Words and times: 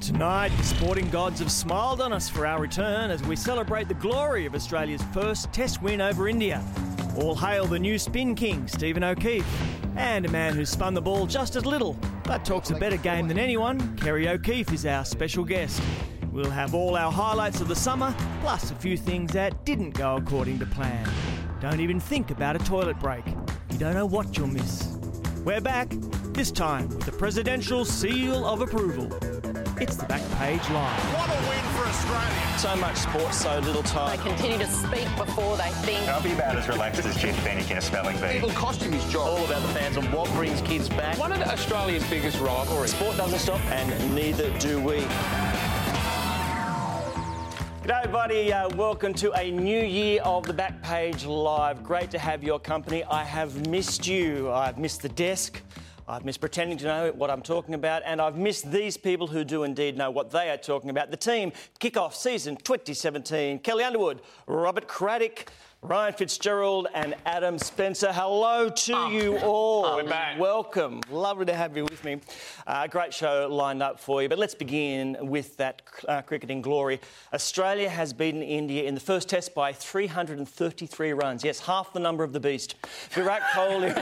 Tonight, 0.00 0.50
the 0.56 0.62
sporting 0.62 1.10
gods 1.10 1.40
have 1.40 1.50
smiled 1.50 2.00
on 2.00 2.12
us 2.12 2.28
for 2.28 2.46
our 2.46 2.60
return 2.60 3.10
as 3.10 3.22
we 3.24 3.34
celebrate 3.34 3.88
the 3.88 3.94
glory 3.94 4.46
of 4.46 4.54
Australia's 4.54 5.02
first 5.12 5.52
Test 5.52 5.82
win 5.82 6.00
over 6.00 6.28
India. 6.28 6.64
All 7.16 7.34
hail 7.34 7.66
the 7.66 7.78
new 7.78 7.98
spin 7.98 8.36
king, 8.36 8.68
Stephen 8.68 9.02
O'Keefe, 9.02 9.46
and 9.96 10.24
a 10.24 10.30
man 10.30 10.54
who's 10.54 10.70
spun 10.70 10.94
the 10.94 11.02
ball 11.02 11.26
just 11.26 11.56
as 11.56 11.66
little, 11.66 11.98
but 12.22 12.44
talks 12.44 12.70
a 12.70 12.76
better 12.76 12.96
game 12.96 13.26
than 13.26 13.38
anyone. 13.38 13.96
Kerry 13.96 14.28
O'Keeffe 14.28 14.72
is 14.72 14.86
our 14.86 15.04
special 15.04 15.44
guest. 15.44 15.82
We'll 16.30 16.50
have 16.50 16.74
all 16.74 16.96
our 16.96 17.10
highlights 17.10 17.60
of 17.60 17.66
the 17.66 17.76
summer, 17.76 18.14
plus 18.40 18.70
a 18.70 18.76
few 18.76 18.96
things 18.96 19.32
that 19.32 19.64
didn't 19.64 19.90
go 19.90 20.16
according 20.16 20.60
to 20.60 20.66
plan. 20.66 21.10
Don't 21.60 21.80
even 21.80 21.98
think 21.98 22.30
about 22.30 22.54
a 22.54 22.60
toilet 22.60 23.00
break. 23.00 23.26
You 23.70 23.78
don't 23.78 23.94
know 23.94 24.06
what 24.06 24.38
you'll 24.38 24.46
miss. 24.46 24.96
We're 25.44 25.60
back, 25.60 25.92
this 26.34 26.52
time 26.52 26.88
with 26.88 27.04
the 27.04 27.12
presidential 27.12 27.84
seal 27.84 28.46
of 28.46 28.60
approval. 28.60 29.37
It's 29.80 29.94
the 29.94 30.06
back 30.06 30.22
page 30.38 30.68
live. 30.70 31.00
What 31.14 31.28
a 31.30 31.48
win 31.48 31.62
for 31.76 31.86
Australia. 31.86 32.58
So 32.58 32.74
much 32.76 32.96
sport, 32.96 33.32
so 33.32 33.60
little 33.60 33.84
time. 33.84 34.16
They 34.16 34.24
continue 34.24 34.58
to 34.58 34.66
speak 34.66 35.06
before 35.16 35.56
they 35.56 35.70
think. 35.86 36.08
I'll 36.08 36.20
be 36.20 36.32
about 36.32 36.56
as 36.56 36.66
relaxed 36.66 37.06
as 37.06 37.16
Jeff 37.16 37.36
Fenech 37.44 37.70
in 37.70 37.78
a 37.78 37.80
spelling 37.80 38.16
bee. 38.16 38.38
It'll 38.38 38.50
cost 38.50 38.82
him 38.82 38.90
his 38.90 39.04
job. 39.12 39.28
All 39.28 39.44
about 39.44 39.62
the 39.62 39.68
fans 39.68 39.96
and 39.96 40.12
what 40.12 40.28
brings 40.32 40.60
kids 40.62 40.88
back. 40.88 41.16
One 41.16 41.30
of 41.30 41.40
Australia's 41.42 42.02
biggest 42.10 42.40
rivalries. 42.40 42.92
Sport 42.92 43.16
doesn't 43.18 43.38
stop, 43.38 43.60
and 43.70 44.14
neither 44.16 44.50
do 44.58 44.80
we. 44.80 44.96
G'day, 47.84 48.02
everybody. 48.02 48.52
Uh, 48.52 48.74
welcome 48.74 49.14
to 49.14 49.30
a 49.34 49.48
new 49.52 49.80
year 49.80 50.20
of 50.22 50.42
the 50.44 50.54
Backpage 50.54 51.24
Live. 51.24 51.84
Great 51.84 52.10
to 52.10 52.18
have 52.18 52.42
your 52.42 52.58
company. 52.58 53.04
I 53.04 53.22
have 53.22 53.68
missed 53.68 54.08
you. 54.08 54.50
I've 54.50 54.76
missed 54.76 55.02
the 55.02 55.08
desk. 55.10 55.62
I've 56.10 56.24
missed 56.24 56.40
pretending 56.40 56.78
to 56.78 56.86
know 56.86 57.12
what 57.14 57.30
I'm 57.30 57.42
talking 57.42 57.74
about, 57.74 58.00
and 58.06 58.18
I've 58.18 58.38
missed 58.38 58.72
these 58.72 58.96
people 58.96 59.26
who 59.26 59.44
do 59.44 59.64
indeed 59.64 59.98
know 59.98 60.10
what 60.10 60.30
they 60.30 60.48
are 60.48 60.56
talking 60.56 60.88
about. 60.88 61.10
The 61.10 61.18
team 61.18 61.52
kick 61.80 61.98
off 61.98 62.16
season 62.16 62.56
2017. 62.56 63.58
Kelli 63.58 63.84
Underwood, 63.84 64.22
Robert 64.46 64.88
Craddock, 64.88 65.52
Ryan 65.80 66.12
Fitzgerald, 66.12 66.88
and 66.92 67.14
Adam 67.24 67.56
Spencer. 67.56 68.12
Hello 68.12 68.68
to 68.68 69.10
you 69.12 69.38
all. 69.38 69.94
We're 69.94 70.02
back. 70.02 70.36
Welcome. 70.36 71.00
Lovely 71.08 71.46
to 71.46 71.54
have 71.54 71.76
you 71.76 71.84
with 71.84 72.02
me. 72.02 72.20
Uh, 72.66 72.88
great 72.88 73.14
show 73.14 73.46
lined 73.48 73.80
up 73.80 74.00
for 74.00 74.20
you, 74.20 74.28
but 74.28 74.40
let's 74.40 74.56
begin 74.56 75.16
with 75.20 75.56
that 75.58 75.82
uh, 76.08 76.20
cricketing 76.22 76.62
glory. 76.62 77.00
Australia 77.32 77.88
has 77.88 78.12
beaten 78.12 78.42
India 78.42 78.88
in 78.88 78.94
the 78.94 79.00
first 79.00 79.28
test 79.28 79.54
by 79.54 79.72
333 79.72 81.12
runs. 81.12 81.44
Yes, 81.44 81.60
half 81.60 81.92
the 81.92 82.00
number 82.00 82.24
of 82.24 82.32
the 82.32 82.40
beast. 82.40 82.74
Virat 83.10 83.42
Kohli. 83.54 83.94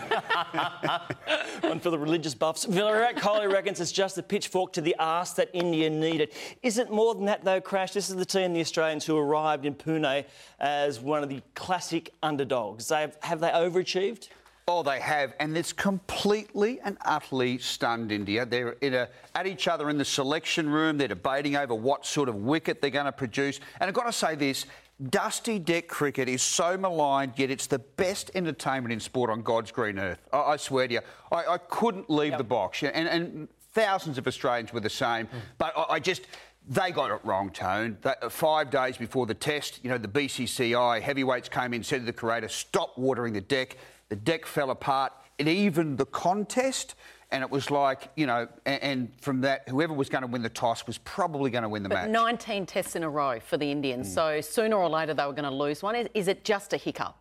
One 1.62 1.78
for 1.78 1.90
the 1.90 1.98
religious 1.98 2.34
buffs. 2.34 2.64
Virat 2.64 3.16
Kohli 3.16 3.52
reckons 3.52 3.80
it's 3.82 3.92
just 3.92 4.16
the 4.16 4.22
pitchfork 4.22 4.72
to 4.72 4.80
the 4.80 4.96
arse 4.98 5.32
that 5.32 5.50
India 5.52 5.90
needed. 5.90 6.32
Is 6.62 6.78
it 6.78 6.90
more 6.90 7.14
than 7.14 7.26
that, 7.26 7.44
though, 7.44 7.60
Crash? 7.60 7.92
This 7.92 8.08
is 8.08 8.16
the 8.16 8.24
team, 8.24 8.54
the 8.54 8.60
Australians, 8.60 9.04
who 9.04 9.18
arrived 9.18 9.66
in 9.66 9.74
Pune 9.74 10.24
as 10.58 11.00
one 11.00 11.22
of 11.22 11.28
the 11.28 11.42
classic 11.66 12.12
underdogs. 12.22 12.86
They 12.86 13.00
have, 13.00 13.18
have 13.22 13.40
they 13.40 13.48
overachieved? 13.48 14.28
Oh, 14.68 14.84
they 14.84 15.00
have, 15.00 15.34
and 15.40 15.58
it's 15.58 15.72
completely 15.72 16.78
and 16.84 16.96
utterly 17.04 17.58
stunned 17.58 18.12
India. 18.12 18.46
They're 18.46 18.76
in 18.80 18.94
a, 18.94 19.08
at 19.34 19.48
each 19.48 19.66
other 19.66 19.90
in 19.90 19.98
the 19.98 20.04
selection 20.04 20.70
room. 20.70 20.96
They're 20.96 21.08
debating 21.08 21.56
over 21.56 21.74
what 21.74 22.06
sort 22.06 22.28
of 22.28 22.36
wicket 22.36 22.80
they're 22.80 22.90
going 22.90 23.06
to 23.06 23.10
produce. 23.10 23.58
And 23.80 23.88
I've 23.88 23.94
got 23.94 24.06
to 24.06 24.12
say 24.12 24.36
this. 24.36 24.66
Dusty 25.10 25.58
deck 25.58 25.88
cricket 25.88 26.28
is 26.28 26.40
so 26.40 26.76
maligned, 26.76 27.32
yet 27.34 27.50
it's 27.50 27.66
the 27.66 27.80
best 27.80 28.30
entertainment 28.36 28.92
in 28.92 29.00
sport 29.00 29.28
on 29.28 29.42
God's 29.42 29.72
green 29.72 29.98
earth. 29.98 30.20
I, 30.32 30.38
I 30.38 30.56
swear 30.58 30.86
to 30.86 30.94
you, 30.94 31.00
I, 31.32 31.46
I 31.54 31.58
couldn't 31.58 32.08
leave 32.08 32.38
the 32.38 32.44
box. 32.44 32.84
And, 32.84 33.08
and 33.08 33.48
thousands 33.72 34.18
of 34.18 34.26
Australians 34.28 34.72
were 34.72 34.80
the 34.80 34.88
same. 34.88 35.26
Mm. 35.26 35.30
But 35.58 35.72
I, 35.76 35.94
I 35.94 35.98
just, 35.98 36.28
they 36.66 36.90
got 36.90 37.10
it 37.10 37.20
wrong, 37.24 37.50
Tone. 37.50 37.98
That, 38.02 38.22
uh, 38.22 38.28
five 38.28 38.70
days 38.70 38.96
before 38.96 39.26
the 39.26 39.34
test, 39.34 39.80
you 39.82 39.90
know, 39.90 39.98
the 39.98 40.08
BCCI 40.08 41.00
heavyweights 41.00 41.48
came 41.48 41.72
in, 41.72 41.82
said 41.82 42.00
to 42.00 42.06
the 42.06 42.12
curator, 42.12 42.48
stop 42.48 42.98
watering 42.98 43.32
the 43.32 43.40
deck. 43.40 43.76
The 44.08 44.16
deck 44.16 44.46
fell 44.46 44.70
apart. 44.70 45.12
It 45.38 45.48
evened 45.48 45.98
the 45.98 46.06
contest. 46.06 46.94
And 47.32 47.42
it 47.42 47.50
was 47.50 47.72
like, 47.72 48.08
you 48.14 48.26
know, 48.26 48.46
and, 48.66 48.82
and 48.82 49.12
from 49.20 49.40
that, 49.40 49.68
whoever 49.68 49.92
was 49.92 50.08
going 50.08 50.22
to 50.22 50.28
win 50.28 50.42
the 50.42 50.48
toss 50.48 50.86
was 50.86 50.98
probably 50.98 51.50
going 51.50 51.62
to 51.62 51.68
win 51.68 51.82
the 51.82 51.88
But 51.88 52.08
match. 52.08 52.10
19 52.10 52.66
tests 52.66 52.94
in 52.94 53.02
a 53.02 53.10
row 53.10 53.40
for 53.40 53.56
the 53.56 53.70
Indians, 53.70 54.12
so 54.12 54.40
sooner 54.40 54.76
or 54.76 54.88
later 54.88 55.12
they 55.12 55.26
were 55.26 55.32
going 55.32 55.44
to 55.44 55.50
lose 55.50 55.82
one. 55.82 55.96
Is, 55.96 56.08
is 56.14 56.28
it 56.28 56.44
just 56.44 56.72
a 56.72 56.76
hiccup? 56.76 57.16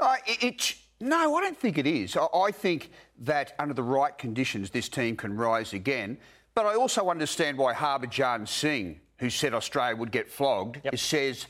Uh, 0.00 0.16
it, 0.26 0.42
it, 0.42 0.74
no, 1.00 1.36
I 1.36 1.42
don't 1.42 1.56
think 1.56 1.76
it 1.76 1.86
is. 1.86 2.16
I, 2.16 2.26
I 2.34 2.50
think 2.50 2.90
that 3.20 3.54
under 3.58 3.74
the 3.74 3.82
right 3.82 4.16
conditions, 4.16 4.70
this 4.70 4.88
team 4.88 5.16
can 5.16 5.36
rise 5.36 5.74
again. 5.74 6.16
But 6.56 6.64
I 6.64 6.74
also 6.74 7.10
understand 7.10 7.58
why 7.58 7.74
Harbhajan 7.74 8.48
Singh, 8.48 8.98
who 9.18 9.28
said 9.28 9.52
Australia 9.52 9.94
would 9.94 10.10
get 10.10 10.26
flogged, 10.26 10.80
says, 10.98 11.46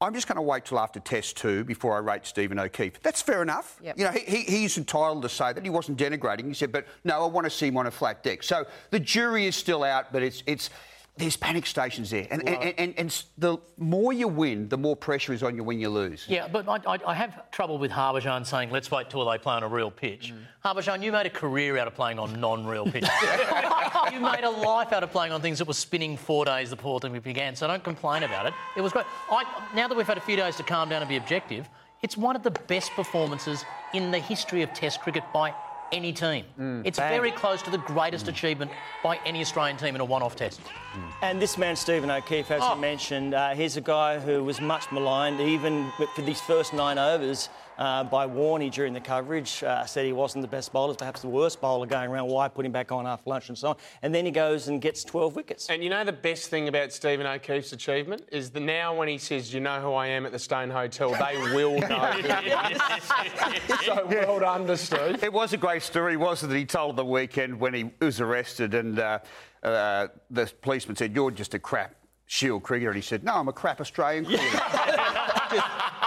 I'm 0.00 0.12
just 0.12 0.26
going 0.26 0.34
to 0.34 0.42
wait 0.42 0.64
till 0.64 0.80
after 0.80 0.98
Test 0.98 1.36
two 1.36 1.62
before 1.62 1.94
I 1.94 2.00
rate 2.00 2.26
Stephen 2.26 2.58
O'Keefe. 2.58 3.00
That's 3.02 3.22
fair 3.22 3.40
enough. 3.40 3.78
Yep. 3.80 3.96
You 3.96 4.04
know, 4.06 4.10
he, 4.10 4.38
he, 4.38 4.42
he's 4.42 4.76
entitled 4.76 5.22
to 5.22 5.28
say 5.28 5.52
that. 5.52 5.62
He 5.62 5.70
wasn't 5.70 5.96
denigrating. 5.96 6.48
He 6.48 6.54
said, 6.54 6.72
but 6.72 6.88
no, 7.04 7.22
I 7.22 7.26
want 7.28 7.44
to 7.44 7.50
see 7.50 7.68
him 7.68 7.76
on 7.76 7.86
a 7.86 7.90
flat 7.92 8.24
deck. 8.24 8.42
So 8.42 8.66
the 8.90 8.98
jury 8.98 9.46
is 9.46 9.54
still 9.54 9.84
out, 9.84 10.12
but 10.12 10.24
it's 10.24 10.42
it's 10.46 10.70
there's 11.16 11.36
panic 11.36 11.66
stations 11.66 12.10
there, 12.10 12.26
and 12.30 12.48
and, 12.48 12.62
and, 12.62 12.74
and, 12.78 12.94
and 12.96 13.24
the 13.36 13.58
more 13.76 14.12
you 14.14 14.28
win, 14.28 14.68
the 14.68 14.78
more 14.78 14.96
pressure 14.96 15.34
is 15.34 15.42
on 15.42 15.56
you 15.56 15.62
when 15.62 15.78
you 15.78 15.90
lose. 15.90 16.24
Yeah, 16.26 16.48
but 16.48 16.66
I, 16.66 16.94
I, 16.94 16.98
I 17.08 17.14
have 17.14 17.50
trouble 17.50 17.76
with 17.76 17.90
Harbhajan 17.90 18.46
saying, 18.46 18.70
let's 18.70 18.90
wait 18.90 19.10
till 19.10 19.28
they 19.28 19.36
play 19.36 19.54
on 19.54 19.62
a 19.62 19.68
real 19.68 19.90
pitch. 19.90 20.32
Mm. 20.32 20.74
Harbhajan, 20.74 21.02
you 21.02 21.12
made 21.12 21.26
a 21.26 21.30
career 21.30 21.76
out 21.76 21.86
of 21.86 21.94
playing 21.94 22.18
on 22.18 22.40
non-real 22.40 22.86
pitches. 22.86 23.10
you 24.12 24.20
made 24.20 24.44
a 24.44 24.50
life 24.50 24.92
out 24.92 25.02
of 25.02 25.10
playing 25.12 25.32
on 25.32 25.42
things 25.42 25.58
that 25.58 25.68
were 25.68 25.74
spinning 25.74 26.16
four 26.16 26.46
days 26.46 26.70
before 26.70 26.98
we 27.02 27.18
began, 27.18 27.54
so 27.54 27.66
don't 27.66 27.84
complain 27.84 28.22
about 28.22 28.46
it. 28.46 28.54
It 28.74 28.80
was 28.80 28.92
great. 28.92 29.06
I, 29.30 29.44
now 29.74 29.88
that 29.88 29.96
we've 29.96 30.06
had 30.06 30.18
a 30.18 30.22
few 30.22 30.36
days 30.36 30.56
to 30.56 30.62
calm 30.62 30.88
down 30.88 31.02
and 31.02 31.08
be 31.08 31.16
objective, 31.16 31.68
it's 32.02 32.16
one 32.16 32.36
of 32.36 32.42
the 32.42 32.50
best 32.50 32.90
performances 32.92 33.64
in 33.92 34.10
the 34.10 34.18
history 34.18 34.62
of 34.62 34.72
Test 34.72 35.02
cricket 35.02 35.24
by 35.32 35.54
any 35.92 36.12
team. 36.12 36.44
Mm. 36.58 36.82
it's 36.84 36.98
very 36.98 37.30
close 37.30 37.62
to 37.62 37.70
the 37.70 37.78
greatest 37.78 38.26
mm. 38.26 38.30
achievement 38.30 38.70
by 39.02 39.20
any 39.26 39.40
Australian 39.40 39.76
team 39.76 39.94
in 39.94 40.00
a 40.00 40.04
one-off 40.04 40.34
Test. 40.34 40.60
Mm. 40.60 41.12
And 41.22 41.42
this 41.42 41.58
man, 41.58 41.76
Stephen 41.76 42.10
O'Keefe, 42.10 42.50
as 42.50 42.62
Oh. 42.62 42.74
you 42.74 42.80
mentioned, 42.80 43.34
uh, 43.34 43.50
he's 43.54 43.76
a 43.76 43.80
guy 43.80 44.18
who 44.18 44.42
was 44.42 44.60
much 44.60 44.90
maligned, 44.90 45.40
even 45.40 45.90
for 46.14 46.22
these 46.22 46.40
first 46.40 46.72
nine 46.72 46.98
overs, 46.98 47.48
uh, 47.78 48.04
by 48.04 48.26
Warney 48.26 48.70
during 48.70 48.92
the 48.92 49.00
coverage. 49.00 49.62
Uh, 49.62 49.84
said 49.84 50.06
he 50.06 50.12
wasn't 50.12 50.42
the 50.42 50.48
best 50.48 50.72
bowler, 50.72 50.94
perhaps 50.94 51.22
the 51.22 51.28
worst 51.28 51.60
bowler 51.60 51.86
going 51.86 52.10
around. 52.10 52.28
Why 52.28 52.48
put 52.48 52.66
him 52.66 52.72
back 52.72 52.92
on 52.92 53.06
after 53.06 53.30
lunch 53.30 53.48
and 53.48 53.58
so 53.58 53.68
on? 53.68 53.76
And 54.02 54.14
then 54.14 54.24
he 54.24 54.30
goes 54.30 54.68
and 54.68 54.80
gets 54.80 55.04
12 55.04 55.36
wickets. 55.36 55.68
And 55.70 55.82
you 55.82 55.90
know 55.90 56.04
the 56.04 56.12
best 56.12 56.48
thing 56.50 56.68
about 56.68 56.92
Stephen 56.92 57.26
O'Keefe's 57.26 57.72
achievement 57.72 58.22
is 58.30 58.50
that 58.50 58.60
now 58.60 58.94
when 58.94 59.08
he 59.08 59.18
says, 59.18 59.52
"You 59.52 59.60
know 59.60 59.80
who 59.80 59.92
I 59.92 60.06
am" 60.08 60.26
at 60.26 60.32
the 60.32 60.38
Stone 60.38 60.70
Hotel, 60.70 61.10
they 61.12 61.36
will 61.54 61.78
know. 61.78 61.88
who 61.88 62.22
he 62.22 62.74
is. 62.74 63.82
so 63.84 64.06
well 64.06 64.40
done 64.40 64.66
to 64.66 64.76
Steve. 64.76 65.22
It 65.22 65.32
was 65.32 65.52
a 65.52 65.56
great 65.56 65.82
story, 65.82 66.16
wasn't 66.16 66.52
it? 66.52 66.58
He 66.58 66.64
told 66.64 66.96
the 66.96 67.04
weekend 67.04 67.58
when 67.58 67.74
he 67.74 67.90
was 68.00 68.20
arrested 68.20 68.74
and 68.74 68.98
uh, 68.98 69.18
uh, 69.62 70.08
the 70.30 70.50
policeman 70.60 70.96
said, 70.96 71.14
You're 71.14 71.30
just 71.30 71.54
a 71.54 71.58
crap 71.58 71.94
shield 72.26 72.62
cricketer. 72.62 72.90
And 72.90 72.96
he 72.96 73.02
said, 73.02 73.24
No, 73.24 73.34
I'm 73.34 73.48
a 73.48 73.52
crap 73.52 73.80
Australian 73.80 74.24
cricketer. 74.24 74.48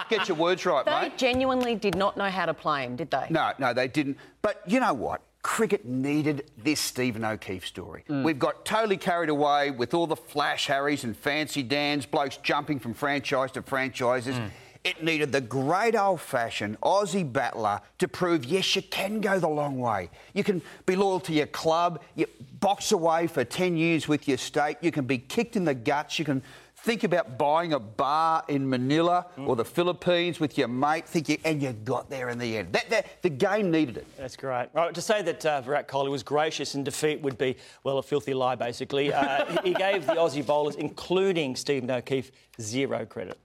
get 0.09 0.27
your 0.27 0.38
words 0.38 0.66
right, 0.66 0.85
They 0.85 0.91
mate. 0.91 1.11
They 1.11 1.17
genuinely 1.17 1.75
did 1.75 1.95
not 1.95 2.17
know 2.17 2.29
how 2.29 2.45
to 2.45 2.53
play 2.53 2.83
him, 2.83 2.95
did 2.95 3.11
they? 3.11 3.27
No, 3.29 3.51
no, 3.57 3.73
they 3.73 3.88
didn't. 3.88 4.17
But 4.41 4.61
you 4.67 4.79
know 4.79 4.93
what? 4.93 5.21
Cricket 5.41 5.85
needed 5.85 6.49
this 6.57 6.79
Stephen 6.79 7.23
O'Keefe 7.23 7.67
story. 7.67 8.03
Mm. 8.09 8.23
We've 8.23 8.39
got 8.39 8.65
totally 8.65 8.97
carried 8.97 9.29
away 9.29 9.69
with 9.69 9.94
all 9.94 10.07
the 10.07 10.15
flash 10.15 10.65
Harrys 10.65 11.03
and 11.03 11.15
fancy 11.15 11.61
Dans, 11.61 12.05
blokes 12.07 12.38
jumping 12.38 12.79
from 12.79 12.95
franchise 12.95 13.51
to 13.51 13.61
franchises. 13.61 14.35
Mm. 14.35 14.49
It 14.85 15.03
needed 15.03 15.31
the 15.31 15.41
great 15.41 15.95
old 15.95 16.21
fashioned 16.21 16.79
Aussie 16.81 17.31
battler 17.31 17.81
to 17.97 18.07
prove, 18.07 18.45
yes, 18.45 18.75
you 18.75 18.83
can 18.83 19.19
go 19.19 19.39
the 19.39 19.47
long 19.47 19.79
way. 19.79 20.11
You 20.33 20.44
can 20.44 20.61
be 20.85 20.95
loyal 20.95 21.19
to 21.21 21.33
your 21.33 21.47
club, 21.47 22.03
you 22.13 22.27
box 22.59 22.91
away 22.91 23.25
for 23.25 23.44
10 23.44 23.77
years 23.77 24.07
with 24.07 24.27
your 24.27 24.38
state, 24.38 24.77
you 24.81 24.91
can 24.91 25.05
be 25.05 25.17
kicked 25.17 25.56
in 25.56 25.65
the 25.65 25.74
guts, 25.74 26.19
you 26.19 26.25
can 26.25 26.44
think 26.85 27.03
about 27.03 27.39
buying 27.39 27.73
a 27.73 27.79
bar 27.79 28.43
in 28.47 28.69
Manila 28.69 29.25
or 29.37 29.55
the 29.55 29.65
Philippines 29.65 30.39
with 30.39 30.55
your 30.55 30.67
mate, 30.67 31.07
think 31.07 31.27
you, 31.27 31.37
and 31.43 31.59
you 31.59 31.73
got 31.73 32.11
there 32.11 32.29
in 32.29 32.37
the 32.37 32.57
end. 32.57 32.71
That, 32.73 32.89
that, 32.91 33.23
the 33.23 33.29
game 33.29 33.71
needed 33.71 33.97
it. 33.97 34.05
That's 34.17 34.35
great. 34.35 34.67
Right, 34.71 34.93
to 34.93 35.01
say 35.01 35.23
that 35.23 35.43
uh, 35.43 35.61
Virat 35.61 35.87
Kohli 35.87 36.11
was 36.11 36.21
gracious 36.21 36.75
in 36.75 36.83
defeat 36.83 37.21
would 37.21 37.39
be, 37.39 37.57
well, 37.83 37.97
a 37.97 38.03
filthy 38.03 38.35
lie, 38.35 38.53
basically. 38.53 39.11
Uh, 39.11 39.45
he- 39.45 39.69
he 39.69 39.73
gave 39.73 40.05
the 40.05 40.13
Aussie 40.13 40.45
bowlers, 40.45 40.75
including 40.75 41.55
Stephen 41.55 41.89
O'Keefe, 41.89 42.31
zero 42.61 43.03
credit. 43.03 43.39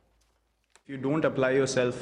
If 0.84 0.90
you 0.90 0.98
don't 0.98 1.24
apply 1.24 1.52
yourself 1.52 1.96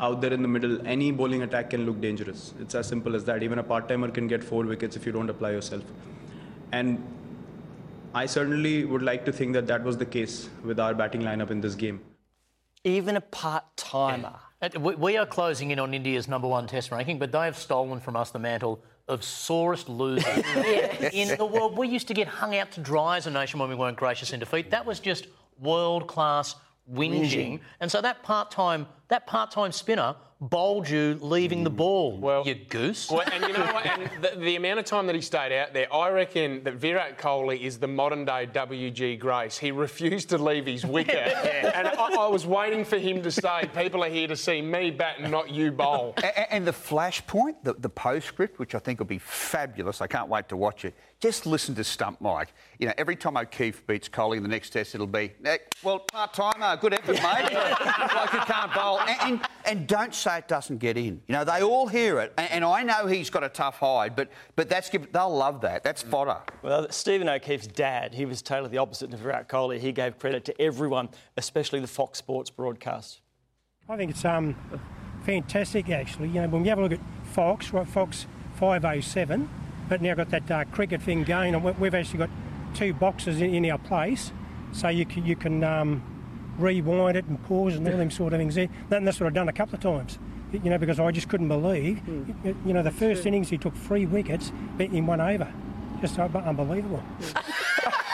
out 0.00 0.22
there 0.22 0.32
in 0.32 0.40
the 0.40 0.48
middle, 0.48 0.80
any 0.86 1.12
bowling 1.12 1.42
attack 1.42 1.70
can 1.70 1.84
look 1.84 2.00
dangerous. 2.00 2.54
It's 2.60 2.74
as 2.74 2.88
simple 2.88 3.14
as 3.14 3.24
that. 3.26 3.42
Even 3.42 3.58
a 3.58 3.62
part 3.62 3.90
timer 3.90 4.10
can 4.10 4.26
get 4.26 4.42
four 4.42 4.64
wickets 4.64 4.96
if 4.96 5.04
you 5.04 5.12
don't 5.12 5.28
apply 5.28 5.50
yourself. 5.50 5.82
And 6.72 7.04
I 8.14 8.26
certainly 8.26 8.84
would 8.84 9.02
like 9.02 9.24
to 9.26 9.32
think 9.32 9.52
that 9.52 9.66
that 9.66 9.82
was 9.84 9.96
the 9.98 10.06
case 10.06 10.48
with 10.64 10.80
our 10.80 10.94
batting 10.94 11.22
lineup 11.22 11.50
in 11.50 11.60
this 11.60 11.74
game. 11.74 12.00
Even 12.84 13.16
a 13.16 13.20
part 13.20 13.64
timer. 13.76 14.34
Uh, 14.62 14.68
we- 14.80 14.94
We 14.96 15.16
are 15.16 15.26
closing 15.26 15.70
in 15.70 15.78
on 15.78 15.94
India's 15.94 16.26
number 16.28 16.48
one 16.48 16.66
test 16.66 16.90
ranking, 16.90 17.18
but 17.18 17.32
they 17.32 17.40
have 17.44 17.56
stolen 17.56 18.00
from 18.00 18.16
us 18.16 18.30
the 18.30 18.38
mantle 18.38 18.82
of 19.06 19.22
sorest 19.22 19.88
losers 19.88 20.26
in 21.12 21.36
the 21.38 21.44
world. 21.46 21.76
We 21.76 21.88
used 21.88 22.08
to 22.08 22.14
get 22.14 22.28
hung 22.28 22.56
out 22.56 22.72
to 22.72 22.80
dry 22.80 23.16
as 23.18 23.26
a 23.26 23.30
nation 23.30 23.60
when 23.60 23.68
we 23.68 23.74
weren't 23.74 23.96
gracious 23.96 24.32
in 24.32 24.40
defeat. 24.40 24.70
That 24.70 24.84
was 24.86 25.00
just 25.00 25.26
world 25.60 26.06
class 26.08 26.56
whinging. 26.90 27.60
And 27.80 27.90
so 27.90 28.00
that 28.00 28.22
part 28.22 28.50
time 28.50 28.86
that 29.08 29.26
part 29.26 29.50
time 29.50 29.72
spinner 29.72 30.16
bowled 30.40 30.88
you 30.88 31.18
leaving 31.20 31.64
the 31.64 31.70
hmm. 31.70 31.76
ball. 31.76 32.18
Well, 32.18 32.46
you 32.46 32.54
goose. 32.54 33.10
Well, 33.10 33.22
and 33.32 33.42
you 33.44 33.52
know 33.52 33.72
what? 33.72 33.86
And 33.86 34.10
the, 34.22 34.38
the, 34.38 34.56
amount 34.56 34.78
of 34.78 34.84
time 34.84 35.06
that 35.06 35.14
he 35.14 35.20
stayed 35.20 35.52
out 35.52 35.72
there, 35.72 35.92
I 35.92 36.10
reckon 36.10 36.62
that 36.64 36.74
Virat 36.74 37.18
Kohli 37.18 37.60
is 37.60 37.78
the 37.78 37.88
modern 37.88 38.24
day 38.24 38.48
WG 38.52 39.18
Grace. 39.18 39.58
He 39.58 39.72
refused 39.72 40.28
to 40.30 40.38
leave 40.38 40.66
his 40.66 40.84
wicket, 40.98 41.14
yeah. 41.14 41.72
and 41.74 41.88
I, 41.88 42.24
I, 42.24 42.28
was 42.28 42.46
waiting 42.46 42.84
for 42.84 42.98
him 42.98 43.22
to 43.22 43.30
say, 43.30 43.68
"People 43.76 44.04
are 44.04 44.10
here 44.10 44.28
to 44.28 44.36
see 44.36 44.62
me 44.62 44.90
bat 44.90 45.16
and 45.18 45.30
not 45.30 45.50
you 45.50 45.72
bowl." 45.72 46.14
And, 46.16 46.46
and 46.50 46.66
the 46.66 46.72
flashpoint, 46.72 47.56
the, 47.62 47.74
the 47.74 47.88
postscript, 47.88 48.58
which 48.58 48.74
I 48.74 48.78
think 48.78 49.00
will 49.00 49.06
be 49.06 49.18
fabulous. 49.18 50.00
I 50.00 50.06
can't 50.06 50.28
wait 50.28 50.48
to 50.50 50.56
watch 50.56 50.84
it. 50.84 50.94
Just 51.20 51.46
listen 51.46 51.74
to 51.74 51.82
Stump 51.82 52.20
Mike. 52.20 52.52
You 52.78 52.86
know, 52.86 52.92
every 52.96 53.16
time 53.16 53.36
O'Keefe 53.36 53.84
beats 53.88 54.08
Kohli 54.08 54.36
in 54.36 54.44
the 54.44 54.48
next 54.48 54.70
test, 54.70 54.94
it'll 54.94 55.08
be, 55.08 55.32
well, 55.82 55.98
part 55.98 56.32
timer, 56.32 56.76
good 56.76 56.94
effort, 56.94 57.14
mate. 57.22 57.52
like 57.52 58.32
you 58.32 58.38
can't 58.40 58.72
bowl, 58.72 59.00
and, 59.00 59.16
and, 59.22 59.40
and 59.64 59.86
don't 59.88 60.14
say 60.14 60.38
it 60.38 60.46
doesn't 60.46 60.78
get 60.78 60.96
in. 60.96 61.20
You 61.26 61.32
know, 61.34 61.44
they 61.44 61.60
all 61.60 61.88
hear 61.88 62.20
it, 62.20 62.32
and, 62.38 62.50
and 62.52 62.64
I 62.64 62.84
know 62.84 63.06
he's 63.06 63.30
got 63.30 63.42
a 63.42 63.48
tough 63.48 63.78
hide, 63.78 64.14
but 64.14 64.30
but 64.54 64.68
that's 64.68 64.90
they'll 64.90 65.34
love 65.34 65.60
that. 65.62 65.82
That's 65.82 66.02
fodder. 66.02 66.38
Well, 66.62 66.86
Stephen 66.90 67.28
O'Keefe's 67.28 67.66
dad, 67.66 68.14
he 68.14 68.24
was 68.24 68.40
totally 68.40 68.70
the 68.70 68.78
opposite 68.78 69.12
of 69.12 69.18
Virat 69.18 69.48
Kohli. 69.48 69.80
He 69.80 69.90
gave 69.90 70.18
credit 70.20 70.44
to 70.44 70.60
everyone, 70.60 71.08
especially 71.36 71.80
the 71.80 71.88
Fox 71.88 72.18
Sports 72.20 72.48
broadcast. 72.48 73.22
I 73.88 73.96
think 73.96 74.12
it's 74.12 74.24
um 74.24 74.54
fantastic, 75.24 75.90
actually. 75.90 76.28
You 76.28 76.42
know, 76.42 76.48
when 76.48 76.64
you 76.64 76.70
have 76.70 76.78
a 76.78 76.82
look 76.82 76.92
at 76.92 77.00
Fox, 77.32 77.72
right, 77.72 77.88
Fox 77.88 78.26
507, 78.56 79.48
but 79.88 80.02
now 80.02 80.14
got 80.14 80.30
that 80.30 80.50
uh, 80.50 80.64
cricket 80.66 81.02
thing 81.02 81.24
going, 81.24 81.54
and 81.54 81.64
we've 81.78 81.94
actually 81.94 82.18
got 82.18 82.30
two 82.74 82.92
boxes 82.92 83.40
in, 83.40 83.54
in 83.54 83.70
our 83.70 83.78
place, 83.78 84.32
so 84.72 84.88
you 84.88 85.06
can 85.06 85.24
you 85.24 85.36
can. 85.36 85.64
Um, 85.64 86.02
rewind 86.58 87.16
it 87.16 87.24
and 87.26 87.40
pause 87.44 87.76
and 87.76 87.86
all 87.86 87.96
them 87.96 88.10
sort 88.10 88.32
of 88.32 88.40
things 88.40 88.56
there. 88.56 88.68
And 88.90 89.06
that's 89.06 89.20
what 89.20 89.28
I've 89.28 89.32
done 89.32 89.48
a 89.48 89.52
couple 89.52 89.76
of 89.76 89.80
times 89.80 90.18
you 90.52 90.70
know, 90.70 90.78
because 90.78 90.98
I 90.98 91.10
just 91.10 91.28
couldn't 91.28 91.48
believe, 91.48 91.98
mm. 91.98 92.56
you 92.66 92.72
know, 92.72 92.82
the 92.82 92.90
first 92.90 93.26
innings 93.26 93.48
he 93.50 93.58
took 93.58 93.76
three 93.76 94.06
wickets 94.06 94.52
in 94.78 95.06
one 95.06 95.20
over. 95.20 95.52
Just 96.00 96.18
unbelievable. 96.18 97.02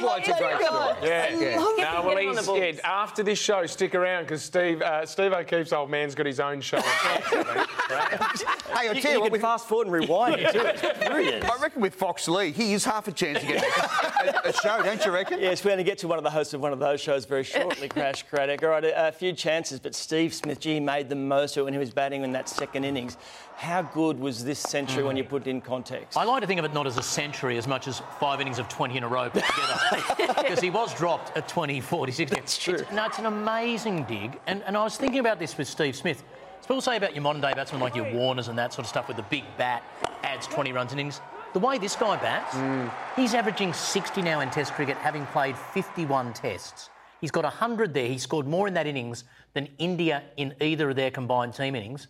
That's 0.00 0.02
why 0.02 0.18
it's 0.18 0.28
a 0.28 0.32
great 0.32 0.66
story. 0.66 0.94
Yeah. 1.02 1.38
yeah. 1.38 1.56
No, 1.56 2.02
well, 2.06 2.16
he's 2.16 2.48
yeah, 2.48 2.72
after 2.84 3.22
this 3.22 3.38
show, 3.38 3.66
stick 3.66 3.94
around 3.94 4.24
because 4.24 4.42
Steve 4.42 4.82
uh, 4.82 5.06
Steve 5.06 5.32
O'Keefe's 5.32 5.72
old 5.72 5.90
man's 5.90 6.14
got 6.14 6.26
his 6.26 6.40
own 6.40 6.60
show. 6.60 6.80
hey, 6.80 8.88
I 8.88 9.00
tell 9.00 9.04
you, 9.12 9.16
you 9.16 9.20
what, 9.20 9.32
can 9.32 9.40
fast 9.40 9.68
forward 9.68 9.86
and 9.86 9.94
rewind 9.94 10.40
it 10.40 10.52
too. 10.52 10.60
It's 10.60 11.06
brilliant. 11.06 11.44
I 11.44 11.60
reckon 11.60 11.82
with 11.82 11.94
Fox 11.94 12.28
Lee, 12.28 12.52
he 12.52 12.72
is 12.72 12.84
half 12.84 13.08
a 13.08 13.12
chance 13.12 13.40
to 13.40 13.46
get 13.46 13.62
a, 13.62 14.48
a, 14.48 14.52
show, 14.52 14.82
don't 14.82 15.04
you 15.04 15.12
reckon? 15.12 15.40
Yes, 15.40 15.64
we're 15.64 15.70
going 15.70 15.78
to 15.78 15.84
get 15.84 15.98
to 15.98 16.08
one 16.08 16.18
of 16.18 16.24
the 16.24 16.30
hosts 16.30 16.54
of 16.54 16.60
one 16.60 16.72
of 16.72 16.78
those 16.78 17.00
shows 17.00 17.24
very 17.24 17.44
shortly, 17.44 17.88
Crash 17.88 18.22
Craddock. 18.24 18.62
All 18.62 18.70
right, 18.70 18.84
a, 18.84 19.08
a 19.08 19.12
few 19.12 19.32
chances, 19.32 19.80
but 19.80 19.94
Steve 19.94 20.34
Smith, 20.34 20.60
gee, 20.60 20.80
made 20.80 21.08
the 21.08 21.16
most 21.16 21.56
of 21.56 21.62
it 21.62 21.64
when 21.64 21.72
he 21.72 21.78
was 21.78 21.90
batting 21.90 22.22
in 22.22 22.32
that 22.32 22.48
second 22.48 22.84
innings. 22.84 23.16
How 23.56 23.82
good 23.82 24.18
was 24.18 24.44
this 24.44 24.58
century 24.58 25.02
mm. 25.02 25.06
when 25.06 25.16
you 25.16 25.24
put 25.24 25.46
it 25.46 25.50
in 25.50 25.60
context? 25.60 26.16
I 26.16 26.24
like 26.24 26.40
to 26.40 26.46
think 26.46 26.58
of 26.58 26.64
it 26.64 26.72
not 26.72 26.86
as 26.86 26.96
a 26.96 27.02
century 27.02 27.58
as 27.58 27.68
much 27.68 27.88
as 27.88 28.00
five 28.18 28.40
innings 28.40 28.58
of 28.58 28.68
20 28.68 28.96
in 28.96 29.04
a 29.04 29.08
row 29.08 29.28
put 29.28 29.44
together. 29.44 29.78
Because 30.40 30.60
he 30.60 30.70
was 30.70 30.94
dropped 30.94 31.36
at 31.36 31.48
20, 31.48 31.80
46. 31.80 32.30
That's 32.30 32.58
true. 32.58 32.74
It's, 32.74 32.92
no, 32.92 33.06
it's 33.06 33.18
an 33.18 33.26
amazing 33.26 34.04
dig. 34.04 34.38
And, 34.46 34.62
and 34.64 34.76
I 34.76 34.82
was 34.82 34.96
thinking 34.96 35.20
about 35.20 35.38
this 35.38 35.56
with 35.56 35.68
Steve 35.68 35.94
Smith. 35.94 36.24
People 36.62 36.80
say 36.80 36.96
about 36.96 37.14
your 37.14 37.22
modern 37.22 37.42
day 37.42 37.52
batsmen 37.54 37.80
like 37.80 37.94
your 37.94 38.12
Warners 38.12 38.48
and 38.48 38.58
that 38.58 38.72
sort 38.72 38.84
of 38.84 38.88
stuff 38.88 39.08
with 39.08 39.16
the 39.16 39.24
big 39.24 39.44
bat 39.56 39.82
adds 40.22 40.46
20 40.46 40.72
runs 40.72 40.92
innings. 40.92 41.20
The 41.52 41.58
way 41.58 41.78
this 41.78 41.96
guy 41.96 42.16
bats, 42.16 42.54
mm. 42.54 42.92
he's 43.16 43.34
averaging 43.34 43.72
60 43.72 44.22
now 44.22 44.40
in 44.40 44.50
Test 44.50 44.72
cricket, 44.74 44.96
having 44.96 45.26
played 45.26 45.56
51 45.56 46.32
Tests. 46.32 46.90
He's 47.20 47.30
got 47.30 47.44
100 47.44 47.92
there. 47.92 48.06
He 48.06 48.18
scored 48.18 48.46
more 48.46 48.68
in 48.68 48.74
that 48.74 48.86
innings 48.86 49.24
than 49.54 49.68
India 49.78 50.22
in 50.36 50.54
either 50.60 50.90
of 50.90 50.96
their 50.96 51.10
combined 51.10 51.54
team 51.54 51.74
innings 51.74 52.06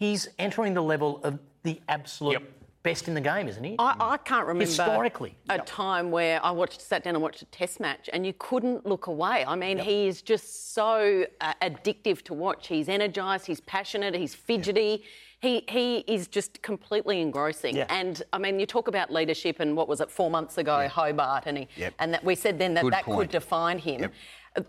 he's 0.00 0.28
entering 0.38 0.74
the 0.74 0.82
level 0.82 1.20
of 1.22 1.38
the 1.62 1.80
absolute 1.88 2.32
yep. 2.32 2.42
Best 2.82 3.08
in 3.08 3.14
the 3.14 3.20
game, 3.20 3.48
isn't 3.48 3.62
he? 3.62 3.76
I, 3.78 3.94
I 3.98 4.16
can't 4.16 4.46
remember 4.46 4.64
historically 4.64 5.36
a 5.48 5.56
yep. 5.56 5.66
time 5.66 6.10
where 6.10 6.44
I 6.44 6.50
watched, 6.50 6.80
sat 6.80 7.04
down 7.04 7.14
and 7.14 7.22
watched 7.22 7.42
a 7.42 7.46
Test 7.46 7.80
match, 7.80 8.08
and 8.12 8.26
you 8.26 8.34
couldn't 8.38 8.86
look 8.86 9.06
away. 9.06 9.44
I 9.46 9.54
mean, 9.56 9.78
yep. 9.78 9.86
he 9.86 10.06
is 10.06 10.22
just 10.22 10.74
so 10.74 11.24
uh, 11.40 11.54
addictive 11.62 12.22
to 12.22 12.34
watch. 12.34 12.68
He's 12.68 12.88
energised, 12.88 13.46
he's 13.46 13.60
passionate, 13.60 14.14
he's 14.14 14.34
fidgety. 14.34 15.04
He, 15.40 15.64
he 15.70 15.98
is 16.00 16.28
just 16.28 16.60
completely 16.60 17.22
engrossing. 17.22 17.74
Yeah. 17.74 17.86
And 17.88 18.22
I 18.34 18.38
mean, 18.38 18.60
you 18.60 18.66
talk 18.66 18.88
about 18.88 19.10
leadership, 19.10 19.60
and 19.60 19.74
what 19.74 19.88
was 19.88 20.02
it, 20.02 20.10
four 20.10 20.30
months 20.30 20.58
ago, 20.58 20.80
yeah. 20.80 20.88
Hobart, 20.88 21.44
and 21.46 21.56
he, 21.58 21.68
and 21.98 22.12
that 22.12 22.22
we 22.22 22.34
said 22.34 22.58
then 22.58 22.74
that 22.74 22.84
Good 22.84 22.92
that 22.92 23.04
point. 23.04 23.20
could 23.20 23.30
define 23.30 23.78
him 23.78 24.10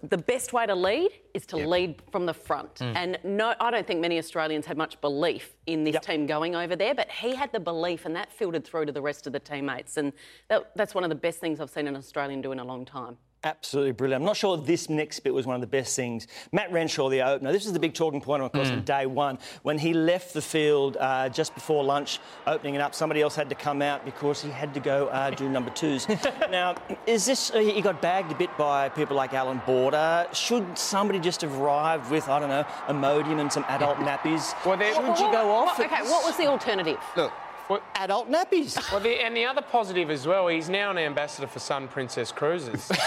the 0.03 0.17
best 0.17 0.53
way 0.53 0.65
to 0.67 0.75
lead 0.75 1.11
is 1.33 1.45
to 1.47 1.57
yep. 1.57 1.67
lead 1.67 2.01
from 2.11 2.25
the 2.25 2.33
front. 2.33 2.75
Mm. 2.75 2.95
And 2.95 3.19
no, 3.23 3.55
I 3.59 3.71
don't 3.71 3.85
think 3.87 3.99
many 3.99 4.19
Australians 4.19 4.65
had 4.65 4.77
much 4.77 5.01
belief 5.01 5.55
in 5.65 5.83
this 5.83 5.93
yep. 5.93 6.03
team 6.03 6.27
going 6.27 6.55
over 6.55 6.75
there, 6.75 6.93
but 6.93 7.09
he 7.09 7.33
had 7.33 7.51
the 7.51 7.59
belief, 7.59 8.05
and 8.05 8.15
that 8.15 8.31
filtered 8.31 8.63
through 8.63 8.85
to 8.85 8.91
the 8.91 9.01
rest 9.01 9.25
of 9.25 9.33
the 9.33 9.39
teammates. 9.39 9.97
And 9.97 10.13
that, 10.49 10.71
that's 10.75 10.93
one 10.93 11.03
of 11.03 11.09
the 11.09 11.15
best 11.15 11.39
things 11.39 11.59
I've 11.59 11.71
seen 11.71 11.87
an 11.87 11.95
Australian 11.95 12.41
do 12.41 12.51
in 12.51 12.59
a 12.59 12.63
long 12.63 12.85
time. 12.85 13.17
Absolutely 13.43 13.93
brilliant. 13.93 14.21
I'm 14.21 14.25
not 14.25 14.37
sure 14.37 14.55
this 14.55 14.87
next 14.87 15.21
bit 15.21 15.33
was 15.33 15.47
one 15.47 15.55
of 15.55 15.61
the 15.61 15.67
best 15.67 15.95
things. 15.95 16.27
Matt 16.51 16.71
Renshaw, 16.71 17.09
the 17.09 17.23
opener, 17.23 17.51
this 17.51 17.65
is 17.65 17.73
the 17.73 17.79
big 17.79 17.95
talking 17.95 18.21
point, 18.21 18.43
of 18.43 18.51
course, 18.51 18.69
mm. 18.69 18.73
on 18.73 18.83
day 18.83 19.07
one. 19.07 19.39
When 19.63 19.79
he 19.79 19.93
left 19.93 20.35
the 20.35 20.43
field 20.43 20.95
uh, 20.99 21.27
just 21.29 21.55
before 21.55 21.83
lunch, 21.83 22.19
opening 22.45 22.75
it 22.75 22.81
up, 22.81 22.93
somebody 22.93 23.19
else 23.21 23.35
had 23.35 23.49
to 23.49 23.55
come 23.55 23.81
out 23.81 24.05
because 24.05 24.43
he 24.43 24.49
had 24.51 24.75
to 24.75 24.79
go 24.79 25.07
uh, 25.07 25.31
do 25.31 25.49
number 25.49 25.71
twos. 25.71 26.07
now, 26.51 26.75
is 27.07 27.25
this, 27.25 27.49
uh, 27.49 27.57
he 27.57 27.81
got 27.81 27.99
bagged 27.99 28.31
a 28.31 28.35
bit 28.35 28.55
by 28.59 28.89
people 28.89 29.15
like 29.15 29.33
Alan 29.33 29.59
Border. 29.65 30.27
Should 30.33 30.77
somebody 30.77 31.19
just 31.19 31.41
have 31.41 31.59
arrived 31.59 32.11
with, 32.11 32.29
I 32.29 32.39
don't 32.39 32.49
know, 32.49 32.65
Imodium 32.89 33.39
and 33.39 33.51
some 33.51 33.65
adult 33.69 33.97
nappies? 33.97 34.53
Well, 34.65 34.77
Should 34.77 35.25
you 35.25 35.31
go 35.31 35.49
off? 35.49 35.79
okay, 35.79 36.03
what 36.03 36.23
was 36.23 36.37
the 36.37 36.45
alternative? 36.45 36.99
Look, 37.15 37.33
well, 37.69 37.81
adult 37.95 38.29
nappies. 38.29 38.77
Well, 38.91 38.99
the, 38.99 39.23
and 39.23 39.35
the 39.35 39.45
other 39.45 39.61
positive 39.61 40.09
as 40.09 40.27
well, 40.27 40.47
he's 40.47 40.69
now 40.69 40.91
an 40.91 40.97
ambassador 40.97 41.47
for 41.47 41.59
Sun 41.59 41.87
Princess 41.89 42.31
Cruises. 42.31 42.91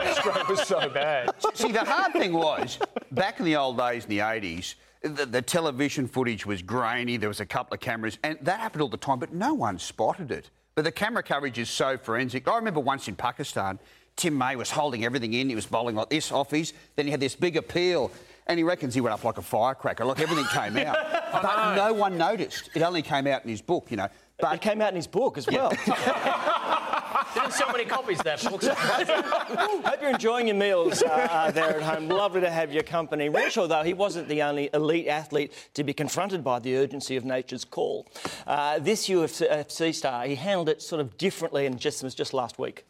That 0.00 0.46
was 0.48 0.66
so 0.66 0.88
bad. 0.88 1.30
See, 1.54 1.72
the 1.72 1.84
hard 1.84 2.12
thing 2.12 2.32
was, 2.32 2.78
back 3.12 3.38
in 3.38 3.44
the 3.44 3.56
old 3.56 3.78
days 3.78 4.04
in 4.04 4.10
the 4.10 4.18
80s, 4.18 4.74
the, 5.02 5.26
the, 5.26 5.42
television 5.42 6.06
footage 6.06 6.44
was 6.44 6.62
grainy, 6.62 7.16
there 7.16 7.28
was 7.28 7.40
a 7.40 7.46
couple 7.46 7.74
of 7.74 7.80
cameras, 7.80 8.18
and 8.22 8.38
that 8.42 8.60
happened 8.60 8.82
all 8.82 8.88
the 8.88 8.96
time, 8.96 9.18
but 9.18 9.32
no 9.32 9.54
one 9.54 9.78
spotted 9.78 10.30
it. 10.30 10.50
But 10.74 10.84
the 10.84 10.92
camera 10.92 11.22
coverage 11.22 11.58
is 11.58 11.70
so 11.70 11.96
forensic. 11.96 12.46
I 12.48 12.56
remember 12.56 12.80
once 12.80 13.08
in 13.08 13.16
Pakistan, 13.16 13.78
Tim 14.16 14.36
May 14.36 14.56
was 14.56 14.70
holding 14.70 15.04
everything 15.04 15.32
in. 15.34 15.48
He 15.48 15.54
was 15.54 15.66
bowling 15.66 15.96
like 15.96 16.10
this 16.10 16.30
offies. 16.30 16.72
Then 16.96 17.06
he 17.06 17.10
had 17.10 17.20
this 17.20 17.34
big 17.34 17.56
appeal 17.56 18.10
and 18.50 18.58
he 18.58 18.64
reckons 18.64 18.94
he 18.94 19.00
went 19.00 19.14
up 19.14 19.22
like 19.22 19.38
a 19.38 19.42
firecracker. 19.42 20.04
Like 20.04 20.18
everything 20.18 20.44
came 20.46 20.76
out. 20.78 20.96
but 21.32 21.76
no 21.76 21.92
one 21.92 22.18
noticed. 22.18 22.68
It 22.74 22.82
only 22.82 23.00
came 23.00 23.28
out 23.28 23.44
in 23.44 23.48
his 23.48 23.62
book, 23.62 23.86
you 23.90 23.96
know. 23.96 24.08
But 24.40 24.54
it 24.54 24.60
came 24.60 24.82
out 24.82 24.88
in 24.88 24.96
his 24.96 25.06
book 25.06 25.38
as 25.38 25.46
well. 25.46 25.70
Didn't 27.34 27.52
sell 27.52 27.70
many 27.70 27.84
copies 27.84 28.18
that 28.18 28.42
book. 28.42 28.64
Hope 28.64 30.00
you're 30.00 30.10
enjoying 30.10 30.48
your 30.48 30.56
meals 30.56 31.00
uh, 31.00 31.52
there 31.54 31.80
at 31.80 31.82
home. 31.82 32.08
Lovely 32.08 32.40
to 32.40 32.50
have 32.50 32.72
your 32.72 32.82
company. 32.82 33.28
Renshaw, 33.28 33.68
though, 33.68 33.84
he 33.84 33.94
wasn't 33.94 34.26
the 34.26 34.42
only 34.42 34.68
elite 34.74 35.06
athlete 35.06 35.52
to 35.74 35.84
be 35.84 35.92
confronted 35.92 36.42
by 36.42 36.58
the 36.58 36.76
urgency 36.76 37.14
of 37.14 37.24
nature's 37.24 37.64
call. 37.64 38.08
Uh, 38.48 38.80
this 38.80 39.08
UFC 39.08 39.94
star, 39.94 40.24
he 40.24 40.34
handled 40.34 40.68
it 40.68 40.82
sort 40.82 41.00
of 41.00 41.16
differently, 41.18 41.66
and 41.66 41.78
just 41.78 42.02
was 42.02 42.16
just 42.16 42.34
last 42.34 42.58
week. 42.58 42.84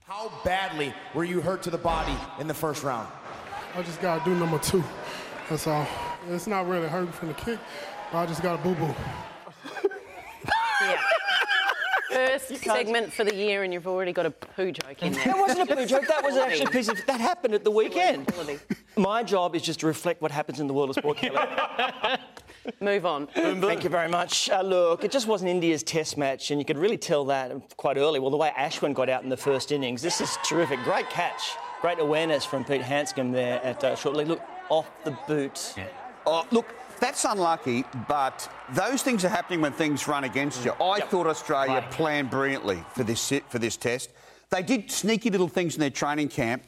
How 0.00 0.30
badly 0.44 0.92
were 1.14 1.24
you 1.24 1.40
hurt 1.40 1.62
to 1.62 1.70
the 1.70 1.78
body 1.78 2.16
in 2.40 2.46
the 2.46 2.54
first 2.54 2.82
round? 2.82 3.08
I 3.78 3.82
just 3.82 4.00
got 4.00 4.24
to 4.24 4.30
do 4.30 4.36
number 4.36 4.58
two. 4.58 4.82
That's 5.48 5.68
all. 5.68 5.86
It's 6.30 6.48
not 6.48 6.66
really 6.66 6.88
hurting 6.88 7.12
from 7.12 7.28
the 7.28 7.34
kick, 7.34 7.60
but 8.10 8.18
I 8.18 8.26
just 8.26 8.42
got 8.42 8.58
a 8.58 8.62
boo 8.64 8.74
boo. 8.74 8.92
yeah. 10.82 11.00
First 12.10 12.56
segment 12.56 13.12
for 13.12 13.22
the 13.22 13.32
year, 13.32 13.62
and 13.62 13.72
you've 13.72 13.86
already 13.86 14.12
got 14.12 14.26
a 14.26 14.32
poo 14.32 14.72
joke 14.72 15.00
in 15.00 15.12
there. 15.12 15.26
That 15.26 15.38
wasn't 15.38 15.70
a 15.70 15.76
poo 15.76 15.86
joke. 15.86 16.08
That 16.08 16.24
was 16.24 16.36
actually 16.36 16.64
a 16.64 16.70
piece 16.70 16.88
of 16.88 16.98
that 17.06 17.20
happened 17.20 17.54
at 17.54 17.62
the 17.62 17.70
weekend. 17.70 18.28
My 18.96 19.22
job 19.22 19.54
is 19.54 19.62
just 19.62 19.78
to 19.78 19.86
reflect 19.86 20.22
what 20.22 20.32
happens 20.32 20.58
in 20.58 20.66
the 20.66 20.74
world 20.74 20.90
of 20.90 20.96
sport. 20.96 21.22
Move 22.80 23.06
on. 23.06 23.28
Thank 23.28 23.84
you 23.84 23.90
very 23.90 24.08
much. 24.08 24.50
Uh, 24.50 24.60
look, 24.62 25.04
it 25.04 25.12
just 25.12 25.28
wasn't 25.28 25.52
India's 25.52 25.84
test 25.84 26.18
match, 26.18 26.50
and 26.50 26.60
you 26.60 26.64
could 26.64 26.78
really 26.78 26.98
tell 26.98 27.24
that 27.26 27.52
quite 27.76 27.96
early. 27.96 28.18
Well, 28.18 28.30
the 28.30 28.36
way 28.36 28.50
Ashwin 28.58 28.92
got 28.92 29.08
out 29.08 29.22
in 29.22 29.28
the 29.28 29.36
first 29.36 29.70
innings, 29.70 30.02
this 30.02 30.20
is 30.20 30.36
terrific. 30.42 30.82
Great 30.82 31.08
catch. 31.10 31.52
Great 31.80 32.00
awareness 32.00 32.44
from 32.44 32.64
Pete 32.64 32.82
Handscomb 32.82 33.32
there 33.32 33.62
at 33.62 33.84
uh, 33.84 33.94
shortly. 33.94 34.24
Look, 34.24 34.42
off 34.68 34.90
the 35.04 35.16
boot. 35.26 35.74
Yeah. 35.76 35.86
Oh, 36.26 36.46
look, 36.50 36.66
that's 36.98 37.24
unlucky, 37.24 37.84
but 38.08 38.50
those 38.72 39.02
things 39.02 39.24
are 39.24 39.28
happening 39.28 39.60
when 39.60 39.72
things 39.72 40.08
run 40.08 40.24
against 40.24 40.64
you. 40.64 40.72
I 40.72 40.98
yep. 40.98 41.08
thought 41.08 41.26
Australia 41.26 41.74
right. 41.74 41.90
planned 41.90 42.30
brilliantly 42.30 42.84
for 42.94 43.04
this 43.04 43.32
for 43.48 43.58
this 43.58 43.76
test. 43.76 44.10
They 44.50 44.62
did 44.62 44.90
sneaky 44.90 45.30
little 45.30 45.48
things 45.48 45.74
in 45.74 45.80
their 45.80 45.90
training 45.90 46.28
camp, 46.28 46.64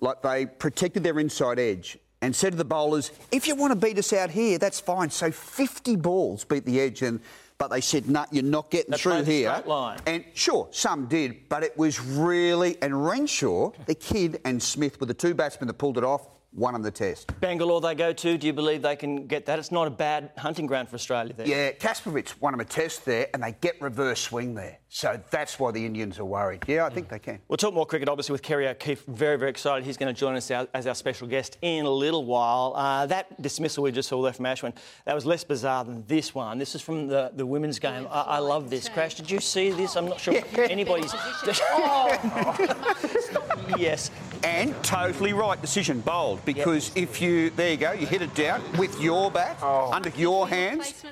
like 0.00 0.20
they 0.20 0.46
protected 0.46 1.04
their 1.04 1.18
inside 1.18 1.58
edge 1.58 1.98
and 2.22 2.36
said 2.36 2.52
to 2.52 2.58
the 2.58 2.64
bowlers, 2.64 3.12
if 3.32 3.46
you 3.46 3.54
want 3.54 3.72
to 3.72 3.86
beat 3.86 3.98
us 3.98 4.12
out 4.12 4.30
here, 4.30 4.58
that's 4.58 4.78
fine. 4.78 5.10
So 5.10 5.30
50 5.30 5.96
balls 5.96 6.44
beat 6.44 6.66
the 6.66 6.80
edge 6.80 7.02
and 7.02 7.20
but 7.60 7.68
they 7.68 7.82
said, 7.82 8.08
no, 8.08 8.24
you're 8.30 8.42
not 8.42 8.70
getting 8.70 8.92
They 8.92 8.96
through 8.96 9.22
here. 9.24 9.62
And 10.06 10.24
sure, 10.32 10.68
some 10.70 11.06
did, 11.08 11.46
but 11.50 11.62
it 11.62 11.76
was 11.76 12.00
really 12.00 12.80
and 12.80 13.06
Renshaw, 13.06 13.72
the 13.84 13.94
kid, 13.94 14.40
and 14.46 14.62
Smith 14.62 14.98
were 14.98 15.04
the 15.04 15.12
two 15.12 15.34
batsmen 15.34 15.66
that 15.66 15.74
pulled 15.74 15.98
it 15.98 16.02
off, 16.02 16.26
won 16.52 16.80
the 16.82 16.90
test. 16.90 17.38
Bangalore 17.40 17.80
they 17.80 17.94
go 17.94 18.12
to. 18.12 18.38
Do 18.38 18.46
you 18.46 18.52
believe 18.52 18.82
they 18.82 18.96
can 18.96 19.26
get 19.26 19.46
that? 19.46 19.58
It's 19.58 19.70
not 19.70 19.86
a 19.86 19.90
bad 19.90 20.30
hunting 20.36 20.66
ground 20.66 20.88
for 20.88 20.96
Australia 20.96 21.32
there. 21.32 21.46
Yeah, 21.46 21.72
Kasprowicz 21.72 22.40
won 22.40 22.52
them 22.52 22.60
a 22.60 22.64
test 22.64 23.04
there, 23.04 23.28
and 23.32 23.42
they 23.42 23.54
get 23.60 23.80
reverse 23.80 24.20
swing 24.20 24.54
there. 24.54 24.78
So 24.88 25.20
that's 25.30 25.58
why 25.58 25.70
the 25.70 25.86
Indians 25.86 26.18
are 26.18 26.24
worried. 26.24 26.64
Yeah, 26.66 26.84
I 26.84 26.90
think 26.90 27.08
they 27.08 27.20
can. 27.20 27.38
We'll 27.46 27.56
talk 27.56 27.72
more 27.72 27.86
cricket, 27.86 28.08
obviously, 28.08 28.32
with 28.32 28.42
Kerry 28.42 28.66
O'Keeffe. 28.66 29.04
Very, 29.06 29.38
very 29.38 29.50
excited. 29.50 29.84
He's 29.84 29.96
going 29.96 30.12
to 30.12 30.18
join 30.18 30.34
us 30.34 30.50
as 30.50 30.86
our 30.86 30.94
special 30.94 31.28
guest 31.28 31.58
in 31.62 31.86
a 31.86 31.90
little 31.90 32.24
while. 32.24 32.74
Uh, 32.74 33.06
that 33.06 33.40
dismissal 33.40 33.84
we 33.84 33.92
just 33.92 34.08
saw 34.08 34.20
there 34.20 34.32
from 34.32 34.46
Ashwin, 34.46 34.74
that 35.04 35.14
was 35.14 35.24
less 35.24 35.44
bizarre 35.44 35.84
than 35.84 36.04
this 36.06 36.34
one. 36.34 36.58
This 36.58 36.74
is 36.74 36.82
from 36.82 37.06
the, 37.06 37.30
the 37.34 37.46
women's 37.46 37.78
game. 37.78 38.08
I, 38.10 38.22
I 38.22 38.38
love 38.38 38.68
this. 38.68 38.88
Crash, 38.88 39.14
did 39.14 39.30
you 39.30 39.38
see 39.38 39.70
this? 39.70 39.96
I'm 39.96 40.06
not 40.06 40.18
sure 40.18 40.34
anybody's. 40.58 41.14
yes. 43.78 44.10
And 44.42 44.74
totally 44.82 45.32
right 45.32 45.60
decision, 45.60 46.00
bold, 46.00 46.44
because 46.44 46.90
if 46.96 47.20
you, 47.20 47.50
there 47.50 47.70
you 47.72 47.76
go, 47.76 47.92
you 47.92 48.06
hit 48.06 48.22
it 48.22 48.34
down 48.34 48.62
with 48.78 49.00
your 49.00 49.30
bat, 49.30 49.58
Oh. 49.62 49.90
under 49.92 50.08
your 50.10 50.48
hands. 50.48 51.04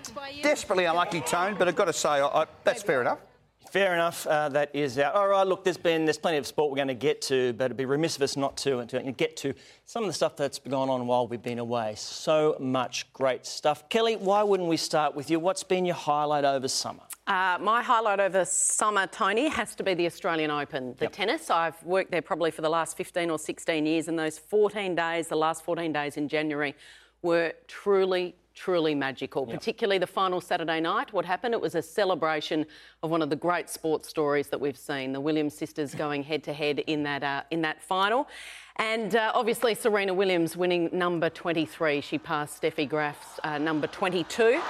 Desperately 0.42 0.86
unlucky 0.86 1.20
tone, 1.20 1.56
but 1.58 1.68
I've 1.68 1.76
got 1.76 1.86
to 1.86 1.92
say, 1.92 2.08
I, 2.08 2.26
I, 2.26 2.46
that's 2.64 2.82
fair 2.82 3.00
enough. 3.00 3.18
Fair 3.70 3.92
enough. 3.92 4.26
Uh, 4.26 4.48
that 4.48 4.70
is 4.74 4.98
out. 4.98 5.14
All 5.14 5.28
right. 5.28 5.46
Look, 5.46 5.62
there's 5.62 5.76
been 5.76 6.06
there's 6.06 6.16
plenty 6.16 6.38
of 6.38 6.46
sport 6.46 6.70
we're 6.70 6.76
going 6.76 6.88
to 6.88 6.94
get 6.94 7.20
to, 7.22 7.52
but 7.52 7.66
it'd 7.66 7.76
be 7.76 7.84
remiss 7.84 8.16
of 8.16 8.22
us 8.22 8.34
not 8.34 8.56
to 8.58 8.78
and 8.78 8.88
to 8.88 9.12
get 9.12 9.36
to 9.38 9.52
some 9.84 10.04
of 10.04 10.08
the 10.08 10.14
stuff 10.14 10.36
that's 10.36 10.58
gone 10.58 10.88
on 10.88 11.06
while 11.06 11.26
we've 11.28 11.42
been 11.42 11.58
away. 11.58 11.92
So 11.98 12.56
much 12.58 13.12
great 13.12 13.44
stuff. 13.44 13.86
Kelli, 13.90 14.18
why 14.18 14.42
wouldn't 14.42 14.70
we 14.70 14.78
start 14.78 15.14
with 15.14 15.30
you? 15.30 15.38
What's 15.38 15.64
been 15.64 15.84
your 15.84 15.96
highlight 15.96 16.46
over 16.46 16.66
summer? 16.66 17.02
Uh, 17.28 17.58
my 17.60 17.82
highlight 17.82 18.20
over 18.20 18.42
summer, 18.42 19.06
Tony, 19.06 19.48
has 19.48 19.74
to 19.74 19.82
be 19.82 19.92
the 19.92 20.06
Australian 20.06 20.50
Open, 20.50 20.94
the 20.96 21.08
tennis. 21.08 21.50
I've 21.50 21.80
worked 21.84 22.10
there 22.10 22.22
probably 22.22 22.50
for 22.50 22.62
the 22.62 22.70
last 22.70 22.96
15 22.96 23.28
or 23.28 23.38
16 23.38 23.84
years, 23.84 24.08
and 24.08 24.18
those 24.18 24.38
14 24.38 24.94
days, 24.94 25.28
the 25.28 25.36
last 25.36 25.62
14 25.62 25.92
days 25.92 26.16
in 26.16 26.26
January, 26.26 26.74
were 27.20 27.52
truly, 27.66 28.34
truly 28.54 28.94
magical. 28.94 29.44
Particularly 29.44 29.98
the 29.98 30.06
final 30.06 30.40
Saturday 30.40 30.80
night. 30.80 31.12
What 31.12 31.26
happened? 31.26 31.52
It 31.52 31.60
was 31.60 31.74
a 31.74 31.82
celebration 31.82 32.64
of 33.02 33.10
one 33.10 33.20
of 33.20 33.28
the 33.28 33.36
great 33.36 33.68
sports 33.68 34.08
stories 34.08 34.46
that 34.48 34.58
we've 34.58 34.78
seen: 34.78 35.12
the 35.12 35.20
Williams 35.20 35.54
sisters 35.54 35.94
going 36.04 36.22
head 36.22 36.42
to 36.44 36.54
head 36.54 36.78
in 36.78 37.02
that 37.02 37.22
uh, 37.22 37.42
in 37.50 37.60
that 37.60 37.82
final. 37.82 38.26
And 38.78 39.16
uh, 39.16 39.32
obviously, 39.34 39.74
Serena 39.74 40.14
Williams 40.14 40.56
winning 40.56 40.88
number 40.92 41.28
23. 41.28 42.00
She 42.00 42.16
passed 42.16 42.62
Steffi 42.62 42.88
Graf's 42.88 43.40
uh, 43.42 43.58
number 43.58 43.88
22. 43.88 44.60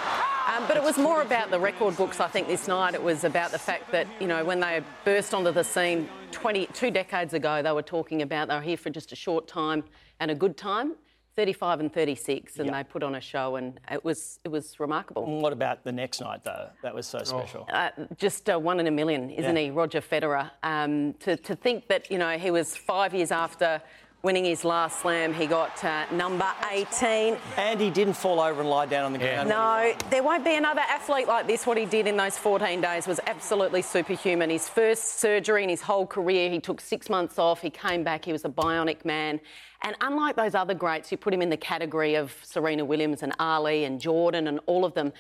Um, 0.49 0.65
but 0.67 0.79
it 0.79 0.83
was 0.83 0.97
more 0.97 1.21
about 1.21 1.51
the 1.51 1.61
record 1.61 1.95
books, 1.95 2.19
I 2.19 2.27
think, 2.27 2.49
this 2.49 2.67
night. 2.67 2.95
It 2.95 3.03
was 3.03 3.25
about 3.25 3.51
the 3.53 3.59
fact 3.59 3.93
that, 3.93 4.07
you 4.19 4.27
know, 4.27 4.47
when 4.47 4.61
they 4.61 4.83
burst 5.05 5.35
onto 5.35 5.53
the 5.53 5.63
scene 5.63 6.09
20, 6.31 6.69
two 6.73 6.91
decades 6.91 7.35
ago, 7.35 7.61
they 7.63 7.71
were 7.71 7.83
talking 7.83 8.23
about 8.23 8.49
they 8.49 8.55
were 8.55 8.63
here 8.63 8.79
for 8.79 8.89
just 8.89 9.13
a 9.13 9.17
short 9.17 9.47
time 9.47 9.85
and 10.21 10.31
a 10.31 10.35
good 10.35 10.57
time. 10.57 10.95
35 11.39 11.79
and 11.79 11.95
36, 11.95 12.59
and 12.59 12.75
they 12.75 12.83
put 12.83 13.05
on 13.05 13.15
a 13.15 13.21
show, 13.21 13.55
and 13.55 13.79
it 13.93 14.05
was 14.05 14.41
it 14.43 14.49
was 14.49 14.81
remarkable. 14.81 15.25
What 15.41 15.53
about 15.53 15.85
the 15.85 15.93
next 15.93 16.21
night, 16.21 16.43
though? 16.43 16.69
That 16.83 16.93
was 16.97 17.07
so 17.07 17.21
special. 17.23 17.65
Uh, 17.73 17.91
just 18.17 18.51
uh, 18.51 18.59
one 18.59 18.81
in 18.81 18.89
a 18.89 18.91
million, 18.91 19.31
isn't 19.31 19.55
Yeah. 19.55 19.63
he, 19.63 19.71
Roger 19.71 20.01
Federer? 20.01 20.51
Um, 20.65 21.13
to, 21.21 21.37
to 21.37 21.55
think 21.55 21.87
that, 21.87 22.11
you 22.11 22.19
know, 22.19 22.39
he 22.39 22.51
was 22.51 22.77
five 22.77 23.15
years 23.15 23.31
after 23.31 23.81
winning 24.25 24.45
his 24.45 24.65
last 24.65 24.99
slam, 24.99 25.33
he 25.33 25.47
got 25.47 25.85
uh, 25.85 26.07
number 26.11 26.45
18. 26.73 27.37
And 27.57 27.81
he 27.81 27.89
didn't 27.89 28.15
fall 28.15 28.41
over 28.41 28.61
and 28.61 28.69
lie 28.69 28.87
down 28.87 29.05
on 29.05 29.13
the 29.13 29.21
ground. 29.21 29.49
No, 29.49 29.95
there 30.11 30.25
won't 30.25 30.45
be 30.45 30.57
another 30.57 30.81
athlete 30.81 31.29
like 31.29 31.47
this. 31.47 31.69
What 31.69 31.79
he 31.79 31.85
did 31.85 32.09
in 32.09 32.17
those 32.17 32.37
14 32.37 32.81
days 32.81 33.07
was 33.07 33.21
absolutely 33.29 33.83
superhuman. 33.83 34.51
His 34.51 34.69
first 34.69 35.21
surgery 35.21 35.63
in 35.63 35.69
his 35.69 35.83
whole 35.83 36.05
career, 36.05 36.51
he 36.51 36.59
took 36.59 36.81
six 36.81 37.09
months 37.09 37.39
off. 37.39 37.61
He 37.63 37.71
came 37.71 38.03
back, 38.03 38.25
he 38.25 38.33
was 38.33 38.45
a 38.45 38.49
bionic 38.49 39.05
man. 39.05 39.39
And 39.83 39.97
unlike 40.01 40.37
those 40.37 40.55
other 40.55 40.75
greats, 40.75 41.11
you 41.13 41.19
put 41.19 41.33
him 41.33 41.41
in 41.43 41.51
the 41.51 41.57
category 41.57 42.15
of 42.17 42.35
Serena 42.43 42.85
Williams 42.85 43.23
and 43.23 43.33
Ali 43.39 43.85
and 43.85 44.01
Jordan 44.01 44.49
and 44.49 44.61
all 44.67 44.85
of 44.85 44.93
them. 44.95 45.13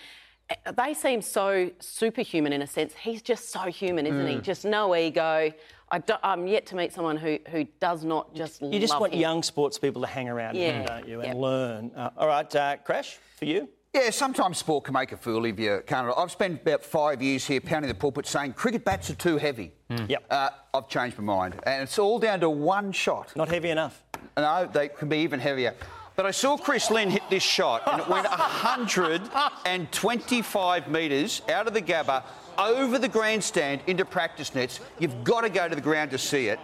eh, 0.50 0.54
They 0.76 0.94
seem 0.94 1.22
so 1.22 1.70
superhuman 1.78 2.52
in 2.52 2.62
a 2.62 2.66
sense. 2.66 2.92
He's 2.94 3.22
just 3.22 3.50
so 3.50 3.60
human, 3.60 4.06
isn't 4.06 4.26
he? 4.26 4.36
Mm. 4.36 4.42
Just 4.42 4.64
no 4.64 4.94
ego. 4.96 5.52
I 5.90 5.98
do, 6.00 6.14
I'm 6.22 6.46
yet 6.46 6.66
to 6.66 6.76
meet 6.76 6.92
someone 6.92 7.16
who, 7.16 7.38
who 7.48 7.64
does 7.80 8.04
not 8.04 8.34
just 8.34 8.60
You 8.60 8.78
just 8.78 8.90
love 8.92 9.00
want 9.00 9.14
him. 9.14 9.20
young 9.20 9.42
sports 9.42 9.78
people 9.78 10.02
to 10.02 10.08
hang 10.08 10.28
around 10.28 10.56
Yeah. 10.56 10.72
him, 10.72 10.86
don't 10.86 11.08
you, 11.08 11.20
and 11.20 11.28
Yep. 11.28 11.36
learn. 11.36 11.90
Uh, 11.96 12.10
all 12.16 12.26
right, 12.26 12.54
uh, 12.56 12.76
Crash, 12.78 13.18
for 13.38 13.46
you? 13.46 13.68
Yeah, 13.94 14.10
sometimes 14.10 14.58
sport 14.58 14.84
can 14.84 14.92
make 14.92 15.12
a 15.12 15.16
fool 15.16 15.46
of 15.46 15.58
you, 15.58 15.82
can't 15.86 16.08
it? 16.08 16.14
I've 16.14 16.30
spent 16.30 16.60
about 16.60 16.84
five 16.84 17.22
years 17.22 17.46
here 17.46 17.60
pounding 17.62 17.88
the 17.88 17.94
pulpit 17.94 18.26
saying 18.26 18.52
cricket 18.52 18.84
bats 18.84 19.08
are 19.08 19.14
too 19.14 19.38
heavy. 19.38 19.72
Yep. 19.88 20.24
Uh, 20.30 20.50
I've 20.74 20.88
changed 20.88 21.16
my 21.18 21.24
mind. 21.24 21.54
And 21.62 21.84
it's 21.84 21.98
all 21.98 22.18
down 22.18 22.40
to 22.40 22.50
one 22.50 22.92
shot. 22.92 23.34
Not 23.34 23.48
heavy 23.48 23.70
enough. 23.70 24.04
No, 24.38 24.68
they 24.72 24.88
can 24.88 25.08
be 25.08 25.18
even 25.18 25.40
heavier. 25.40 25.74
But 26.16 26.26
I 26.26 26.30
saw 26.30 26.56
Chris 26.56 26.90
Lynn 26.90 27.10
hit 27.10 27.22
this 27.30 27.42
shot 27.42 27.82
and 27.86 28.00
it 28.00 28.08
went 28.08 28.28
125 28.30 30.88
metres 30.88 31.42
out 31.48 31.66
of 31.66 31.74
the 31.74 31.82
Gabba 31.82 32.22
over 32.58 32.98
the 32.98 33.08
grandstand 33.08 33.80
into 33.86 34.04
practice 34.04 34.54
nets. 34.54 34.80
You've 34.98 35.22
got 35.24 35.40
to 35.42 35.48
go 35.48 35.68
to 35.68 35.74
the 35.74 35.80
ground 35.80 36.10
to 36.12 36.18
see 36.18 36.48
it. 36.48 36.58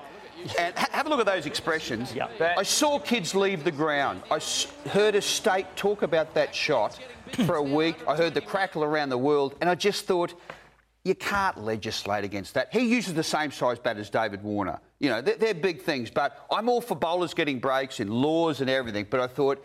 And 0.58 0.76
ha- 0.76 0.88
have 0.90 1.06
a 1.06 1.08
look 1.08 1.20
at 1.20 1.26
those 1.26 1.46
expressions. 1.46 2.14
I 2.58 2.62
saw 2.64 2.98
kids 2.98 3.34
leave 3.34 3.64
the 3.64 3.70
ground. 3.70 4.22
I 4.30 4.36
s- 4.36 4.66
heard 4.90 5.14
a 5.14 5.22
state 5.22 5.66
talk 5.76 6.02
about 6.02 6.34
that 6.34 6.54
shot 6.54 6.98
for 7.46 7.56
a 7.56 7.62
week. 7.62 7.96
I 8.08 8.16
heard 8.16 8.34
the 8.34 8.40
crackle 8.40 8.82
around 8.84 9.08
the 9.10 9.18
world, 9.18 9.54
and 9.60 9.70
I 9.70 9.74
just 9.74 10.06
thought, 10.06 10.34
you 11.04 11.14
can't 11.14 11.58
legislate 11.62 12.24
against 12.24 12.54
that. 12.54 12.68
He 12.72 12.80
uses 12.80 13.14
the 13.14 13.22
same 13.22 13.52
size 13.52 13.78
bat 13.78 13.96
as 13.96 14.10
David 14.10 14.42
Warner. 14.42 14.80
You 15.04 15.10
know, 15.10 15.20
they're, 15.20 15.36
they're 15.36 15.54
big 15.54 15.82
things, 15.82 16.10
but 16.10 16.46
I'm 16.50 16.66
all 16.66 16.80
for 16.80 16.94
bowlers 16.94 17.34
getting 17.34 17.58
breaks 17.58 18.00
and 18.00 18.08
laws 18.08 18.62
and 18.62 18.70
everything. 18.70 19.06
But 19.10 19.20
I 19.20 19.26
thought 19.26 19.62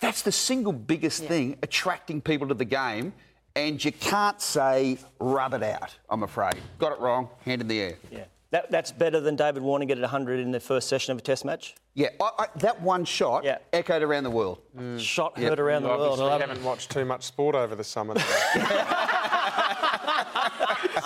that's 0.00 0.22
the 0.22 0.32
single 0.32 0.72
biggest 0.72 1.22
thing 1.24 1.58
attracting 1.62 2.22
people 2.22 2.48
to 2.48 2.54
the 2.54 2.64
game, 2.64 3.12
and 3.54 3.84
you 3.84 3.92
can't 3.92 4.40
say 4.40 4.96
rub 5.18 5.52
it 5.52 5.62
out. 5.62 5.94
I'm 6.08 6.22
afraid. 6.22 6.54
Got 6.78 6.92
it 6.92 6.98
wrong. 7.00 7.28
Hand 7.44 7.60
in 7.60 7.68
the 7.68 7.78
air. 7.78 7.98
Yeah. 8.10 8.24
That, 8.52 8.70
that's 8.70 8.90
better 8.90 9.20
than 9.20 9.36
David 9.36 9.62
Warner 9.62 9.84
getting 9.84 10.00
100 10.00 10.40
in 10.40 10.50
the 10.50 10.60
first 10.60 10.88
session 10.88 11.12
of 11.12 11.18
a 11.18 11.20
test 11.20 11.44
match? 11.44 11.74
Yeah, 11.92 12.08
I, 12.18 12.30
I, 12.38 12.46
that 12.60 12.80
one 12.80 13.04
shot 13.04 13.46
echoed 13.74 14.02
around 14.02 14.24
the 14.24 14.30
world. 14.30 14.60
Mm. 14.74 14.98
Shot 14.98 15.34
Yep. 15.36 15.48
heard 15.50 15.60
around 15.60 15.82
the 15.82 15.88
world. 15.90 16.20
I 16.22 16.38
haven't 16.38 16.64
watched 16.64 16.90
too 16.90 17.04
much 17.04 17.24
sport 17.24 17.54
over 17.54 17.74
the 17.74 17.84
summer. 17.84 18.14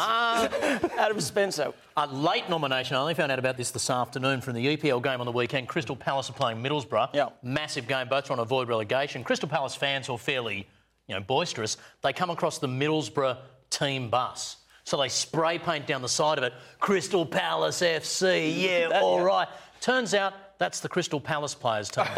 Adam 0.99 1.21
Spencer. 1.21 1.73
A 1.97 2.07
late 2.07 2.49
nomination. 2.49 2.97
I 2.97 3.01
only 3.01 3.15
found 3.15 3.31
out 3.33 3.39
about 3.39 3.57
this 3.57 3.71
this 3.71 3.89
afternoon 3.91 4.41
from 4.41 4.55
the 4.55 4.77
EPL 4.77 5.03
game 5.03 5.21
on 5.21 5.27
the 5.27 5.33
weekend. 5.33 5.69
Crystal 5.69 5.97
Palace 5.97 6.31
are 6.31 6.35
playing 6.35 6.63
Middlesbrough. 6.63 7.11
Yeah. 7.15 7.29
Massive 7.43 7.87
game. 7.87 8.09
Both 8.09 8.25
trying 8.27 8.39
to 8.39 8.43
avoid 8.43 8.69
relegation. 8.69 9.23
Crystal 9.25 9.49
Palace 9.49 9.75
fans 9.75 10.09
are 10.09 10.19
fairly, 10.19 10.67
you 11.09 11.15
know, 11.15 11.21
boisterous. 11.21 11.77
They 12.03 12.13
come 12.13 12.31
across 12.31 12.59
the 12.59 12.69
Middlesbrough 12.69 13.37
team 13.71 14.11
bus. 14.11 14.57
So 14.85 14.97
they 14.99 15.09
spray 15.09 15.59
paint 15.59 15.87
down 15.87 16.03
the 16.03 16.09
side 16.09 16.37
of 16.39 16.45
it. 16.45 16.53
Crystal 16.79 17.25
Palace 17.25 17.81
FC. 17.81 18.61
Yeah, 18.63 18.89
That- 18.91 19.03
all 19.03 19.19
yeah. 19.19 19.25
right. 19.25 19.49
Turns 19.81 20.15
out 20.15 20.35
that's 20.59 20.81
the 20.81 20.89
Crystal 20.89 21.21
Palace 21.21 21.55
players' 21.55 21.89
team. 21.91 22.05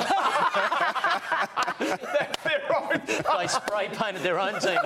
they 3.06 3.46
spray 3.46 3.88
painted 3.92 4.22
their 4.22 4.38
own 4.38 4.58
team. 4.60 4.78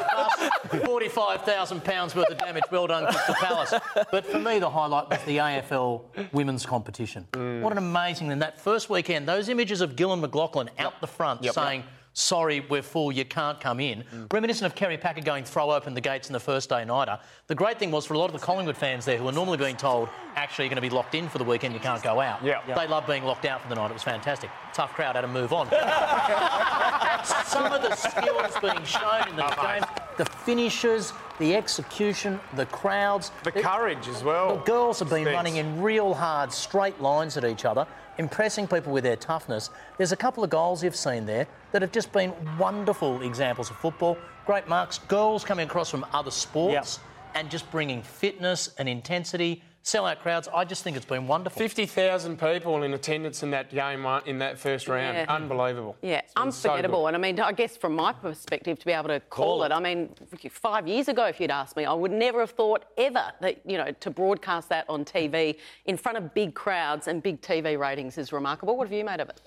Forty-five 0.85 1.43
thousand 1.43 1.85
pounds 1.85 2.15
worth 2.15 2.31
of 2.31 2.39
damage. 2.39 2.65
Well 2.71 2.87
done, 2.87 3.07
Crystal 3.13 3.35
Palace. 3.37 3.75
But 4.11 4.27
for 4.27 4.39
me, 4.39 4.59
the 4.59 4.71
highlight 4.71 5.09
was 5.11 5.23
the 5.25 5.39
AFL 5.39 6.03
women's 6.33 6.65
competition. 6.67 7.27
Mm. 7.33 7.63
What 7.63 7.73
an 7.73 7.79
amazing 7.79 8.29
thing! 8.29 8.39
That 8.39 8.61
first 8.61 8.91
weekend, 8.91 9.27
those 9.29 9.49
images 9.49 9.81
of 9.81 9.97
Gillon 9.97 10.21
McLachlan 10.21 10.69
out 10.79 11.01
the 11.01 11.07
front 11.07 11.43
Yep. 11.43 11.55
saying. 11.55 11.85
Sorry, 12.13 12.59
we're 12.69 12.83
full, 12.83 13.13
you 13.13 13.25
can't 13.25 13.61
come 13.61 13.79
in. 13.79 14.03
Mm. 14.13 14.33
Reminiscent 14.33 14.67
of 14.67 14.75
Kerry 14.75 14.99
Packer 14.99 15.21
going 15.21 15.45
throw 15.45 15.71
open 15.71 15.95
the 15.95 16.01
gates 16.01 16.29
in 16.29 16.33
the 16.33 16.41
first 16.41 16.69
day 16.69 16.85
nighter. 16.85 17.21
The 17.47 17.55
great 17.55 17.79
thing 17.79 17.93
was 17.93 18.05
for 18.05 18.15
a 18.15 18.19
lot 18.19 18.27
of 18.27 18.33
the 18.33 18.45
Collingwood 18.45 18.77
fans 18.77 19.05
there 19.05 19.17
who 19.17 19.29
are 19.29 19.33
normally 19.33 19.59
being 19.59 19.77
told, 19.77 20.09
actually, 20.35 20.65
you're 20.65 20.71
going 20.71 20.83
to 20.83 20.91
be 20.91 20.91
locked 20.95 21.15
in 21.15 21.29
for 21.29 21.39
the 21.39 21.45
weekend, 21.45 21.73
you 21.73 21.79
can't 21.79 22.03
go 22.03 22.21
out. 22.21 22.45
Yeah. 22.45 22.63
They 22.75 22.89
love 22.89 23.07
being 23.07 23.23
locked 23.23 23.45
out 23.45 23.63
for 23.63 23.69
the 23.69 23.77
night. 23.77 23.93
It 23.93 23.95
was 23.95 24.03
fantastic. 24.03 24.51
Tough 24.75 24.93
crowd 24.93 25.15
had 25.15 25.21
to 25.21 25.29
move 25.29 25.53
on. 25.53 25.69
Some 27.25 27.73
of 27.73 27.83
the 27.83 27.95
skills 27.95 28.53
being 28.61 28.85
shown 28.85 29.29
in 29.29 29.37
the 29.37 29.49
game, 29.63 29.85
the 30.17 30.25
finishes, 30.25 31.13
the 31.39 31.55
execution, 31.55 32.39
the 32.55 32.67
crowds. 32.67 33.31
The 33.45 33.53
courage 33.53 34.09
as 34.09 34.23
well. 34.23 34.57
The 34.57 34.63
girls 34.63 34.99
have 34.99 35.09
been 35.11 35.25
running 35.27 35.57
in 35.57 35.81
real 35.81 36.15
hard, 36.15 36.53
straight 36.53 37.01
lines 37.01 37.37
at 37.37 37.45
each 37.45 37.65
other, 37.65 37.87
impressing 38.19 38.67
people 38.67 38.93
with 38.93 39.05
their 39.05 39.17
toughness. 39.17 39.71
There's 39.97 40.13
a 40.13 40.17
couple 40.17 40.45
of 40.45 40.51
goals 40.51 40.85
you've 40.85 40.97
seen 40.97 41.25
there 41.27 41.47
that 41.73 41.81
have 41.83 41.93
just 41.93 42.13
been 42.13 42.33
wonderful 42.59 43.23
examples 43.23 43.71
of 43.71 43.77
football. 43.77 44.19
Great 44.47 44.69
marks. 44.69 44.99
Girls 44.99 45.45
coming 45.45 45.67
across 45.67 45.91
from 45.91 46.05
other 46.13 46.31
sports. 46.31 47.01
and 47.37 47.49
just 47.49 47.71
bringing 47.71 48.03
fitness 48.03 48.71
and 48.79 48.89
intensity, 48.89 49.63
sellout 49.85 50.19
crowds. 50.21 50.49
I 50.55 50.65
just 50.65 50.83
think 50.85 50.97
it's 50.97 51.07
been 51.07 51.27
wonderful. 51.27 51.59
50,000 51.59 52.39
people 52.39 52.83
in 52.83 52.93
attendance 52.93 53.43
in 53.43 53.51
that 53.53 53.71
game 53.71 54.05
uh, 54.07 54.21
in 54.27 54.39
that 54.39 54.59
first 54.59 54.89
round. 54.89 55.17
Yeah. 55.17 55.27
Unbelievable. 55.29 55.97
Yeah, 56.03 56.19
It's 56.19 56.35
so 56.35 56.43
unforgettable. 56.43 57.07
and 57.07 57.17
I 57.17 57.19
mean, 57.19 57.41
I 57.41 57.53
guess 57.53 57.77
from 57.77 57.95
my 57.95 58.13
perspective, 58.13 58.79
to 58.79 58.87
be 58.87 58.93
able 58.93 59.09
to 59.09 59.21
call, 59.21 59.63
it, 59.65 59.73
I 59.73 59.81
mean, 59.81 60.11
five 60.51 60.87
years 60.87 61.09
ago, 61.09 61.25
if 61.27 61.41
you'd 61.41 61.51
asked 61.51 61.77
me, 61.77 61.85
I 61.85 61.93
would 61.95 62.13
never 62.13 62.41
have 62.41 62.51
thought 62.51 62.85
ever 62.99 63.25
that, 63.41 63.61
you 63.65 63.79
know, 63.79 63.91
to 64.01 64.11
broadcast 64.11 64.69
that 64.69 64.85
on 64.89 65.05
TV 65.05 65.57
in 65.87 65.97
front 65.97 66.19
of 66.19 66.35
big 66.35 66.55
crowds 66.55 67.09
and 67.09 67.23
big 67.23 67.41
TV 67.41 67.79
ratings 67.79 68.19
is 68.19 68.33
remarkable. 68.33 68.77
What 68.77 68.87
have 68.89 68.93
you 68.97 69.05
made 69.05 69.21
of 69.21 69.29
it? 69.31 69.41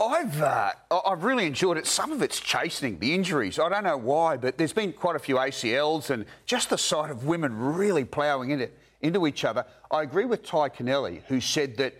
I've 0.00 0.40
uh, 0.40 0.70
I- 0.92 1.00
I've 1.06 1.24
really 1.24 1.44
enjoyed 1.46 1.76
it. 1.76 1.84
Some 1.86 2.12
of 2.12 2.22
it's 2.22 2.38
chastening, 2.38 3.00
the 3.00 3.14
injuries. 3.14 3.58
I 3.58 3.68
don't 3.68 3.82
know 3.82 3.96
why, 3.96 4.36
but 4.36 4.56
there's 4.56 4.72
been 4.72 4.92
quite 4.92 5.16
a 5.16 5.18
few 5.18 5.36
ACLs 5.36 6.10
and 6.10 6.24
just 6.46 6.70
the 6.70 6.78
sight 6.78 7.10
of 7.10 7.24
women 7.24 7.52
really 7.58 8.04
ploughing 8.04 8.50
into, 8.50 8.70
into 9.00 9.26
each 9.26 9.44
other. 9.44 9.64
I 9.90 10.02
agree 10.02 10.24
with 10.24 10.42
Tadhg 10.44 10.76
Kennelly, 10.76 11.22
who 11.28 11.40
said 11.40 11.76
that 11.76 11.94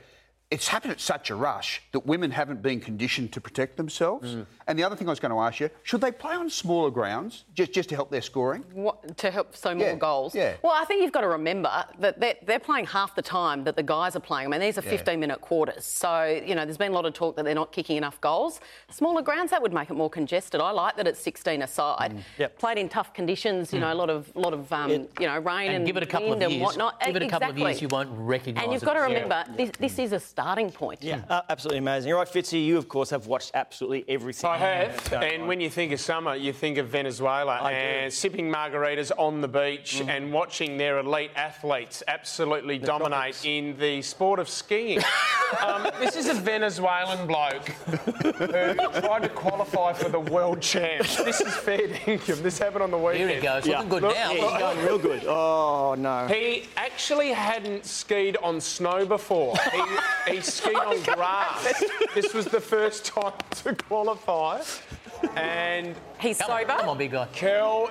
it's 0.51 0.69
happened 0.69 0.93
at 0.93 1.01
such 1.01 1.31
a 1.31 1.35
rush 1.35 1.83
that 1.93 2.07
women 2.07 2.31
haven't 2.31 2.63
been 2.63 2.81
conditioned 2.81 3.33
to 3.35 3.41
protect 3.41 3.77
themselves. 3.77 4.35
Mm. 4.35 4.47
And 4.69 4.79
the 4.79 4.85
other 4.85 4.95
thing 4.95 5.09
I 5.09 5.11
was 5.11 5.19
going 5.19 5.33
to 5.33 5.39
ask 5.41 5.61
you, 5.61 5.71
should 5.83 6.03
they 6.03 6.13
play 6.13 6.35
on 6.35 6.51
smaller 6.51 6.91
grounds 6.91 7.45
just, 7.55 7.73
just 7.73 7.89
to 7.89 7.95
help 7.95 8.11
their 8.11 8.21
scoring? 8.21 8.63
What, 8.75 9.17
to 9.17 9.31
help 9.31 9.57
so 9.57 9.75
more 9.75 9.87
Yeah, 9.89 9.95
goals. 9.95 10.35
yeah. 10.35 10.57
Well, 10.63 10.75
I 10.77 10.85
think 10.85 11.03
you've 11.03 11.11
got 11.13 11.23
to 11.23 11.29
remember 11.29 11.71
that 12.01 12.21
they're, 12.21 12.35
they're 12.45 12.59
playing 12.59 12.85
half 12.85 13.15
the 13.15 13.23
time 13.23 13.65
that 13.65 13.77
the 13.77 13.83
guys 13.83 14.15
are 14.15 14.21
playing. 14.21 14.49
I 14.49 14.51
mean, 14.51 14.61
these 14.61 14.77
are 14.77 14.83
Yeah. 14.85 14.91
15 14.91 15.19
minute 15.19 15.41
quarters. 15.41 15.87
So, 15.87 16.25
you 16.47 16.55
know, 16.55 16.67
there's 16.67 16.77
been 16.77 16.93
a 16.93 16.95
lot 16.95 17.07
of 17.07 17.15
talk 17.15 17.35
that 17.37 17.47
they're 17.47 17.55
not 17.55 17.73
kicking 17.73 17.97
enough 17.97 18.21
goals. 18.21 18.61
Smaller 18.91 19.23
grounds, 19.23 19.51
that 19.53 19.63
would 19.63 19.73
make 19.73 19.89
it 19.89 19.95
more 19.95 20.11
congested. 20.11 20.61
I 20.61 20.71
like 20.71 20.97
that 20.97 21.07
it's 21.07 21.21
16 21.21 21.63
aside. 21.63 22.13
Mm. 22.15 22.23
Yep. 22.37 22.59
Played 22.59 22.77
in 22.79 22.89
tough 22.91 23.15
conditions, 23.15 23.73
you 23.73 23.81
know, 23.81 23.91
a 23.91 23.95
lot 23.95 24.11
of, 24.11 24.31
lot 24.37 24.53
of 24.53 24.71
um, 24.71 24.91
you 24.91 25.09
know, 25.21 25.39
rain 25.39 25.69
and, 25.69 25.77
and 25.77 25.87
give 25.87 25.97
it 25.97 26.03
a 26.03 26.07
couple 26.07 26.29
wind 26.29 26.43
of 26.43 26.49
and 26.51 26.57
years. 26.57 26.67
whatnot. 26.67 27.01
Give 27.03 27.17
it 27.17 27.23
a 27.23 27.29
couple 27.29 27.49
of 27.51 27.59
years, 27.59 27.81
you 27.81 27.89
won't 27.89 28.11
recognise 28.13 28.63
it. 28.63 28.65
And 28.65 28.73
you've 28.75 28.83
got 28.83 28.93
to 28.95 29.01
Yeah. 29.11 29.23
remember, 29.23 29.45
this, 29.57 29.71
this 29.79 29.99
is 29.99 30.13
a 30.13 30.21
starting 30.21 30.71
point. 30.71 31.03
Yeah, 31.03 31.23
uh, 31.31 31.41
absolutely 31.49 31.79
amazing. 31.79 32.11
You're 32.11 32.19
right, 32.19 32.29
Fitzy. 32.29 32.67
You, 32.67 32.77
of 32.77 32.87
course, 32.89 33.09
have 33.11 33.27
watched 33.27 33.53
absolutely 33.55 34.05
everything. 34.09 34.58
I 34.59 34.67
have, 34.85 35.11
going 35.11 35.33
and 35.35 35.49
when 35.49 35.61
you 35.61 35.71
think 35.71 35.93
of 35.93 36.01
summer, 36.01 36.35
you 36.35 36.53
think 36.53 36.79
of 36.79 36.89
Venezuela 36.89 37.59
I 37.63 37.71
do. 37.73 37.77
and 37.79 38.13
sipping 38.13 38.51
margaritas 38.51 39.11
on 39.19 39.41
the 39.41 39.49
beach 39.49 40.03
and 40.07 40.33
watching 40.33 40.77
their 40.77 40.99
elite 40.99 41.31
athletes 41.37 42.03
absolutely 42.09 42.79
dominate 42.79 43.45
in 43.45 43.77
the 43.79 44.03
sport 44.03 44.39
of 44.39 44.49
skiing. 44.49 45.01
um, 45.67 45.87
this 46.01 46.17
is 46.17 46.29
a 46.29 46.35
Venezuelan 46.35 47.27
bloke 47.27 47.69
who 47.69 48.33
tried 48.33 49.23
to 49.23 49.29
qualify 49.29 49.93
for 49.93 50.09
the 50.09 50.21
world 50.21 50.61
champs. 50.61 51.17
This 51.23 51.41
is 51.41 51.55
fair 51.55 51.89
dinkum. 51.89 52.43
This 52.43 52.59
happened 52.59 52.83
on 52.83 52.91
the 52.91 52.99
weekend. 52.99 53.31
Here 53.31 53.39
he 53.41 53.43
goes, 53.47 53.67
Yeah. 53.67 53.77
looking 53.77 53.89
good 53.91 54.03
Look, 54.03 54.15
now. 54.15 54.33
Yeah, 54.33 54.51
he's 54.51 54.59
going 54.61 54.85
real 54.85 54.99
good. 54.99 55.25
Oh 55.27 55.95
no. 55.99 56.27
He 56.27 56.65
actually 56.77 57.29
hadn't 57.33 57.85
skied 57.85 58.37
on 58.43 58.61
snow 58.61 59.07
before. 59.07 59.55
He, 60.27 60.33
he 60.35 60.41
skied 60.41 60.75
on 60.77 61.03
grass. 61.15 61.85
This 62.15 62.35
was 62.35 62.47
the 62.47 62.61
first 62.61 63.05
time 63.05 63.33
to 63.63 63.75
qualify. 63.75 64.48
And 65.37 65.95
He's 66.21 66.39
Come 66.39 66.51
on, 66.51 66.61
sober. 66.63 66.73
come 66.79 66.89
on, 66.91 66.99
big 66.99 67.11
guy. 67.13 67.27
Kel 67.33 67.91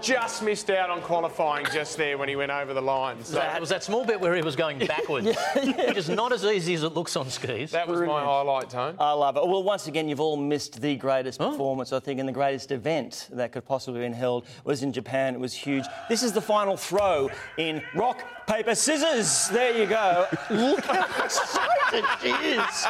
just 0.00 0.42
missed 0.42 0.68
out 0.68 0.90
on 0.90 1.00
qualifying 1.00 1.64
just 1.72 1.96
there 1.96 2.18
when 2.18 2.28
he 2.28 2.36
went 2.36 2.50
over 2.52 2.74
the 2.74 2.82
line. 2.82 3.24
So 3.24 3.36
That 3.36 3.58
was 3.58 3.70
that 3.70 3.82
small 3.82 4.04
bit 4.04 4.20
where 4.20 4.34
he 4.34 4.42
was 4.42 4.54
going 4.54 4.78
backwards, 4.86 5.26
which 5.54 5.96
is 5.96 6.10
not 6.10 6.30
as 6.30 6.44
easy 6.44 6.74
as 6.74 6.82
it 6.82 6.90
looks 6.90 7.16
on 7.16 7.30
skis. 7.30 7.70
that 7.70 7.88
was 7.88 8.00
my 8.00 8.22
highlight, 8.22 8.68
Tone. 8.68 8.96
I 8.98 9.12
love 9.12 9.36
it. 9.38 9.46
Well, 9.46 9.62
once 9.62 9.86
again, 9.86 10.06
you've 10.08 10.20
all 10.20 10.36
missed 10.36 10.82
the 10.82 10.96
greatest 10.96 11.38
performance, 11.38 11.90
I 11.92 12.00
think, 12.00 12.20
and 12.20 12.28
the 12.28 12.32
greatest 12.34 12.70
event 12.70 13.28
that 13.32 13.52
could 13.52 13.64
possibly 13.64 14.02
have 14.02 14.10
been 14.10 14.18
held 14.18 14.44
was 14.64 14.82
in 14.82 14.92
Japan. 14.92 15.34
It 15.34 15.40
was 15.40 15.54
huge. 15.54 15.86
This 16.10 16.22
is 16.22 16.32
the 16.32 16.42
final 16.42 16.76
throw 16.76 17.30
in 17.56 17.80
rock, 17.94 18.22
paper, 18.46 18.74
scissors. 18.74 19.48
There 19.48 19.76
you 19.76 19.86
go. 19.86 20.26
Look 20.50 20.84
how 20.84 21.24
excited 21.24 22.04
she 22.20 22.28
is. 22.28 22.86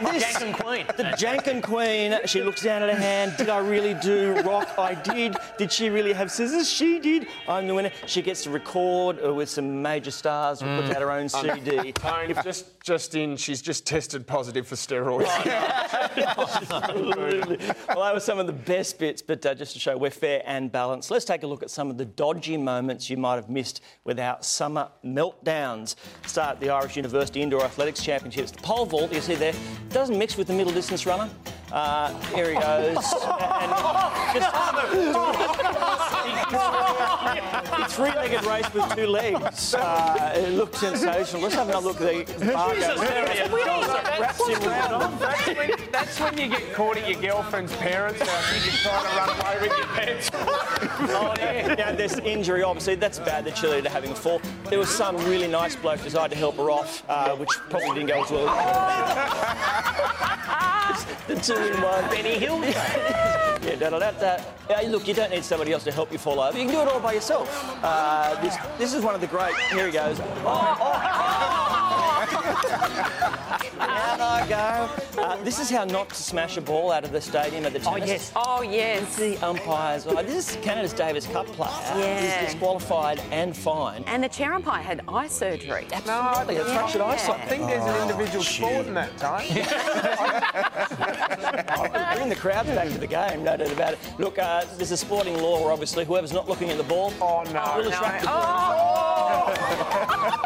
This, 0.00 0.24
Janken 0.24 0.54
Queen. 0.54 0.86
The 0.96 1.04
Janken 1.16 1.62
Queen. 1.62 2.18
She 2.26 2.42
looks 2.42 2.62
down 2.62 2.82
at 2.82 2.90
her 2.90 3.00
hand. 3.00 3.34
Did 3.36 3.48
I 3.48 3.58
really 3.58 3.94
do 3.94 4.40
rock? 4.42 4.78
I 4.78 4.94
did. 4.94 5.36
Did 5.58 5.72
she 5.72 5.90
really 5.90 6.12
have 6.12 6.30
scissors? 6.30 6.68
She 6.68 6.98
did. 6.98 7.26
I'm 7.48 7.66
the 7.66 7.74
winner. 7.74 7.90
She 8.06 8.22
gets 8.22 8.42
to 8.44 8.50
record 8.50 9.18
uh, 9.24 9.32
with 9.32 9.48
some 9.48 9.82
major 9.82 10.10
stars 10.10 10.62
and 10.62 10.82
put 10.82 10.94
out 10.94 11.02
her 11.02 11.10
own 11.10 11.28
CD. 11.28 11.92
Tone, 11.92 12.34
just 12.42 12.77
just 12.88 13.14
in, 13.14 13.36
she's 13.36 13.60
just 13.60 13.86
tested 13.86 14.26
positive 14.26 14.66
for 14.66 14.74
steroids. 14.74 15.28
Absolutely. 16.16 17.58
well, 17.86 18.00
that 18.00 18.14
was 18.14 18.24
some 18.24 18.38
of 18.38 18.46
the 18.46 18.52
best 18.52 18.98
bits, 18.98 19.20
but 19.20 19.44
uh, 19.44 19.54
just 19.54 19.74
to 19.74 19.78
show 19.78 19.94
we're 19.94 20.10
fair 20.10 20.42
and 20.46 20.72
balanced, 20.72 21.10
let's 21.10 21.26
take 21.26 21.42
a 21.42 21.46
look 21.46 21.62
at 21.62 21.70
some 21.70 21.90
of 21.90 21.98
the 21.98 22.06
dodgy 22.06 22.56
moments 22.56 23.10
you 23.10 23.18
might 23.18 23.34
have 23.34 23.50
missed 23.50 23.82
with 24.04 24.18
our 24.18 24.42
summer 24.42 24.88
meltdowns. 25.04 25.96
Start 26.26 26.54
at 26.54 26.60
the 26.60 26.70
Irish 26.70 26.96
University 26.96 27.42
Indoor 27.42 27.62
Athletics 27.62 28.02
Championships. 28.02 28.52
The 28.52 28.62
pole 28.62 28.86
vault, 28.86 29.12
you 29.12 29.20
see 29.20 29.34
there, 29.34 29.52
doesn't 29.90 30.18
mix 30.18 30.38
with 30.38 30.46
the 30.46 30.54
middle 30.54 30.72
distance 30.72 31.04
runner. 31.04 31.28
Uh, 31.70 32.18
here 32.34 32.54
he 32.54 32.54
goes. 32.54 32.96
and 32.96 33.70
just, 34.32 35.67
three-legged 37.86 38.44
race 38.44 38.72
with 38.72 38.94
two 38.94 39.06
legs. 39.06 39.74
Uh, 39.74 40.32
it 40.34 40.54
looked 40.54 40.76
sensational. 40.76 41.42
Let's 41.42 41.54
have 41.54 41.68
another 41.68 41.88
look 41.88 42.00
at 42.00 42.26
the 42.26 42.52
bar 42.52 42.74
goes. 42.74 42.98
Wraps 44.20 44.48
him 44.48 44.60
round. 44.68 45.20
That's 45.92 46.18
when, 46.20 46.38
you 46.38 46.48
get 46.48 46.72
caught 46.72 46.96
at 46.96 47.08
your 47.08 47.20
girlfriend's 47.20 47.74
parents' 47.76 48.20
house 48.20 48.52
and 48.54 48.64
you're 48.64 48.74
trying 48.74 49.04
to 49.04 49.10
run 49.16 49.28
away 49.40 49.58
with 49.68 49.76
your 49.76 49.86
pants. 49.86 50.30
Oh, 51.10 51.32
yeah. 51.38 51.74
Now, 51.74 51.92
this 51.92 52.18
injury, 52.18 52.62
obviously, 52.62 52.96
that's 52.96 53.18
bad, 53.18 53.44
the 53.44 53.50
cheerleader 53.50 53.86
having 53.86 54.12
a 54.12 54.14
fall. 54.14 54.40
There 54.68 54.78
was 54.78 54.88
some 54.88 55.16
really 55.18 55.48
nice 55.48 55.76
bloke 55.76 56.02
decided 56.02 56.34
to 56.34 56.38
help 56.38 56.56
her 56.56 56.70
off, 56.70 57.02
uh, 57.08 57.36
which 57.36 57.50
probably 57.70 57.94
didn't 57.94 58.08
go 58.08 58.24
as 58.24 58.30
well. 58.30 58.46
the 61.26 61.36
two 61.36 61.54
in 61.54 61.80
one. 61.82 62.08
Benny 62.10 62.38
Hill. 62.38 62.58
Yeah, 64.70 64.80
look, 64.88 65.06
you 65.08 65.14
don't 65.14 65.30
need 65.30 65.44
somebody 65.44 65.72
else 65.72 65.84
to 65.84 65.92
help 65.92 66.12
you 66.12 66.18
fall 66.18 66.40
over. 66.40 66.56
You 66.58 66.64
can 66.64 66.74
do 66.74 66.80
it 66.80 66.88
all 66.88 67.00
by 67.00 67.12
yourself. 67.12 67.48
Uh, 67.82 68.40
this, 68.42 68.56
this 68.78 68.94
is 68.94 69.02
one 69.02 69.14
of 69.14 69.20
the 69.20 69.26
great. 69.26 69.54
Here 69.72 69.86
he 69.86 69.92
goes. 69.92 70.18
Oh, 70.44 70.94
Out 73.78 74.20
I 74.20 74.46
go. 74.48 75.22
Uh, 75.22 75.36
this 75.44 75.58
is 75.58 75.70
how 75.70 75.84
not 75.84 76.08
to 76.10 76.22
smash 76.22 76.56
a 76.56 76.60
ball 76.60 76.90
out 76.92 77.04
of 77.04 77.12
the 77.12 77.20
stadium 77.20 77.64
at 77.66 77.72
the 77.72 77.78
tennis. 77.78 77.92
Oh, 78.02 78.02
yes. 78.06 78.32
Oh, 78.36 78.62
yes. 78.62 79.16
The 79.16 79.36
umpires. 79.46 80.06
Oh, 80.06 80.22
this 80.22 80.50
is 80.50 80.56
Canada's 80.62 80.92
Davis 80.92 81.26
Cup 81.26 81.46
player. 81.48 81.70
Yeah. 81.98 82.20
He's 82.40 82.52
disqualified 82.52 83.20
and 83.30 83.56
fined. 83.56 84.04
And 84.06 84.22
the 84.22 84.28
chair 84.28 84.52
umpire 84.54 84.82
had 84.82 85.02
eye 85.08 85.28
surgery. 85.28 85.86
Absolutely, 85.92 86.56
a 86.56 86.64
fractured 86.64 87.00
Yeah. 87.00 87.06
eyesight. 87.08 87.40
I 87.40 87.46
think 87.46 87.66
there's 87.66 87.84
an 87.84 88.02
individual 88.02 88.44
sport 88.44 88.86
in 88.86 88.94
that, 88.94 89.16
Tone. 89.18 89.38
Bring 92.16 92.28
the 92.28 92.36
crowds 92.36 92.68
back 92.70 92.88
to 92.88 92.98
the 92.98 93.06
game, 93.06 93.44
no 93.44 93.56
doubt 93.56 93.72
about 93.72 93.92
it. 93.94 93.98
Look, 94.18 94.38
uh, 94.38 94.64
there's 94.76 94.90
a 94.92 94.96
sporting 94.96 95.38
law, 95.40 95.70
obviously. 95.70 96.04
Whoever's 96.04 96.32
not 96.32 96.48
looking 96.48 96.70
at 96.70 96.76
the 96.76 96.82
ball. 96.84 97.12
Oh, 97.20 97.42
no. 97.52 97.74
will 97.76 97.84
distract 97.84 98.22
the 98.22 98.28
ball. 98.28 99.54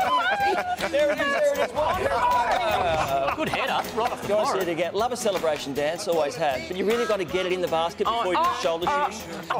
there 0.91 1.13
it 1.13 1.19
is, 1.19 1.33
there 1.33 1.55
it 1.55 1.59
is. 1.71 1.75
Wow. 1.75 3.35
Good 3.37 3.49
header, 3.49 3.83
right 3.97 4.13
off 4.13 4.23
the 4.23 4.29
Guys, 4.29 4.43
floor. 4.49 4.57
here 4.57 4.65
to 4.65 4.75
get. 4.75 4.95
Love 4.95 5.13
a 5.13 5.17
celebration 5.17 5.73
dance, 5.75 6.09
always 6.09 6.35
have. 6.37 6.61
But 6.69 6.77
you 6.77 6.85
really 6.85 7.07
got 7.07 7.19
to 7.19 7.25
get 7.25 7.47
it 7.47 7.53
in 7.53 7.61
the 7.61 7.69
basket 7.69 8.07
before 8.07 8.27
you 8.33 8.37
do 8.37 8.43
the 8.43 8.61
shoulder 8.61 8.87
shimmy. 8.87 9.17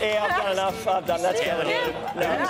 yeah, 0.00 0.26
I've 0.28 0.36
done 0.42 0.52
enough. 0.52 0.86
I've 0.88 1.06
done 1.06 1.22
that's 1.22 1.40
going 1.40 1.68
in. 1.68 1.94
No, 2.16 2.46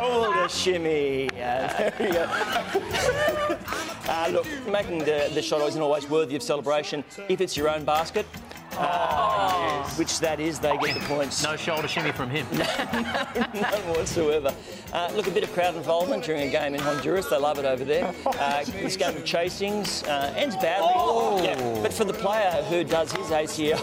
shoulder 0.00 0.48
shimmy. 0.48 1.28
Yeah, 1.34 1.72
there 1.76 1.92
we 1.98 2.12
go. 2.12 2.26
Uh, 4.08 4.28
look, 4.32 4.46
making 4.66 4.98
the, 4.98 5.30
the 5.34 5.42
shot 5.42 5.60
isn't 5.68 5.80
always 5.80 6.08
worthy 6.08 6.36
of 6.36 6.42
celebration. 6.42 7.04
If 7.28 7.40
it's 7.40 7.56
your 7.56 7.68
own 7.68 7.84
basket, 7.84 8.26
uh, 8.76 9.88
which 9.90 10.20
that 10.20 10.40
is, 10.40 10.58
they 10.58 10.76
get 10.78 10.94
the 10.94 11.00
points. 11.06 11.42
No 11.42 11.56
shoulder 11.56 11.88
shimmy 11.88 12.12
from 12.12 12.30
him. 12.30 12.46
None 12.54 13.88
whatsoever. 13.88 14.54
Uh, 14.92 15.10
look, 15.14 15.26
a 15.26 15.30
bit 15.30 15.44
of 15.44 15.52
crowd 15.52 15.76
involvement 15.76 16.24
during 16.24 16.42
a 16.42 16.50
game 16.50 16.74
in 16.74 16.80
Honduras. 16.80 17.28
They 17.28 17.38
love 17.38 17.58
it 17.58 17.64
over 17.64 17.84
there. 17.84 18.12
Uh, 18.26 18.64
this 18.64 18.96
game 18.96 19.16
of 19.16 19.24
chasings 19.24 20.06
uh, 20.08 20.32
ends 20.36 20.56
badly. 20.56 21.44
Yeah, 21.44 21.82
but 21.82 21.92
for 21.92 22.04
the 22.04 22.12
player 22.12 22.62
who 22.68 22.84
does 22.84 23.12
his 23.12 23.26
ACL, 23.26 23.80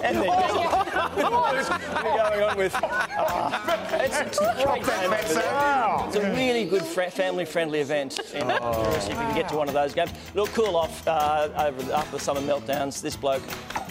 and 0.02 0.16
then 0.16 0.85
going 1.14 2.42
on 2.42 2.56
with. 2.56 2.74
Uh, 2.74 3.98
it's, 4.00 4.18
it's 4.20 4.40
a 4.40 4.54
great 4.64 4.84
game. 4.84 5.12
It's 6.06 6.16
a 6.16 6.32
really 6.34 6.64
good 6.64 6.82
fr- 6.82 7.02
family-friendly 7.04 7.80
event 7.80 8.18
in 8.34 8.48
Honduras. 8.48 9.04
If 9.04 9.10
you 9.10 9.16
can 9.16 9.34
get 9.34 9.48
to 9.50 9.56
one 9.56 9.68
of 9.68 9.74
those 9.74 9.94
games, 9.94 10.10
look, 10.34 10.50
cool 10.50 10.76
off 10.76 11.06
uh, 11.06 11.48
over 11.56 11.92
after 11.92 12.12
the 12.12 12.18
summer 12.20 12.40
meltdowns. 12.40 13.00
This 13.00 13.16
bloke, 13.16 13.42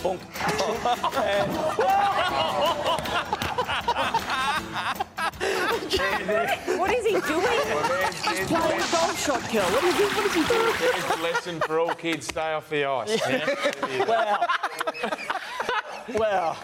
bonk. 0.02 0.20
What 6.78 6.94
is 6.94 7.06
he 7.06 7.12
doing? 7.12 8.38
He's 8.38 8.48
playing 8.48 8.82
a 8.82 8.92
golf 8.92 9.26
shot, 9.26 9.42
Kel. 9.50 9.64
What 9.72 9.84
is 9.84 9.96
he, 9.96 10.04
what 10.04 10.26
is 10.26 10.34
he 10.34 10.44
doing? 10.44 10.74
There's 10.80 11.20
a 11.20 11.22
lesson 11.22 11.60
for 11.62 11.80
all 11.80 11.94
kids 11.94 12.28
stay 12.28 12.54
off 12.54 12.70
the 12.70 12.86
ice. 12.86 13.22
Well, 14.08 14.46
well, 16.14 16.58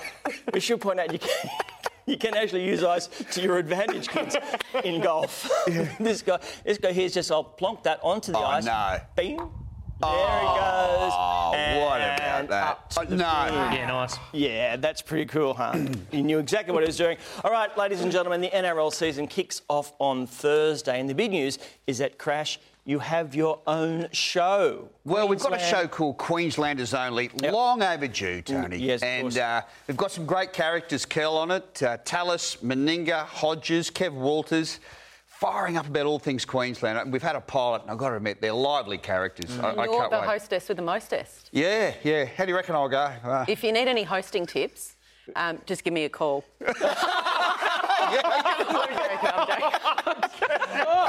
we 0.53 0.59
should 0.59 0.79
point 0.81 0.99
out 0.99 1.11
you 1.11 1.19
can, 1.19 1.49
you 2.05 2.17
can 2.17 2.35
actually 2.35 2.65
use 2.65 2.83
ice 2.83 3.07
to 3.31 3.41
your 3.41 3.57
advantage, 3.57 4.07
kids, 4.07 4.35
in 4.83 5.01
golf. 5.01 5.49
this 5.99 6.21
guy, 6.21 6.39
this 6.63 6.77
guy 6.77 6.91
here's 6.91 7.13
just 7.13 7.31
I'll 7.31 7.43
plonk 7.43 7.83
that 7.83 7.99
onto 8.03 8.31
the 8.31 8.37
Oh, 8.39 8.43
ice. 8.43 8.65
no. 8.65 8.97
Bing. 9.15 9.37
There 9.37 10.09
he 10.09 10.15
oh, 10.17 10.55
goes. 10.55 11.13
Oh, 11.13 11.79
what 11.85 12.01
about 12.01 12.47
that? 12.49 12.67
up 12.69 12.89
to 12.89 13.01
Oh, 13.01 13.05
the 13.05 13.15
no. 13.17 13.45
pin. 13.45 13.53
Yeah, 13.53 13.85
nice. 13.85 14.17
Yeah, 14.33 14.75
that's 14.77 15.03
pretty 15.03 15.25
cool, 15.25 15.53
huh? 15.53 15.77
he 16.11 16.23
knew 16.23 16.39
exactly 16.39 16.73
what 16.73 16.81
he 16.81 16.87
was 16.87 16.97
doing. 16.97 17.17
All 17.43 17.51
right, 17.51 17.75
ladies 17.77 18.01
and 18.01 18.11
gentlemen, 18.11 18.41
the 18.41 18.49
NRL 18.49 18.91
season 18.91 19.27
kicks 19.27 19.61
off 19.69 19.93
on 19.99 20.25
Thursday, 20.25 20.99
and 20.99 21.07
the 21.07 21.13
big 21.13 21.29
news 21.29 21.59
is 21.85 21.99
that 21.99 22.17
Crash, 22.17 22.59
you 22.85 22.99
have 22.99 23.35
your 23.35 23.59
own 23.67 24.07
show. 24.11 24.89
Well, 25.05 25.27
we've 25.27 25.39
got 25.39 25.53
a 25.53 25.59
show 25.59 25.87
called 25.87 26.17
Queenslanders 26.17 26.93
Only, 26.93 27.29
long 27.43 27.83
overdue, 27.83 28.41
Tony. 28.41 28.77
yes, 28.77 29.01
of 29.01 29.07
and 29.07 29.21
course. 29.23 29.37
uh, 29.37 29.61
we've 29.87 29.97
got 29.97 30.11
some 30.11 30.25
great 30.25 30.51
characters, 30.53 31.05
Kel, 31.05 31.37
on 31.37 31.51
it. 31.51 31.83
Uh, 31.83 31.97
Tallis, 32.03 32.57
Meninga, 32.57 33.25
Hodges, 33.25 33.91
Kev 33.91 34.13
Walters, 34.13 34.79
firing 35.27 35.77
up 35.77 35.87
about 35.87 36.05
all 36.07 36.17
things 36.19 36.43
Queensland. 36.43 36.97
And 36.97 37.13
We've 37.13 37.21
had 37.21 37.35
a 37.35 37.41
pilot, 37.41 37.83
and 37.83 37.91
I've 37.91 37.97
got 37.97 38.09
to 38.09 38.15
admit, 38.15 38.41
they're 38.41 38.51
lively 38.53 38.97
characters. 38.97 39.57
I, 39.59 39.71
I 39.73 39.85
You're 39.85 39.99
can't 39.99 40.11
the 40.11 40.19
wait. 40.19 40.27
hostess 40.29 40.67
with 40.67 40.77
the 40.77 40.83
mostest. 40.83 41.49
Yeah, 41.51 41.93
yeah. 42.03 42.25
How 42.25 42.45
do 42.45 42.49
you 42.49 42.55
reckon 42.55 42.75
I'll 42.75 42.89
go? 42.89 43.11
Uh, 43.23 43.45
If 43.47 43.63
you 43.63 43.71
need 43.71 43.87
any 43.87 44.03
hosting 44.03 44.45
tips, 44.47 44.95
um, 45.35 45.59
just 45.67 45.83
give 45.83 45.93
me 45.93 46.05
a 46.05 46.09
call. 46.09 46.43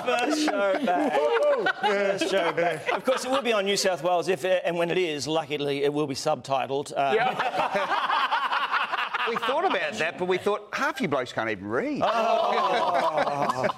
First 0.04 0.44
show 0.44 0.84
back. 0.84 1.20
First 1.80 2.30
show 2.30 2.52
back. 2.52 2.92
Of 2.92 3.04
course, 3.04 3.24
it 3.24 3.30
will 3.30 3.42
be 3.42 3.52
on 3.52 3.64
New 3.64 3.76
South 3.76 4.02
Wales, 4.02 4.28
if 4.28 4.44
and 4.44 4.76
when 4.76 4.90
it 4.90 4.98
is, 4.98 5.26
luckily, 5.26 5.84
it 5.84 5.92
will 5.92 6.06
be 6.06 6.14
subtitled. 6.14 6.92
Uh, 6.96 8.28
we 9.32 9.38
thought 9.46 9.64
about 9.64 9.92
that, 9.94 10.18
but 10.18 10.26
we 10.28 10.38
thought 10.38 10.68
half 10.72 11.00
you 11.00 11.08
blokes 11.08 11.32
can't 11.32 11.50
even 11.50 11.66
read. 11.66 12.02
Oh. 12.04 13.66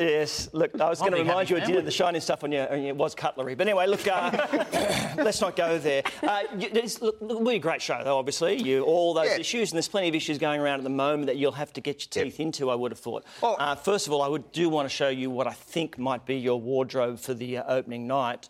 Yes, 0.00 0.48
look, 0.52 0.80
I 0.80 0.88
was 0.88 1.00
going 1.00 1.10
to 1.10 1.18
remind 1.18 1.48
happy 1.48 1.60
you, 1.60 1.66
I 1.72 1.76
did 1.76 1.84
the 1.84 1.90
shiny 1.90 2.20
stuff 2.20 2.44
on 2.44 2.52
your, 2.52 2.72
on 2.72 2.80
your 2.80 2.94
was 2.94 3.16
cutlery. 3.16 3.56
But 3.56 3.66
anyway, 3.66 3.88
look, 3.88 4.06
uh, 4.06 4.30
let's 5.18 5.40
not 5.40 5.56
go 5.56 5.76
there. 5.76 6.04
Uh, 6.22 6.42
you- 6.56 6.68
it's, 6.72 7.02
look, 7.02 7.16
it'll 7.20 7.44
be 7.44 7.56
a 7.56 7.58
great 7.58 7.82
show, 7.82 8.00
though, 8.04 8.16
obviously. 8.16 8.62
You, 8.62 8.82
all 8.84 9.12
those 9.12 9.26
Yeah. 9.26 9.38
issues, 9.40 9.72
and 9.72 9.76
there's 9.76 9.88
plenty 9.88 10.08
of 10.08 10.14
issues 10.14 10.38
going 10.38 10.60
around 10.60 10.78
at 10.78 10.84
the 10.84 10.88
moment 10.90 11.26
that 11.26 11.36
you'll 11.36 11.50
have 11.50 11.72
to 11.72 11.80
get 11.80 12.00
your 12.16 12.24
teeth 12.24 12.38
into, 12.38 12.70
I 12.70 12.76
would 12.76 12.92
have 12.92 13.00
thought. 13.00 13.24
Oh. 13.42 13.54
Uh, 13.54 13.74
first 13.74 14.06
of 14.06 14.12
all, 14.12 14.22
I 14.22 14.28
would 14.28 14.52
do 14.52 14.68
want 14.68 14.88
to 14.88 14.94
show 14.94 15.08
you 15.08 15.30
what 15.30 15.48
I 15.48 15.52
think 15.52 15.98
might 15.98 16.24
be 16.24 16.36
your 16.36 16.60
wardrobe 16.60 17.18
for 17.18 17.34
the 17.34 17.58
uh, 17.58 17.64
opening 17.66 18.06
night. 18.06 18.48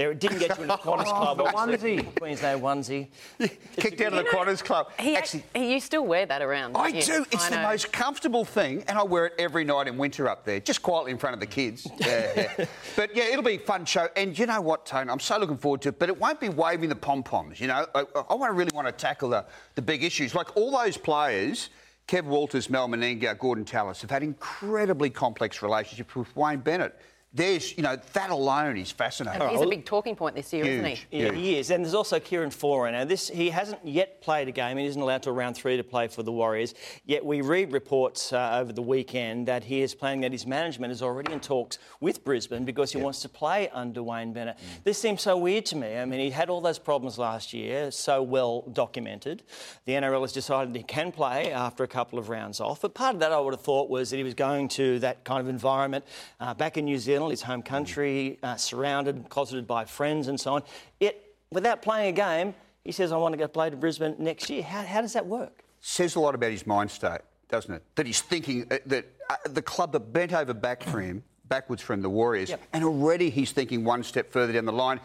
There, 0.00 0.12
it 0.12 0.18
didn't 0.18 0.38
get 0.38 0.56
you 0.56 0.62
in 0.62 0.68
the 0.68 0.78
Qantas 0.78 1.04
Club. 1.04 1.36
the 1.36 1.44
obviously. 1.54 1.98
onesie. 1.98 2.18
Queensland 2.18 2.62
onesie. 2.62 3.08
Kicked 3.76 4.00
out 4.00 4.14
of 4.14 4.24
the 4.24 4.30
Qantas 4.30 4.64
Club. 4.64 4.90
He, 4.98 5.14
Actually, 5.14 5.44
he, 5.54 5.74
you 5.74 5.80
still 5.80 6.06
wear 6.06 6.24
that 6.24 6.40
around. 6.40 6.74
I 6.74 6.90
don't 6.90 6.94
you? 6.94 7.02
do. 7.02 7.26
It's 7.30 7.44
I 7.44 7.50
the 7.50 7.56
know. 7.56 7.62
most 7.68 7.92
comfortable 7.92 8.46
thing, 8.46 8.82
and 8.88 8.96
I 8.96 9.02
wear 9.02 9.26
it 9.26 9.34
every 9.38 9.62
night 9.62 9.88
in 9.88 9.98
winter 9.98 10.26
up 10.26 10.46
there, 10.46 10.58
just 10.58 10.80
quietly 10.80 11.10
in 11.10 11.18
front 11.18 11.34
of 11.34 11.40
the 11.40 11.46
kids. 11.46 11.86
Yeah, 12.00 12.32
yeah. 12.58 12.64
But 12.96 13.14
yeah, 13.14 13.24
it'll 13.24 13.42
be 13.42 13.56
a 13.56 13.58
fun 13.58 13.84
show. 13.84 14.08
And 14.16 14.36
you 14.38 14.46
know 14.46 14.62
what, 14.62 14.86
Tone? 14.86 15.10
I'm 15.10 15.20
so 15.20 15.36
looking 15.36 15.58
forward 15.58 15.82
to 15.82 15.90
it. 15.90 15.98
But 15.98 16.08
it 16.08 16.18
won't 16.18 16.40
be 16.40 16.48
waving 16.48 16.88
the 16.88 16.96
pom 16.96 17.22
poms. 17.22 17.60
You 17.60 17.66
know, 17.66 17.86
I, 17.94 18.04
I 18.30 18.34
want 18.34 18.50
to 18.50 18.54
really 18.54 18.70
want 18.74 18.86
to 18.86 18.92
tackle 18.92 19.28
the, 19.28 19.44
the 19.74 19.82
big 19.82 20.02
issues. 20.02 20.34
Like 20.34 20.56
all 20.56 20.70
those 20.70 20.96
players. 20.96 21.68
Kev 22.08 22.24
Walters, 22.24 22.68
Mal 22.68 22.88
Meninga, 22.88 23.38
Gordon 23.38 23.64
Tallis 23.64 24.00
have 24.00 24.10
had 24.10 24.24
incredibly 24.24 25.10
complex 25.10 25.62
relationships 25.62 26.16
with 26.16 26.34
Wayne 26.34 26.58
Bennett. 26.58 26.98
There's, 27.32 27.76
you 27.76 27.84
know, 27.84 27.96
that 28.12 28.30
alone 28.30 28.76
is 28.76 28.90
fascinating. 28.90 29.48
He's 29.50 29.60
a 29.60 29.66
big 29.66 29.84
talking 29.84 30.16
point 30.16 30.34
this 30.34 30.52
year, 30.52 30.64
isn't 30.64 30.84
he? 30.84 30.98
Yeah, 31.12 31.30
he 31.30 31.58
is. 31.58 31.70
And 31.70 31.84
there's 31.84 31.94
also 31.94 32.18
Kieran 32.18 32.50
Foran. 32.50 32.90
Now, 32.90 33.04
this 33.04 33.28
he 33.28 33.50
hasn't 33.50 33.86
yet 33.86 34.20
played 34.20 34.48
a 34.48 34.50
game. 34.50 34.76
He 34.78 34.86
isn't 34.86 35.00
allowed 35.00 35.22
till 35.22 35.32
round 35.32 35.54
three 35.54 35.76
to 35.76 35.84
play 35.84 36.08
for 36.08 36.24
the 36.24 36.32
Warriors. 36.32 36.74
Yet 37.04 37.24
we 37.24 37.40
read 37.40 37.70
reports 37.70 38.32
uh, 38.32 38.58
over 38.60 38.72
the 38.72 38.82
weekend 38.82 39.46
that 39.46 39.62
he 39.62 39.80
is 39.80 39.94
planning 39.94 40.22
that 40.22 40.32
his 40.32 40.44
management 40.44 40.92
is 40.92 41.02
already 41.02 41.32
in 41.32 41.38
talks 41.38 41.78
with 42.00 42.24
Brisbane 42.24 42.64
because 42.64 42.90
he 42.90 42.98
wants 42.98 43.22
to 43.22 43.28
play 43.28 43.68
under 43.68 44.02
Wayne 44.02 44.32
Bennett. 44.32 44.58
This 44.82 45.00
seems 45.00 45.22
so 45.22 45.36
weird 45.36 45.66
to 45.66 45.76
me. 45.76 45.98
I 45.98 46.04
mean, 46.06 46.18
he 46.18 46.30
had 46.30 46.50
all 46.50 46.60
those 46.60 46.80
problems 46.80 47.16
last 47.16 47.52
year, 47.52 47.92
so 47.92 48.24
well 48.24 48.62
documented. 48.72 49.44
The 49.84 49.92
NRL 49.92 50.22
has 50.22 50.32
decided 50.32 50.74
he 50.74 50.82
can 50.82 51.12
play 51.12 51.52
after 51.52 51.84
a 51.84 51.88
couple 51.88 52.18
of 52.18 52.28
rounds 52.28 52.58
off. 52.58 52.80
But 52.80 52.94
part 52.94 53.14
of 53.14 53.20
that 53.20 53.30
I 53.30 53.38
would 53.38 53.54
have 53.54 53.60
thought 53.60 53.88
was 53.88 54.10
that 54.10 54.16
he 54.16 54.24
was 54.24 54.34
going 54.34 54.66
to 54.70 54.98
that 54.98 55.22
kind 55.22 55.40
of 55.40 55.48
environment 55.48 56.04
uh, 56.40 56.54
back 56.54 56.76
in 56.76 56.86
New 56.86 56.98
Zealand, 56.98 57.19
his 57.28 57.42
home 57.42 57.62
country, 57.62 58.38
uh, 58.42 58.56
surrounded, 58.56 59.28
closeted 59.28 59.66
by 59.66 59.84
friends 59.84 60.28
and 60.28 60.40
so 60.40 60.54
on. 60.54 60.62
Yet, 60.98 61.16
without 61.52 61.82
playing 61.82 62.08
a 62.08 62.12
game, 62.16 62.54
he 62.84 62.92
says, 62.92 63.12
I 63.12 63.16
want 63.18 63.34
to 63.34 63.36
go 63.38 63.46
play 63.46 63.68
to 63.68 63.76
Brisbane 63.76 64.16
next 64.18 64.48
year. 64.48 64.62
How, 64.62 64.82
how 64.82 65.02
does 65.02 65.12
that 65.12 65.26
work? 65.26 65.62
says 65.82 66.14
a 66.14 66.20
lot 66.20 66.34
about 66.34 66.50
his 66.50 66.66
mind 66.66 66.90
state, 66.90 67.20
doesn't 67.48 67.74
it? 67.74 67.82
That 67.96 68.06
he's 68.06 68.20
thinking 68.20 68.66
uh, 68.70 68.78
that 68.86 69.06
uh, 69.28 69.36
the 69.48 69.62
club 69.62 69.92
that 69.92 70.12
bent 70.12 70.32
over 70.32 70.52
back 70.54 70.82
for 70.82 71.00
him, 71.00 71.22
backwards 71.48 71.82
from 71.82 72.02
the 72.02 72.08
Warriors, 72.10 72.50
Yep. 72.50 72.60
and 72.72 72.84
already 72.84 73.30
he's 73.30 73.52
thinking 73.52 73.84
one 73.84 74.02
step 74.02 74.30
further 74.30 74.52
down 74.52 74.64
the 74.66 74.72
line. 74.72 75.00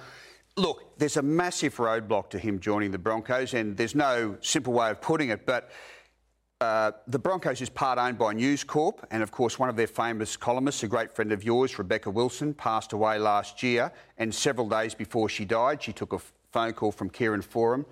Look, 0.57 0.97
there's 0.97 1.17
a 1.17 1.21
massive 1.21 1.75
roadblock 1.77 2.29
to 2.31 2.39
him 2.39 2.59
joining 2.59 2.91
the 2.91 2.97
Broncos, 2.97 3.53
and 3.53 3.75
there's 3.75 3.95
no 3.95 4.37
simple 4.41 4.73
way 4.73 4.89
of 4.89 5.01
putting 5.01 5.29
it, 5.29 5.45
but 5.45 5.69
uh, 6.61 6.91
the 7.07 7.19
Broncos 7.19 7.61
is 7.61 7.69
part 7.69 7.99
owned 7.99 8.17
by 8.17 8.31
News 8.33 8.63
Corp, 8.63 9.05
and 9.11 9.21
of 9.21 9.31
course, 9.31 9.59
one 9.59 9.67
of 9.67 9.75
their 9.75 9.87
famous 9.87 10.37
columnists, 10.37 10.83
a 10.83 10.87
great 10.87 11.13
friend 11.13 11.31
of 11.31 11.43
yours, 11.43 11.77
Rebecca 11.77 12.09
Wilson, 12.09 12.53
passed 12.53 12.93
away 12.93 13.19
last 13.19 13.61
year. 13.61 13.91
And 14.17 14.33
several 14.33 14.69
days 14.69 14.95
before 14.95 15.27
she 15.27 15.43
died, 15.43 15.83
she 15.83 15.91
took 15.91 16.13
a 16.13 16.19
phone 16.51 16.71
call 16.71 16.93
from 16.93 17.09
Kieran 17.09 17.41
Foran, 17.41 17.83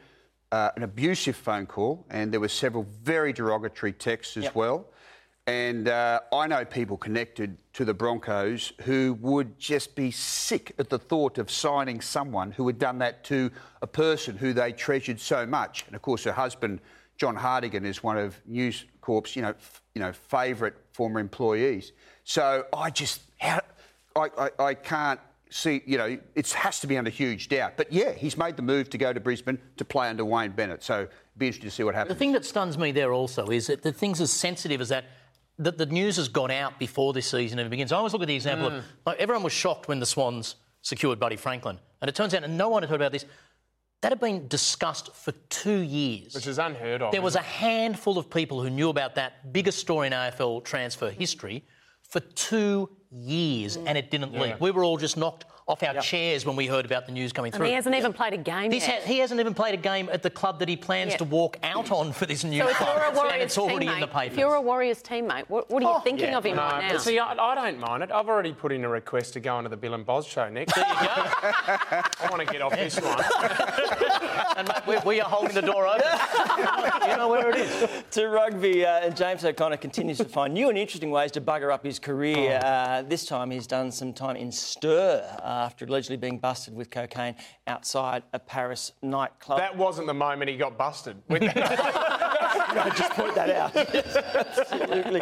uh, 0.54 0.70
an 0.78 0.84
abusive 0.84 1.36
phone 1.36 1.66
call, 1.66 2.06
and 2.10 2.32
there 2.32 2.40
were 2.40 2.48
several 2.48 2.88
very 3.04 3.34
derogatory 3.34 3.92
texts 3.92 4.38
as 4.38 4.46
Yep. 4.46 4.56
well. 4.56 4.86
And 5.46 5.90
uh, 5.90 6.22
I 6.32 6.48
know 6.48 6.64
people 6.64 6.96
connected 6.96 7.58
to 7.74 7.84
the 7.84 7.94
Broncos 7.94 8.72
who 8.84 9.18
would 9.20 9.60
just 9.60 9.94
be 9.94 10.10
sick 10.10 10.74
at 10.80 10.90
the 10.90 10.98
thought 10.98 11.38
of 11.38 11.52
signing 11.52 12.00
someone 12.00 12.54
who 12.54 12.66
had 12.66 12.80
done 12.80 13.00
that 13.00 13.26
to 13.26 13.52
a 13.82 13.88
person 13.88 14.38
who 14.38 14.54
they 14.54 14.72
treasured 14.72 15.20
so 15.20 15.46
much. 15.46 15.84
And 15.86 15.98
of 15.98 16.02
course, 16.02 16.24
her 16.24 16.32
husband, 16.32 16.80
John 17.18 17.36
Hartigan, 17.36 17.86
is 17.86 18.04
one 18.04 18.18
of 18.18 18.40
News 18.46 18.86
Corp's, 19.02 19.36
you 19.36 19.42
know, 19.42 19.50
f- 19.50 19.82
you 19.96 20.02
know, 20.02 20.12
favourite 20.12 20.74
former 20.92 21.20
employees. 21.20 21.92
So 22.24 22.66
I 22.74 22.90
just, 22.90 23.22
how, 23.38 23.62
I, 24.16 24.30
I, 24.38 24.64
I 24.64 24.74
can't 24.74 25.20
see, 25.50 25.82
you 25.86 25.98
know, 25.98 26.18
it 26.36 26.52
has 26.54 26.80
to 26.80 26.88
be 26.88 26.98
under 26.98 27.10
huge 27.12 27.50
doubt. 27.50 27.78
But 27.78 27.92
yeah, 27.94 28.12
he's 28.12 28.38
made 28.38 28.56
the 28.56 28.64
move 28.64 28.90
to 28.92 28.98
go 28.98 29.14
to 29.14 29.20
Brisbane 29.20 29.60
to 29.78 29.86
play 29.86 30.10
under 30.10 30.26
Wayne 30.26 30.52
Bennett. 30.52 30.84
So 30.84 31.02
it'd 31.02 31.10
be 31.38 31.48
interesting 31.48 31.70
to 31.70 31.76
see 31.76 31.84
what 31.84 31.94
happens. 31.96 32.16
The 32.16 32.20
thing 32.20 32.32
that 32.32 32.46
stuns 32.46 32.78
me 32.78 32.92
there 32.92 33.14
also 33.14 33.48
is 33.48 33.68
that 33.68 33.84
the 33.84 33.94
things 33.94 34.20
as 34.22 34.32
sensitive 34.32 34.82
as 34.82 34.90
that. 34.90 35.06
That 35.60 35.78
the 35.78 35.86
news 35.86 36.16
has 36.16 36.30
gone 36.30 36.50
out 36.50 36.80
before 36.80 37.14
this 37.14 37.30
season 37.30 37.60
even 37.60 37.70
begins. 37.70 37.92
I 37.92 37.98
always 37.98 38.12
look 38.12 38.24
at 38.24 38.28
the 38.28 38.34
example 38.36 38.72
Mm. 38.72 38.78
of 38.80 38.86
like 39.06 39.20
everyone 39.20 39.44
was 39.44 39.54
shocked 39.54 39.88
when 39.88 40.00
the 40.00 40.06
Swans 40.08 40.56
secured 40.82 41.20
Buddy 41.20 41.36
Franklin, 41.36 41.78
and 42.02 42.10
it 42.10 42.16
turns 42.16 42.34
out, 42.34 42.44
and 42.44 42.58
no 42.58 42.70
one 42.70 42.82
had 42.82 42.90
heard 42.90 42.96
about 43.00 43.12
this, 43.12 43.24
that 44.04 44.12
had 44.12 44.20
been 44.20 44.50
discussed 44.50 45.16
for 45.16 45.32
two 45.50 45.80
years. 45.80 46.36
Which 46.36 46.46
is 46.46 46.60
unheard 46.60 47.02
of. 47.02 47.14
There 47.14 47.22
was 47.22 47.38
a 47.38 47.42
handful 47.42 48.18
of 48.18 48.30
people 48.30 48.62
who 48.62 48.70
knew 48.70 48.90
about 48.90 49.16
that 49.16 49.54
biggest 49.54 49.80
story 49.80 50.08
in 50.08 50.14
AFL 50.14 50.66
transfer 50.66 51.10
history 51.10 51.64
for 52.02 52.20
two 52.20 52.90
years, 53.10 53.78
and 53.78 53.98
it 53.98 54.12
didn't 54.12 54.34
leak. 54.34 54.60
We 54.60 54.72
were 54.72 54.84
all 54.84 54.98
just 54.98 55.16
knocked 55.16 55.46
off 55.68 55.82
our 55.84 56.02
chairs 56.02 56.46
when 56.46 56.56
we 56.56 56.68
heard 56.68 56.86
about 56.86 57.06
the 57.06 57.12
news 57.12 57.32
coming 57.32 57.52
And 57.54 57.58
through. 57.60 57.68
he 57.68 57.74
hasn't 57.74 57.96
even 57.96 58.12
played 58.12 58.34
a 58.34 58.38
game 58.38 58.70
This 58.70 58.86
yet. 58.88 59.02
ha- 59.02 59.08
he 59.08 59.20
hasn't 59.20 59.40
even 59.40 59.54
played 59.54 59.74
a 59.74 59.78
game 59.78 60.10
at 60.12 60.22
the 60.22 60.30
club 60.30 60.60
that 60.60 60.68
he 60.68 60.76
plans 60.76 61.12
Yeah. 61.12 61.18
to 61.18 61.24
walk 61.24 61.58
out 61.64 61.90
on 61.92 62.12
for 62.12 62.26
this 62.26 62.44
new 62.44 62.62
so 62.62 62.70
if 62.70 62.76
club. 62.76 62.90
you're 62.96 63.04
a 63.04 63.08
and 63.08 63.16
Warriors 63.18 63.44
it's 63.44 63.58
already 63.58 63.86
teammate, 63.88 63.94
in 63.96 64.00
the 64.02 64.08
papers. 64.08 64.34
if 64.34 64.40
you're 64.40 64.56
a 64.56 64.62
Warriors 64.62 65.02
teammate, 65.02 65.46
what, 65.48 65.70
what 65.70 65.82
are 65.84 65.94
you 65.98 66.02
thinking 66.04 66.30
yeah. 66.32 66.38
of 66.38 66.46
him 66.46 66.58
No, 66.58 66.64
right 66.64 66.92
now? 66.92 66.98
see, 66.98 67.18
I, 67.18 67.34
I 67.34 67.56
don't 67.56 67.80
mind 67.80 68.04
it. 68.04 68.12
I've 68.12 68.28
already 68.28 68.52
put 68.52 68.72
in 68.74 68.84
a 68.84 68.90
request 68.90 69.34
to 69.34 69.40
go 69.40 69.56
onto 69.56 69.70
the 69.70 69.78
Bill 69.78 69.94
and 69.94 70.06
Boz 70.06 70.28
show 70.28 70.50
next. 70.50 70.76
There 70.76 70.86
you 70.86 70.94
go. 70.94 71.08
I 71.08 72.28
want 72.30 72.46
to 72.46 72.52
get 72.52 72.62
off 72.62 72.74
this 72.74 73.00
one. 73.00 73.24
and 74.58 74.68
mate, 74.68 74.86
we, 74.86 74.98
we 75.16 75.22
are 75.22 75.30
holding 75.30 75.56
the 75.56 75.62
door 75.62 75.88
open. 75.88 76.02
you 77.10 77.18
know 77.18 77.30
where 77.30 77.50
it 77.50 77.56
is. 77.58 77.90
to 78.12 78.28
rugby, 78.28 78.86
uh, 78.86 79.00
and 79.06 79.16
James 79.16 79.44
O'Connor 79.46 79.78
continues 79.78 80.18
to 80.18 80.26
find 80.26 80.54
new 80.54 80.70
and 80.70 80.78
interesting 80.78 81.12
ways 81.12 81.32
to 81.32 81.42
bugger 81.42 81.72
up 81.74 81.86
his 81.86 82.00
career. 82.00 82.60
Uh, 82.64 83.02
this 83.04 83.26
time 83.26 83.50
he's 83.52 83.68
done 83.68 83.92
some 83.92 84.12
time 84.14 84.36
in 84.36 84.52
stir 84.52 85.24
after 85.54 85.86
allegedly 85.86 86.18
being 86.18 86.40
busted 86.40 86.74
with 86.74 86.90
cocaine 86.90 87.36
outside 87.68 88.24
a 88.34 88.40
Paris 88.40 88.92
nightclub. 89.02 89.60
That 89.60 89.78
wasn't 89.78 90.08
the 90.08 90.14
moment 90.14 90.50
he 90.50 90.58
got 90.58 90.78
busted. 90.78 91.18
Just 91.30 93.12
point 93.12 93.36
that 93.36 93.50
out. 93.50 93.76
Absolutely. 94.74 95.22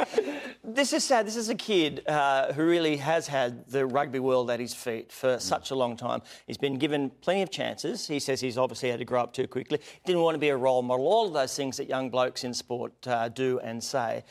This 0.64 0.94
is 0.94 1.04
sad. 1.04 1.28
This 1.28 1.36
is 1.36 1.50
a 1.50 1.56
kid 1.56 2.08
uh, 2.08 2.54
who 2.54 2.66
really 2.66 2.98
has 2.98 3.28
had 3.28 3.68
the 3.70 3.86
rugby 3.86 4.20
world 4.20 4.50
at 4.50 4.60
his 4.60 4.74
feet 4.74 5.12
for 5.12 5.40
such 5.40 5.72
a 5.72 5.76
long 5.76 5.98
time. 5.98 6.22
He's 6.48 6.58
been 6.58 6.78
given 6.78 7.12
plenty 7.22 7.42
of 7.42 7.52
chances. 7.52 8.08
He 8.08 8.20
says 8.20 8.40
he's 8.40 8.58
obviously 8.58 8.90
had 8.90 9.00
to 9.00 9.06
grow 9.06 9.22
up 9.22 9.34
too 9.34 9.48
quickly. 9.48 9.80
Didn't 10.06 10.22
want 10.22 10.36
to 10.36 10.40
be 10.40 10.50
a 10.50 10.58
role 10.58 10.82
model. 10.82 11.08
All 11.08 11.28
of 11.28 11.34
those 11.34 11.56
things 11.56 11.78
that 11.78 11.90
young 11.90 12.10
blokes 12.10 12.44
in 12.44 12.54
sport 12.54 12.94
uh, 13.08 13.30
do 13.30 13.60
and 13.60 13.84
say. 13.84 14.24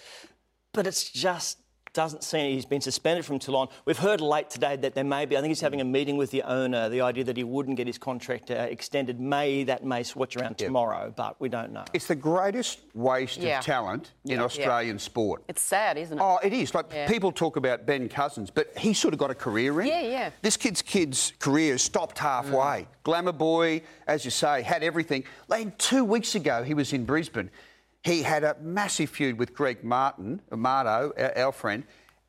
But 0.72 0.86
it's 0.86 1.10
just 1.10 1.58
doesn't 1.92 2.22
seem 2.22 2.55
he's 2.55 2.64
been 2.64 2.81
suspended 2.81 3.24
from 3.24 3.38
Toulon. 3.38 3.68
We've 3.85 3.98
heard 3.98 4.20
late 4.20 4.50
today 4.50 4.76
that 4.76 4.94
there 4.94 5.05
may 5.05 5.26
be. 5.26 5.37
I 5.37 5.40
think 5.40 5.50
he's 5.50 5.61
having 5.61 5.81
a 5.81 5.85
meeting 5.85 6.16
with 6.16 6.31
the 6.31 6.42
owner. 6.42 6.88
The 6.88 7.00
idea 7.00 7.24
that 7.24 7.37
he 7.37 7.44
wouldn't 7.44 7.76
get 7.76 7.87
his 7.87 7.98
contract 7.98 8.50
uh, 8.50 8.55
extended 8.55 9.20
may 9.20 9.64
that 9.64 9.85
may 9.85 10.03
switch 10.03 10.37
around 10.37 10.59
tomorrow, 10.59 11.12
but 11.16 11.40
we 11.40 11.48
don't 11.48 11.72
know. 11.72 11.85
It's 11.92 12.07
the 12.07 12.14
greatest 12.14 12.81
waste 12.94 13.38
Yeah. 13.38 13.59
of 13.59 13.64
talent 13.64 14.12
in 14.24 14.33
Yeah. 14.38 14.44
Australian 14.44 14.98
sport. 14.98 15.42
It's 15.48 15.62
sad, 15.62 15.98
isn't 15.98 16.18
it? 16.18 16.22
Oh, 16.22 16.38
it 16.42 16.53
is. 16.53 16.74
Like 16.74 16.87
Yeah. 16.92 17.09
people 17.09 17.33
talk 17.33 17.57
about 17.57 17.87
Ben 17.87 18.09
Cousins, 18.09 18.50
but 18.50 18.76
he 18.79 18.94
sort 18.94 19.14
of 19.14 19.18
got 19.18 19.31
a 19.31 19.35
career 19.35 19.81
in. 19.81 19.88
Yeah, 19.88 20.00
yeah. 20.03 20.31
This 20.42 20.57
kid's 20.57 20.83
kid's 20.83 21.33
career 21.38 21.79
stopped 21.79 22.18
halfway. 22.18 22.87
Glamour 23.03 23.33
boy, 23.33 23.83
as 24.07 24.24
you 24.24 24.31
say, 24.31 24.62
had 24.62 24.83
everything. 24.83 25.24
Like 25.48 25.76
two 25.79 26.05
weeks 26.05 26.35
ago, 26.35 26.62
he 26.62 26.74
was 26.74 26.92
in 26.92 27.05
Brisbane. 27.05 27.50
He 28.02 28.22
had 28.22 28.44
a 28.44 28.56
massive 28.62 29.10
feud 29.10 29.38
with 29.38 29.54
Greg 29.54 29.84
Martin, 29.84 30.40
Marto, 30.50 31.12
our, 31.18 31.38
our 31.38 31.52
friend, 31.52 31.84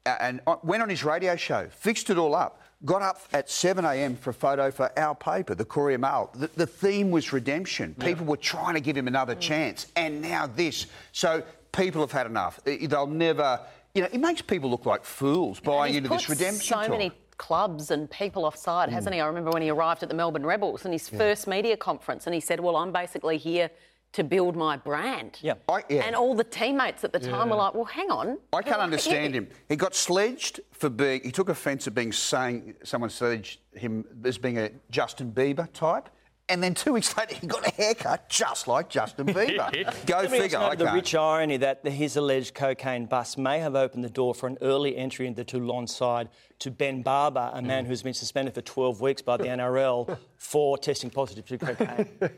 and 0.06 0.42
went 0.64 0.84
on 0.84 0.90
his 0.90 1.04
radio 1.04 1.36
show, 1.36 1.68
fixed 1.70 2.10
it 2.10 2.18
all 2.18 2.36
up. 2.36 2.60
Got 2.84 3.04
up 3.04 3.22
at 3.32 3.48
7 3.50 3.86
a.m. 3.86 4.16
for 4.16 4.32
a 4.32 4.34
photo 4.34 4.72
for 4.72 4.92
our 5.00 5.14
paper, 5.16 5.54
the 5.54 5.64
Courier 5.64 6.00
Mail. 6.00 6.32
The, 6.34 6.50
the 6.56 6.66
theme 6.66 7.12
was 7.12 7.32
redemption. 7.32 7.96
People 8.00 8.26
were 8.26 8.38
trying 8.38 8.74
to 8.74 8.80
give 8.82 8.98
him 8.98 9.08
another 9.08 9.36
chance, 9.36 9.86
and 9.96 10.20
now 10.22 10.48
this. 10.48 10.88
So 11.12 11.44
people 11.72 12.02
have 12.02 12.12
had 12.12 12.26
enough. 12.26 12.60
They'll 12.66 13.06
never, 13.08 13.60
you 13.94 14.02
know, 14.02 14.10
it 14.12 14.20
makes 14.20 14.42
people 14.42 14.70
look 14.72 14.88
like 14.88 15.06
fools 15.06 15.60
buying 15.60 15.94
into 15.94 16.10
this 16.10 16.28
redemption 16.28 16.60
So 16.76 16.76
talk. 16.82 16.90
many 16.90 17.12
clubs 17.38 17.92
and 17.92 18.10
people 18.10 18.46
offside, 18.46 18.90
Mm. 18.90 18.94
hasn't 18.94 19.14
he? 19.16 19.22
I 19.22 19.28
remember 19.28 19.52
when 19.52 19.62
he 19.62 19.70
arrived 19.70 20.02
at 20.04 20.10
the 20.10 20.16
Melbourne 20.16 20.46
Rebels 20.46 20.84
and 20.84 20.94
his 20.94 21.08
first 21.08 21.48
media 21.48 21.78
conference, 21.78 22.26
and 22.26 22.34
he 22.34 22.42
said, 22.42 22.60
"Well, 22.60 22.76
I'm 22.76 22.92
basically 22.92 23.38
here 23.38 23.70
to 24.14 24.24
build 24.24 24.56
my 24.56 24.78
brand." 24.78 25.40
Yeah. 25.42 25.54
I, 25.70 25.84
yeah. 25.90 26.04
And 26.06 26.16
all 26.16 26.36
the 26.36 26.44
teammates 26.44 27.04
at 27.04 27.14
the 27.14 27.20
time 27.20 27.50
were 27.50 27.56
like, 27.56 27.74
"Well, 27.74 27.86
hang 27.86 28.12
on." 28.12 28.38
I 28.54 28.62
can't 28.62 28.82
understand 28.82 29.34
him. 29.34 29.48
He 29.70 29.76
got 29.76 29.96
sledged 29.96 30.60
for 30.72 30.90
being. 30.90 31.22
He 31.24 31.32
took 31.32 31.50
offence 31.50 31.88
at 31.88 31.94
being 31.96 32.12
saying 32.12 32.76
someone 32.84 33.10
sledged 33.10 33.60
him 33.74 34.06
as 34.24 34.38
being 34.38 34.58
a 34.58 34.72
Justin 34.90 35.32
Bieber 35.32 35.72
type, 35.72 36.10
and 36.50 36.62
then 36.62 36.74
two 36.74 36.92
weeks 36.94 37.16
later 37.18 37.36
he 37.36 37.48
got 37.48 37.66
a 37.66 37.72
haircut 37.72 38.28
just 38.28 38.68
like 38.68 38.90
Justin 38.90 39.28
Bieber. 39.28 40.06
Go 40.06 40.18
Let 40.18 40.32
me 40.32 40.40
figure. 40.40 40.58
also 40.58 40.72
I 40.72 40.76
the 40.76 40.84
can't. 40.86 40.96
rich 40.96 41.16
irony 41.16 41.58
that 41.58 41.86
his 41.88 42.18
alleged 42.18 42.54
cocaine 42.54 43.06
bust 43.06 43.38
may 43.38 43.60
have 43.60 43.76
opened 43.76 44.04
the 44.04 44.10
door 44.10 44.34
for 44.36 44.48
an 44.48 44.58
early 44.62 44.98
entry 44.98 45.28
into 45.28 45.38
the 45.38 45.46
Toulon 45.46 45.88
side 45.88 46.28
to 46.60 46.70
Ben 46.70 47.02
Barba, 47.02 47.52
a 47.54 47.62
Mm. 47.62 47.66
man 47.66 47.86
who's 47.86 48.04
been 48.04 48.14
suspended 48.14 48.54
for 48.54 48.62
12 48.62 49.00
weeks 49.02 49.22
by 49.22 49.38
the 49.38 49.46
NRL 49.46 50.18
for 50.38 50.78
testing 50.78 51.10
positive 51.10 51.46
to 51.48 51.58
cocaine. 51.58 52.10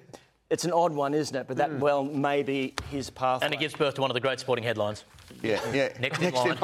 It's 0.54 0.66
an 0.66 0.72
odd 0.72 0.94
one, 0.94 1.16
isn't 1.16 1.36
it? 1.36 1.48
But 1.48 1.58
that, 1.58 1.72
mm. 1.72 1.80
well, 1.80 2.04
may 2.04 2.44
be 2.44 2.76
his 2.92 3.10
path. 3.10 3.42
And 3.42 3.52
it 3.56 3.60
gives 3.60 3.74
birth 3.74 3.96
to 3.96 4.02
one 4.02 4.12
of 4.12 4.13
the 4.13 4.20
great 4.20 4.39
sporting 4.39 4.63
headlines. 4.63 5.04
Yeah, 5.42 5.60
yeah. 5.74 5.89
Next 6.00 6.22
in 6.22 6.34
line. 6.34 6.58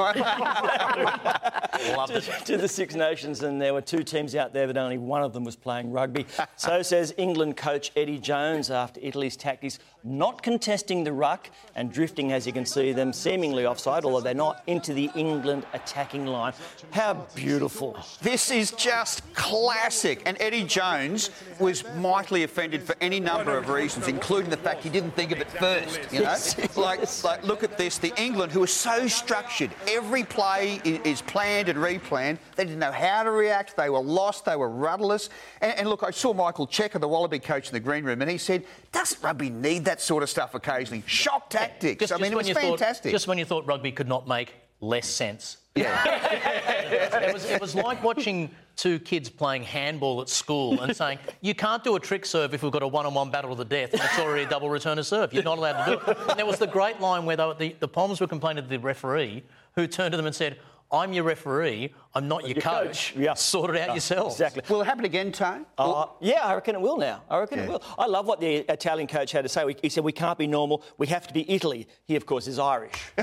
Loved 1.96 2.12
it. 2.12 2.24
to 2.44 2.56
the 2.56 2.68
Six 2.68 2.94
Nations, 2.94 3.42
and 3.42 3.60
there 3.60 3.74
were 3.74 3.80
two 3.80 4.02
teams 4.02 4.34
out 4.34 4.52
there, 4.52 4.66
but 4.66 4.76
only 4.76 4.98
one 4.98 5.22
of 5.22 5.32
them 5.32 5.44
was 5.44 5.56
playing 5.56 5.90
rugby. 5.90 6.26
so 6.56 6.82
says 6.82 7.14
England 7.16 7.56
coach 7.56 7.90
Eddie 7.96 8.18
Jones 8.18 8.70
after 8.70 9.00
Italy's 9.02 9.36
tactics 9.36 9.78
not 10.02 10.42
contesting 10.42 11.04
the 11.04 11.12
ruck 11.12 11.50
and 11.74 11.92
drifting, 11.92 12.32
as 12.32 12.46
you 12.46 12.52
can 12.52 12.64
see 12.64 12.92
them, 12.92 13.12
seemingly 13.12 13.66
offside, 13.66 14.04
although 14.04 14.20
they're 14.20 14.34
not 14.34 14.62
into 14.66 14.94
the 14.94 15.10
England 15.14 15.66
attacking 15.74 16.26
line. 16.26 16.52
How 16.90 17.26
beautiful! 17.34 17.98
This 18.22 18.50
is 18.50 18.72
just 18.72 19.22
classic. 19.34 20.22
And 20.24 20.36
Eddie 20.40 20.64
Jones 20.64 21.30
was 21.58 21.84
mightily 21.96 22.44
offended 22.44 22.82
for 22.82 22.96
any 23.00 23.20
number 23.20 23.58
of 23.58 23.68
reasons, 23.68 23.79
including 24.08 24.50
the 24.50 24.56
fact 24.56 24.82
he 24.82 24.88
didn't 24.88 25.12
think 25.12 25.32
of 25.32 25.40
it 25.40 25.50
first. 25.50 26.00
You 26.12 26.22
know, 26.22 26.36
like, 26.76 27.00
like 27.24 27.44
look 27.44 27.62
at 27.62 27.76
this: 27.76 27.98
the 27.98 28.12
England, 28.20 28.52
who 28.52 28.62
are 28.62 28.66
so 28.66 29.06
structured, 29.08 29.70
every 29.88 30.24
play 30.24 30.80
is 30.84 31.22
planned 31.22 31.68
and 31.68 31.78
replanned. 31.78 32.38
They 32.56 32.64
didn't 32.64 32.78
know 32.78 32.92
how 32.92 33.22
to 33.22 33.30
react. 33.30 33.76
They 33.76 33.90
were 33.90 34.00
lost. 34.00 34.44
They 34.44 34.56
were 34.56 34.68
rudderless. 34.68 35.30
And, 35.60 35.76
and 35.78 35.88
look, 35.88 36.02
I 36.02 36.10
saw 36.10 36.32
Michael 36.32 36.66
Cheika, 36.66 37.00
the 37.00 37.08
Wallaby 37.08 37.38
coach, 37.38 37.68
in 37.68 37.72
the 37.72 37.80
green 37.80 38.04
room, 38.04 38.22
and 38.22 38.30
he 38.30 38.38
said, 38.38 38.64
"Doesn't 38.92 39.22
rugby 39.22 39.50
need 39.50 39.84
that 39.84 40.00
sort 40.00 40.22
of 40.22 40.30
stuff 40.30 40.54
occasionally? 40.54 41.02
Shock 41.06 41.50
tactics. 41.50 42.00
Just, 42.00 42.12
I 42.12 42.16
mean, 42.16 42.32
it 42.32 42.36
was 42.36 42.50
fantastic." 42.50 43.04
Thought, 43.04 43.12
just 43.12 43.28
when 43.28 43.38
you 43.38 43.44
thought 43.44 43.66
rugby 43.66 43.92
could 43.92 44.08
not 44.08 44.28
make 44.28 44.54
less 44.80 45.06
sense. 45.06 45.58
Yeah. 45.80 46.56
It 47.12 47.34
was, 47.34 47.44
it 47.44 47.60
was 47.60 47.74
like 47.74 48.02
watching 48.02 48.50
two 48.76 48.98
kids 48.98 49.28
playing 49.28 49.62
handball 49.62 50.20
at 50.22 50.28
school 50.28 50.80
and 50.80 50.96
saying, 50.96 51.18
you 51.40 51.54
can't 51.54 51.84
do 51.84 51.96
a 51.96 52.00
trick 52.00 52.24
serve 52.24 52.54
if 52.54 52.62
we've 52.62 52.72
got 52.72 52.82
a 52.82 52.88
one-on-one 52.88 53.30
battle 53.30 53.50
to 53.50 53.56
the 53.56 53.64
death 53.64 53.92
and 53.92 54.02
it's 54.02 54.18
already 54.18 54.44
a 54.44 54.48
double 54.48 54.70
return 54.70 54.98
of 54.98 55.06
serve. 55.06 55.32
You're 55.32 55.42
not 55.42 55.58
allowed 55.58 55.84
to 55.84 55.90
do 55.90 56.10
it. 56.10 56.18
And 56.28 56.38
there 56.38 56.46
was 56.46 56.58
the 56.58 56.66
great 56.66 57.00
line 57.00 57.26
where 57.26 57.36
they, 57.36 57.52
the, 57.58 57.76
the 57.80 57.88
Poms 57.88 58.20
were 58.20 58.26
complaining 58.26 58.64
to 58.64 58.70
the 58.70 58.78
referee 58.78 59.42
who 59.74 59.86
turned 59.86 60.12
to 60.12 60.16
them 60.16 60.26
and 60.26 60.34
said, 60.34 60.58
I'm 60.92 61.12
your 61.12 61.22
referee, 61.24 61.94
I'm 62.14 62.26
not 62.26 62.42
your, 62.42 62.54
Your 62.54 62.62
coach. 62.62 63.12
coach, 63.12 63.16
yeah. 63.16 63.34
Sort 63.34 63.70
it 63.70 63.76
out 63.80 63.88
Yeah, 63.88 63.94
yourselves. 63.94 64.34
Exactly. 64.34 64.62
Will 64.68 64.82
it 64.82 64.86
happen 64.86 65.04
again, 65.04 65.30
Tone? 65.30 65.64
Uh, 65.78 66.06
yeah, 66.20 66.40
I 66.44 66.54
reckon 66.54 66.74
it 66.74 66.80
will 66.80 66.96
now. 66.96 67.22
I 67.30 67.38
reckon 67.38 67.60
it 67.60 67.68
will. 67.68 67.80
I 67.96 68.06
love 68.06 68.26
what 68.26 68.40
the 68.40 68.56
Italian 68.72 69.06
coach 69.06 69.30
had 69.30 69.42
to 69.42 69.48
say. 69.48 69.72
He 69.82 69.88
said, 69.88 70.02
We 70.02 70.10
can't 70.12 70.36
be 70.38 70.48
normal. 70.48 70.82
We 70.98 71.06
have 71.06 71.28
to 71.28 71.32
be 71.34 71.48
Italy. 71.48 71.86
He, 72.06 72.16
of 72.16 72.26
course, 72.26 72.46
is 72.48 72.58
Irish. 72.58 72.94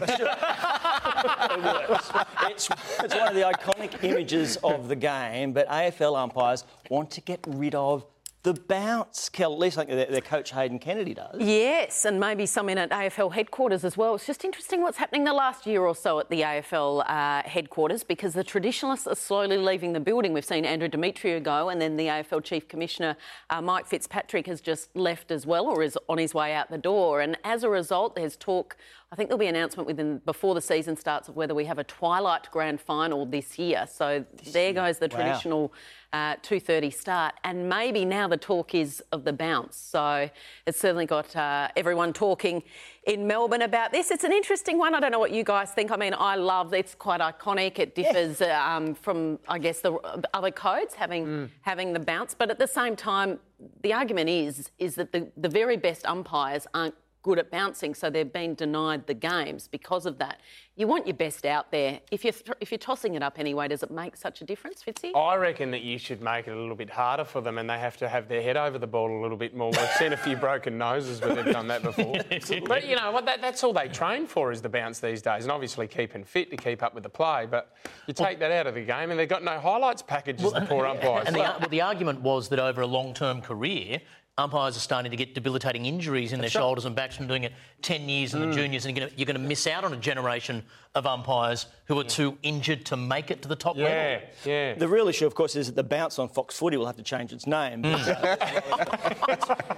It 1.19 1.63
works. 1.89 2.09
It's, 2.43 2.69
it's 3.03 3.15
one 3.15 3.27
of 3.29 3.33
the 3.35 3.41
iconic 3.41 4.03
images 4.03 4.57
of 4.57 4.87
the 4.87 4.95
game, 4.95 5.51
but 5.51 5.67
AFL 5.67 6.15
umpires 6.15 6.63
want 6.89 7.09
to 7.11 7.21
get 7.21 7.39
rid 7.47 7.73
of 7.73 8.05
the 8.47 8.53
bounce. 8.61 9.27
Kel, 9.27 9.51
at 9.51 9.59
least 9.59 9.75
like 9.75 9.89
their, 9.89 10.05
their 10.05 10.21
coach 10.21 10.51
Hayden 10.51 10.79
Kennedy 10.79 11.13
does. 11.13 11.35
Yes, 11.37 12.05
and 12.05 12.17
maybe 12.17 12.45
some 12.45 12.69
in 12.69 12.77
at 12.77 12.89
AFL 12.91 13.33
headquarters 13.33 13.83
as 13.83 13.97
well. 13.97 14.15
It's 14.15 14.25
just 14.25 14.45
interesting 14.45 14.81
what's 14.81 14.97
happening 14.97 15.25
the 15.25 15.33
last 15.33 15.65
year 15.65 15.81
or 15.81 15.93
so 15.93 16.19
at 16.19 16.29
the 16.29 16.41
AFL 16.41 17.03
uh, 17.09 17.43
headquarters 17.43 18.05
because 18.05 18.33
the 18.33 18.45
traditionalists 18.45 19.05
are 19.05 19.15
slowly 19.15 19.57
leaving 19.57 19.91
the 19.91 19.99
building. 19.99 20.31
We've 20.31 20.45
seen 20.45 20.63
Andrew 20.63 20.87
Demetriou 20.87 21.43
go, 21.43 21.67
and 21.67 21.81
then 21.81 21.97
the 21.97 22.05
AFL 22.05 22.41
Chief 22.41 22.69
Commissioner 22.69 23.17
uh, 23.49 23.61
Mike 23.61 23.85
Fitzpatrick 23.85 24.47
has 24.47 24.61
just 24.61 24.95
left 24.95 25.29
as 25.29 25.45
well, 25.45 25.65
or 25.67 25.83
is 25.83 25.97
on 26.07 26.17
his 26.17 26.33
way 26.33 26.53
out 26.53 26.71
the 26.71 26.77
door. 26.77 27.19
And 27.19 27.37
as 27.43 27.63
a 27.63 27.69
result, 27.69 28.15
there's 28.15 28.37
talk. 28.37 28.77
I 29.11 29.17
think 29.17 29.27
there'll 29.27 29.39
be 29.39 29.47
an 29.47 29.55
announcement 29.55 29.87
within 29.87 30.19
before 30.25 30.55
the 30.55 30.61
season 30.61 30.95
starts 30.95 31.27
of 31.27 31.35
whether 31.35 31.53
we 31.53 31.65
have 31.65 31.79
a 31.79 31.83
twilight 31.83 32.49
grand 32.51 32.79
final 32.79 33.25
this 33.25 33.59
year. 33.59 33.87
So 33.91 34.25
there 34.53 34.71
goes 34.71 34.99
the 34.99 35.07
Wow. 35.07 35.15
traditional 35.17 35.73
uh, 36.13 36.35
2.30 36.37 36.93
start 36.93 37.35
and 37.43 37.67
maybe 37.67 38.05
now 38.05 38.27
the 38.27 38.37
talk 38.37 38.73
is 38.73 39.03
of 39.11 39.23
the 39.23 39.33
bounce. 39.33 39.75
So 39.75 40.29
it's 40.65 40.79
certainly 40.79 41.05
got 41.05 41.35
uh, 41.35 41.67
everyone 41.75 42.13
talking 42.13 42.63
in 43.05 43.27
melbourne 43.27 43.61
about 43.61 43.91
this. 43.91 44.11
It's 44.11 44.23
an 44.23 44.31
interesting 44.31 44.77
one. 44.77 44.93
I 44.93 44.99
don't 44.99 45.11
know 45.11 45.19
what 45.19 45.31
you 45.31 45.43
guys 45.43 45.71
think. 45.71 45.91
I 45.91 45.97
mean 45.97 46.15
i 46.17 46.35
love 46.35 46.73
it's 46.73 46.95
quite 46.95 47.21
iconic. 47.21 47.79
It 47.79 47.95
differs 47.95 48.41
uh, 48.41 48.59
um, 48.61 48.95
from 48.95 49.39
i 49.47 49.59
guess 49.59 49.81
the 49.81 49.93
other 50.33 50.51
codes 50.51 50.93
having 50.93 51.51
having 51.61 51.93
the 51.93 51.99
bounce. 51.99 52.33
But 52.33 52.49
at 52.49 52.59
the 52.59 52.67
same 52.67 52.95
time 52.95 53.39
the 53.81 53.93
argument 53.93 54.29
is 54.29 54.71
is 54.79 54.95
that 54.95 55.11
the, 55.11 55.31
the 55.35 55.49
very 55.49 55.77
best 55.77 56.05
umpires 56.05 56.67
aren't 56.73 56.95
good 57.27 57.39
at 57.39 57.51
bouncing, 57.51 57.93
so 57.93 58.09
they've 58.09 58.31
been 58.31 58.55
denied 58.55 59.05
the 59.05 59.13
games 59.13 59.67
because 59.67 60.05
of 60.05 60.17
that. 60.17 60.39
You 60.77 60.87
want 60.87 61.05
your 61.05 61.15
best 61.15 61.45
out 61.45 61.71
there. 61.71 61.99
If 62.09 62.23
you're 62.23 62.31
th- 62.31 62.57
if 62.61 62.71
you're 62.71 62.77
tossing 62.77 63.15
it 63.15 63.21
up 63.21 63.37
anyway, 63.37 63.67
does 63.67 63.83
it 63.83 63.91
make 63.91 64.15
such 64.15 64.39
a 64.41 64.45
difference, 64.45 64.81
Fitzy? 64.81 65.11
I 65.13 65.35
reckon 65.35 65.69
that 65.71 65.81
you 65.81 65.97
should 65.97 66.21
make 66.21 66.47
it 66.47 66.51
a 66.51 66.55
little 66.55 66.75
bit 66.77 66.89
harder 66.89 67.25
for 67.25 67.41
them 67.41 67.57
and 67.57 67.69
they 67.69 67.79
have 67.79 67.97
to 67.97 68.07
have 68.07 68.29
their 68.29 68.41
head 68.41 68.55
over 68.55 68.77
the 68.77 68.87
ball 68.87 69.19
a 69.19 69.21
little 69.21 69.35
bit 69.35 69.57
more. 69.57 69.71
We've 69.71 69.89
seen 69.99 70.13
a 70.13 70.17
few 70.17 70.37
broken 70.37 70.77
noses 70.77 71.19
when 71.19 71.35
they've 71.35 71.51
done 71.51 71.67
that 71.67 71.83
before. 71.83 72.15
but, 72.67 72.87
you 72.87 72.95
know, 72.95 73.11
what 73.11 73.25
that, 73.25 73.41
that's 73.41 73.61
all 73.61 73.73
they 73.73 73.89
train 73.89 74.25
for 74.25 74.53
is 74.53 74.61
the 74.61 74.69
bounce 74.69 74.99
these 75.01 75.21
days 75.21 75.43
and 75.43 75.51
obviously 75.51 75.85
keeping 75.85 76.23
fit 76.23 76.49
to 76.51 76.55
keep 76.55 76.81
up 76.81 76.93
with 76.93 77.03
the 77.03 77.09
play. 77.09 77.45
But 77.45 77.73
you 78.07 78.13
take 78.13 78.39
that 78.39 78.51
out 78.51 78.67
of 78.67 78.75
the 78.75 78.85
game 78.85 79.11
and 79.11 79.19
they've 79.19 79.27
got 79.27 79.43
no 79.43 79.59
highlights 79.59 80.01
packages, 80.01 80.53
the 80.53 80.61
poor 80.61 80.85
umpires. 80.85 81.25
And 81.27 81.35
the, 81.35 81.39
well, 81.39 81.67
the 81.69 81.81
argument 81.81 82.21
was 82.21 82.47
that 82.49 82.59
over 82.59 82.79
a 82.81 82.87
long-term 82.87 83.41
career, 83.41 83.99
umpires 84.37 84.77
are 84.77 84.81
starting 84.81 85.09
to 85.09 85.17
get 85.17 85.33
debilitating 85.33 85.85
injuries 85.85 86.31
in 86.31 86.39
their 86.39 86.49
shoulders 86.49 86.85
and 86.85 86.95
backs 86.95 87.15
from 87.15 87.27
doing 87.27 87.43
it 87.43 87.53
10 87.81 88.07
years 88.07 88.33
in 88.33 88.39
the 88.39 88.45
mm. 88.47 88.53
juniors, 88.53 88.85
and 88.85 88.97
you're 88.97 89.25
going 89.25 89.33
to 89.33 89.39
miss 89.39 89.65
out 89.65 89.83
on 89.83 89.93
a 89.93 89.97
generation 89.97 90.63
of 90.97 91.05
umpires 91.05 91.67
who 91.85 91.97
are 91.99 92.03
too 92.03 92.37
injured 92.43 92.85
to 92.85 92.97
make 92.97 93.31
it 93.31 93.41
to 93.43 93.47
the 93.47 93.55
top 93.55 93.77
yeah, 93.77 93.83
level. 93.83 94.27
yeah. 94.43 94.73
The 94.73 94.87
real 94.87 95.07
issue, 95.07 95.25
of 95.25 95.35
course, 95.35 95.55
is 95.55 95.67
that 95.67 95.75
the 95.75 95.83
bounce 95.83 96.19
on 96.19 96.27
Fox 96.27 96.57
Footy 96.57 96.75
will 96.75 96.87
have 96.87 96.97
to 96.97 97.03
change 97.03 97.31
its 97.31 97.47
name. 97.47 97.83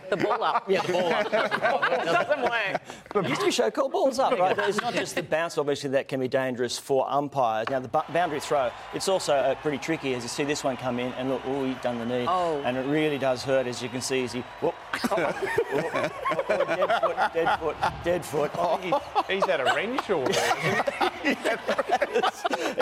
The 0.10 0.18
ball 0.18 0.44
up. 0.44 0.68
Yeah, 0.68 0.82
the 0.82 0.94
ball 0.94 1.14
up. 1.14 1.32
doesn't 1.32 2.42
work. 2.42 2.82
There 3.14 3.28
used 3.28 3.42
to 3.42 3.46
be 3.46 3.50
a 3.50 3.52
show 3.52 3.70
called 3.70 3.92
Balls 3.92 4.18
Up, 4.18 4.40
right? 4.40 4.58
It's 4.58 4.82
not 4.82 4.96
just 4.96 5.14
the 5.14 5.22
bounce, 5.22 5.58
obviously, 5.60 5.92
that 5.92 6.08
can 6.08 6.20
be 6.20 6.28
dangerous 6.28 6.80
for 6.80 7.08
umpires. 7.12 7.70
Now, 7.70 7.80
the 7.80 7.90
bu- 7.90 8.12
boundary 8.12 8.40
throw, 8.40 8.72
it's 8.96 9.08
also 9.08 9.36
uh, 9.36 9.54
pretty 9.56 9.78
tricky 9.78 10.16
as 10.16 10.24
you 10.24 10.30
see 10.30 10.44
this 10.44 10.64
one 10.64 10.78
come 10.78 11.00
in 11.00 11.14
and 11.14 11.30
look, 11.30 11.42
oh, 11.46 11.64
he's 11.64 11.78
done 11.78 12.00
the 12.00 12.06
knee. 12.06 12.26
Oh. 12.28 12.60
And 12.66 12.76
it 12.76 12.88
really 12.88 13.20
does 13.20 13.44
hurt, 13.44 13.68
as 13.68 13.84
you 13.84 13.90
can 13.90 14.02
see, 14.02 14.24
as 14.24 14.34
he, 14.34 14.40
whoop, 14.62 14.74
oh, 15.12 15.16
oh, 15.74 16.10
oh, 16.50 16.76
dead 16.76 17.00
foot, 17.00 17.18
dead 17.34 17.60
foot, 17.60 17.76
dead 18.04 18.26
foot. 18.26 19.02
He's 19.30 19.46
had 19.46 19.62
a 19.62 19.66
Renshaw 19.76 20.26
there. 20.26 21.09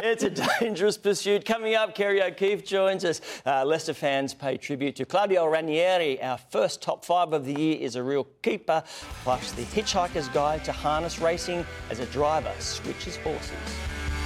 It's 0.04 0.24
a 0.24 0.30
dangerous 0.60 0.98
pursuit. 0.98 1.44
Coming 1.46 1.76
up, 1.76 1.96
Kerry 1.96 2.22
O'Keeffe 2.22 2.66
joins 2.66 3.04
us. 3.04 3.22
Uh, 3.46 3.66
Leicester 3.66 3.94
fans 3.94 4.34
pay 4.34 4.58
tribute 4.58 4.96
to 4.98 5.06
Claudio 5.06 5.46
Ranieri. 5.46 6.22
Our 6.22 6.38
first 6.38 6.82
top 6.82 7.04
five 7.04 7.34
of 7.34 7.46
the 7.46 7.54
year 7.54 7.78
is 7.80 7.96
a 7.96 8.04
real 8.04 8.26
keeper, 8.42 8.84
plus 9.24 9.52
the 9.54 9.64
Hitchhiker's 9.64 10.28
Guide 10.30 10.64
to 10.66 10.72
Harness 10.72 11.20
Racing 11.20 11.66
as 11.90 12.00
a 12.00 12.06
driver 12.08 12.54
switches 12.60 13.18
horses. 13.18 13.52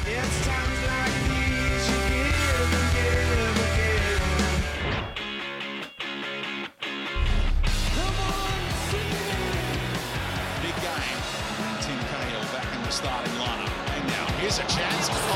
It's 0.06 0.46
times 0.46 0.84
like 0.88 1.14
these 1.30 1.90
you 1.90 1.96
give 2.10 2.72
and 2.74 2.88
give 2.94 3.32
and 3.38 3.58
give. 3.78 4.12
Big 10.62 10.76
game. 10.82 11.20
Tim 11.82 12.00
Cahill 12.00 12.46
back 12.52 12.68
in 12.76 12.82
the 12.84 12.92
starting 12.92 13.34
lineup. 13.34 13.40
And 13.40 13.40
now 13.40 13.40
here's 14.52 14.60
a 14.60 14.76
chance 14.76 15.31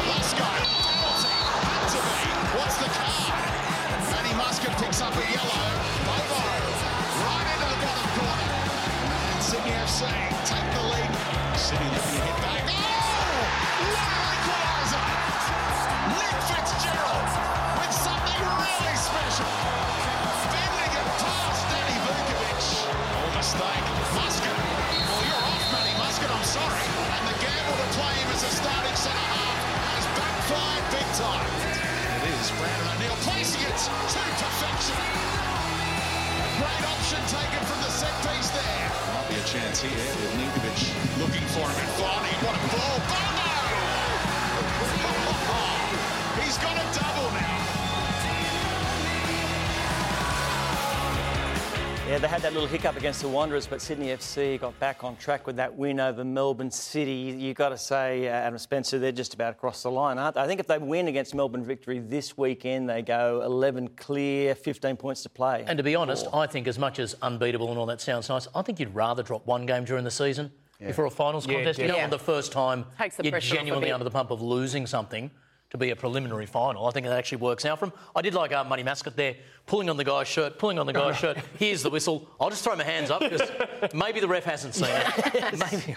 little 52.55 52.69
hiccup 52.69 52.95
against 52.95 53.21
the 53.21 53.27
Wanderers, 53.27 53.67
but 53.67 53.81
Sydney 53.81 54.07
FC 54.07 54.57
got 54.57 54.79
back 54.79 55.03
on 55.03 55.17
track 55.17 55.45
with 55.45 55.57
that 55.57 55.75
win 55.75 55.99
over 55.99 56.23
Melbourne 56.23 56.71
City. 56.71 57.35
You've 57.37 57.57
got 57.57 57.69
to 57.69 57.77
say, 57.77 58.29
uh, 58.29 58.31
Adam 58.31 58.57
Spencer, 58.57 58.97
they're 58.97 59.11
just 59.11 59.33
about 59.33 59.51
across 59.51 59.83
the 59.83 59.91
line, 59.91 60.17
aren't 60.17 60.35
they? 60.35 60.41
I 60.41 60.47
think 60.47 60.61
if 60.61 60.67
they 60.67 60.77
win 60.77 61.09
against 61.09 61.35
Melbourne 61.35 61.65
Victory 61.65 61.99
this 61.99 62.37
weekend, 62.37 62.89
they 62.89 63.01
go 63.01 63.41
11 63.43 63.89
clear, 63.97 64.55
15 64.55 64.95
points 64.95 65.21
to 65.23 65.29
play. 65.29 65.65
And 65.67 65.77
to 65.77 65.83
be 65.83 65.97
honest, 65.97 66.27
I 66.33 66.47
think 66.47 66.69
as 66.69 66.79
much 66.79 66.97
as 66.99 67.13
unbeatable 67.21 67.71
and 67.71 67.77
all 67.77 67.85
that 67.87 67.99
sounds 67.99 68.29
nice, 68.29 68.47
I 68.55 68.61
think 68.61 68.79
you'd 68.79 68.95
rather 68.95 69.21
drop 69.21 69.45
one 69.45 69.65
game 69.65 69.83
during 69.83 70.05
the 70.05 70.11
season 70.11 70.49
before 70.79 71.07
a 71.07 71.11
finals 71.11 71.45
Yeah, 71.45 71.55
contest. 71.55 71.79
You 71.79 71.87
don't 71.87 71.99
want 71.99 72.11
the 72.11 72.19
first 72.19 72.53
time 72.53 72.85
Takes 72.97 73.17
the 73.17 73.23
you're 73.23 73.31
pressure 73.31 73.47
off 73.47 73.53
a 73.53 73.57
genuinely 73.57 73.91
under 73.91 74.05
the 74.05 74.11
pump 74.11 74.31
of 74.31 74.41
losing 74.41 74.87
something 74.87 75.29
to 75.71 75.77
be 75.77 75.89
a 75.89 75.95
preliminary 75.95 76.45
final. 76.45 76.85
I 76.87 76.91
think 76.91 77.05
that 77.05 77.17
actually 77.17 77.39
works 77.39 77.65
out 77.65 77.79
for 77.79 77.85
'em. 77.85 77.93
I 78.15 78.21
did 78.21 78.33
like 78.33 78.51
uh, 78.53 78.63
Money 78.63 78.83
Mascot 78.83 79.15
there, 79.15 79.35
pulling 79.65 79.89
on 79.89 79.97
the 79.97 80.03
guy's 80.03 80.27
shirt, 80.27 80.57
pulling 80.59 80.79
on 80.79 80.85
the 80.85 80.93
guy's 80.93 81.17
shirt. 81.17 81.37
Here's 81.59 81.83
the 81.83 81.89
whistle. 81.89 82.27
I'll 82.39 82.49
just 82.49 82.63
throw 82.63 82.75
my 82.75 82.83
hands 82.83 83.09
up 83.11 83.21
because 83.21 83.49
maybe 83.93 84.19
the 84.19 84.27
ref 84.27 84.43
hasn't 84.43 84.75
seen 84.75 84.87
it. 84.89 85.59
maybe. 85.71 85.95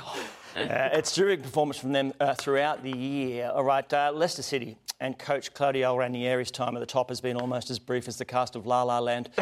Uh, 0.57 0.89
it's 0.93 1.15
terrific 1.15 1.43
performance 1.45 1.79
from 1.79 1.93
them 1.93 2.13
uh, 2.19 2.35
throughout 2.35 2.83
the 2.83 2.91
year. 2.97 3.51
All 3.55 3.65
right, 3.65 3.91
uh, 3.93 4.11
Leicester 4.15 4.43
City 4.43 4.77
and 5.01 5.17
coach 5.19 5.55
Claudio 5.55 5.95
Ranieri's 5.97 6.51
time 6.51 6.77
at 6.77 6.81
the 6.81 6.87
top 6.87 7.09
has 7.11 7.21
been 7.21 7.37
almost 7.37 7.71
as 7.71 7.79
brief 7.79 8.09
as 8.09 8.17
the 8.17 8.25
cast 8.25 8.57
of 8.57 8.67
La 8.67 8.83
La 8.83 8.99
Land. 8.99 9.29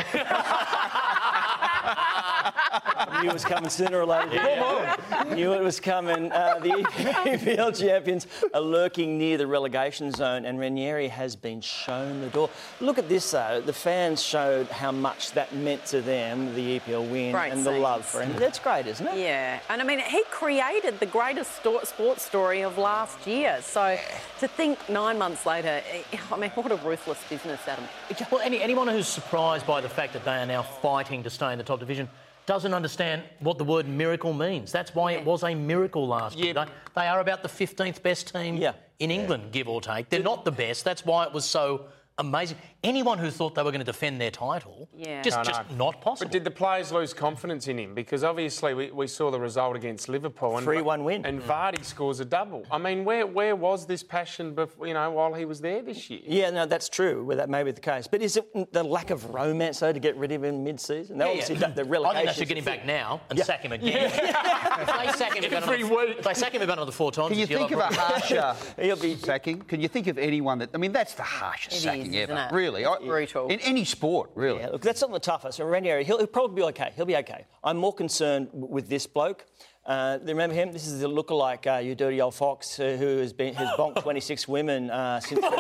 Knew 3.27 3.31
it 3.31 3.35
was 3.35 3.45
coming 3.45 3.71
sooner 3.71 3.99
or 3.99 4.07
later. 4.07 5.35
Knew 5.35 5.53
it 5.53 5.61
was 5.61 5.81
coming. 5.81 6.31
Uh, 6.31 6.61
the 6.61 6.69
EPL 6.69 7.77
champions 7.77 8.29
are 8.55 8.61
lurking 8.61 9.19
near 9.19 9.37
the 9.37 9.49
relegation 9.49 10.13
zone, 10.13 10.45
and 10.45 10.61
Ranieri 10.61 11.09
has 11.09 11.35
been 11.35 11.61
shown 11.61 12.21
the 12.21 12.29
door. 12.29 12.49
Look 12.81 12.99
at 12.99 13.09
this, 13.09 13.29
though. 13.33 13.61
The 13.61 13.73
fans 13.73 14.23
showed 14.23 14.69
how 14.69 14.93
much 14.93 15.33
that 15.33 15.53
meant 15.53 15.85
to 15.87 16.03
them, 16.03 16.55
the 16.55 16.79
EPL 16.79 17.11
win, 17.11 17.33
Great 17.33 17.51
and 17.53 17.67
the 17.67 17.73
love 17.73 18.05
for 18.05 18.23
him. 18.23 18.33
That's 18.39 18.61
great, 18.61 18.87
isn't 18.87 19.05
it? 19.09 19.19
Yeah, 19.19 19.59
and 19.71 19.83
I 19.83 19.85
mean, 19.85 19.99
he 19.99 20.23
created 20.31 21.01
the 21.01 21.07
greatest 21.07 21.57
sto- 21.57 21.83
sports 21.83 22.23
story 22.23 22.61
of 22.61 22.79
last 22.79 23.27
year. 23.27 23.59
So 23.61 23.99
to 24.39 24.47
think 24.47 24.89
nine 24.89 25.19
months 25.19 25.45
later, 25.45 25.83
eh, 25.91 26.03
I 26.31 26.37
mean, 26.37 26.51
what 26.51 26.71
a 26.71 26.77
ruthless 26.77 27.19
business, 27.29 27.59
Adam. 27.67 27.87
Well, 28.31 28.41
any, 28.43 28.63
anyone 28.63 28.87
who's 28.87 29.09
surprised 29.09 29.67
by 29.67 29.81
the 29.81 29.89
fact 29.89 30.13
that 30.13 30.25
they 30.25 30.37
are 30.37 30.47
now 30.47 30.63
fighting 30.63 31.25
to 31.25 31.31
stay 31.31 31.51
in 31.51 31.59
the 31.59 31.65
top 31.65 31.81
division 31.81 32.09
doesn't 32.47 32.75
understand 32.75 33.23
what 33.41 33.59
the 33.59 33.65
word 33.65 33.89
miracle 33.89 34.33
means. 34.33 34.73
That's 34.73 34.95
why 34.95 35.13
it 35.13 35.25
was 35.25 35.43
a 35.43 35.55
miracle 35.55 36.07
last 36.07 36.39
year. 36.39 36.55
They, 36.55 36.65
they 36.95 37.07
are 37.07 37.21
about 37.21 37.43
the 37.43 37.49
15th 37.49 38.03
best 38.03 38.33
team 38.33 38.63
in 38.99 39.11
England, 39.11 39.53
give 39.53 39.69
or 39.69 39.81
take. 39.81 40.09
They're 40.09 40.23
not 40.23 40.45
the 40.45 40.53
best. 40.53 40.85
That's 40.85 41.05
why 41.05 41.25
it 41.25 41.33
was 41.33 41.45
so 41.45 41.87
amazing. 42.19 42.57
Anyone 42.83 43.19
who 43.19 43.31
thought 43.31 43.55
they 43.55 43.63
were 43.63 43.71
going 43.73 43.81
to 43.81 43.85
defend 43.85 44.21
their 44.21 44.31
title, 44.31 44.89
Yeah. 44.97 45.21
just, 45.23 45.37
I 45.37 45.43
just 45.43 45.71
not 45.73 46.01
possible. 46.01 46.27
But 46.29 46.33
did 46.33 46.45
the 46.45 46.51
players 46.51 46.93
lose 46.93 47.13
confidence 47.13 47.67
in 47.69 47.79
him? 47.79 47.95
Because 47.95 48.23
obviously 48.25 48.75
we, 48.75 48.91
we 48.91 49.07
saw 49.07 49.31
the 49.31 49.41
result 49.41 49.77
against 49.77 50.09
Liverpool. 50.09 50.57
And 50.57 50.67
3-1 50.67 51.03
win. 51.05 51.27
And 51.27 51.41
mm. 51.43 51.47
Vardy 51.47 51.85
scores 51.85 52.21
a 52.21 52.25
double. 52.25 52.65
I 52.71 52.79
mean, 52.79 53.05
where 53.05 53.27
where 53.27 53.57
was 53.57 53.87
this 53.87 54.03
passion, 54.03 54.55
before, 54.55 54.87
you 54.87 54.95
know, 54.95 55.11
while 55.11 55.35
he 55.35 55.45
was 55.45 55.61
there 55.61 55.83
this 55.83 56.09
year? 56.09 56.21
Yeah, 56.25 56.51
no, 56.51 56.65
that's 56.65 56.89
true. 56.89 57.25
Well, 57.25 57.37
that 57.39 57.51
may 57.51 57.63
be 57.65 57.73
the 57.73 57.81
case. 57.81 58.07
But 58.07 58.23
is 58.23 58.37
it 58.37 58.73
the 58.73 58.85
lack 58.85 59.11
of 59.11 59.35
romance, 59.35 59.81
though, 59.81 59.93
to 59.93 59.99
get 60.01 60.17
rid 60.17 60.33
of 60.33 60.45
him 60.45 60.63
mid-season? 60.65 61.19
They 61.19 61.25
Yeah, 61.25 61.31
obviously 61.31 61.57
yeah. 61.57 61.69
the 61.69 61.85
relegation. 61.85 62.17
I 62.17 62.21
think 62.21 62.29
they 62.37 62.41
should 62.41 62.49
get 62.49 62.59
him 62.59 62.65
back 62.65 62.87
now 62.87 63.21
and 63.31 63.39
Yeah. 63.39 63.45
sack 63.45 63.63
him 63.63 63.73
again. 63.73 64.07
if 64.15 64.87
they 64.87 65.13
sack 65.19 65.35
him 65.37 65.45
about 65.45 65.63
Every 65.65 65.83
another, 65.83 66.07
week. 66.07 66.19
if 66.19 66.25
they 66.25 66.35
sack 66.35 66.53
him 66.55 66.63
about 66.63 66.79
another 66.79 66.93
four 66.93 67.11
times, 67.13 67.31
Can 67.31 67.39
you 67.39 67.47
think 67.47 67.71
of 67.73 67.79
they'll 67.79 67.81
a 67.81 67.93
probably- 67.93 68.37
harsher 68.39 69.17
sacking? 69.19 69.61
Can 69.63 69.81
you 69.81 69.89
think 69.89 70.07
of 70.07 70.19
anyone 70.19 70.59
that? 70.61 70.71
I 70.73 70.79
mean, 70.79 70.93
that's 70.93 71.15
the 71.15 71.23
harshest 71.25 71.83
It 72.15 72.17
is, 72.17 72.23
isn't 72.25 72.37
ever. 72.37 72.55
it? 72.55 72.59
Really, 72.59 72.87
I- 72.87 72.99
brutal. 72.99 73.49
in 73.49 73.61
any 73.61 73.85
sport, 73.85 74.31
really. 74.35 74.61
Yeah, 74.61 74.69
look, 74.71 74.83
that's 74.83 75.01
not 75.01 75.13
the 75.13 75.19
toughest. 75.19 75.61
And 75.61 75.71
Ranieri, 75.71 76.05
he'll, 76.05 76.19
he'll 76.19 76.27
probably 76.27 76.57
be 76.57 76.63
okay. 76.69 76.93
He'll 76.97 77.07
be 77.07 77.17
okay. 77.17 77.47
I'm 77.63 77.77
more 77.77 77.95
concerned 77.95 78.49
with 78.53 78.89
this 78.89 79.07
bloke. 79.07 79.45
Uh, 79.85 80.19
remember 80.25 80.55
him? 80.55 80.73
This 80.73 80.87
is 80.87 81.01
the 81.01 81.09
lookalike, 81.09 81.67
uh, 81.73 81.79
you 81.79 81.95
dirty 81.95 82.21
old 82.21 82.35
fox, 82.35 82.81
uh, 82.81 82.97
who 82.99 83.19
has 83.19 83.33
been 83.33 83.55
has 83.55 83.69
bonked 83.79 84.03
26 84.03 84.49
women 84.49 84.91
uh, 84.91 85.21
since. 85.21 85.41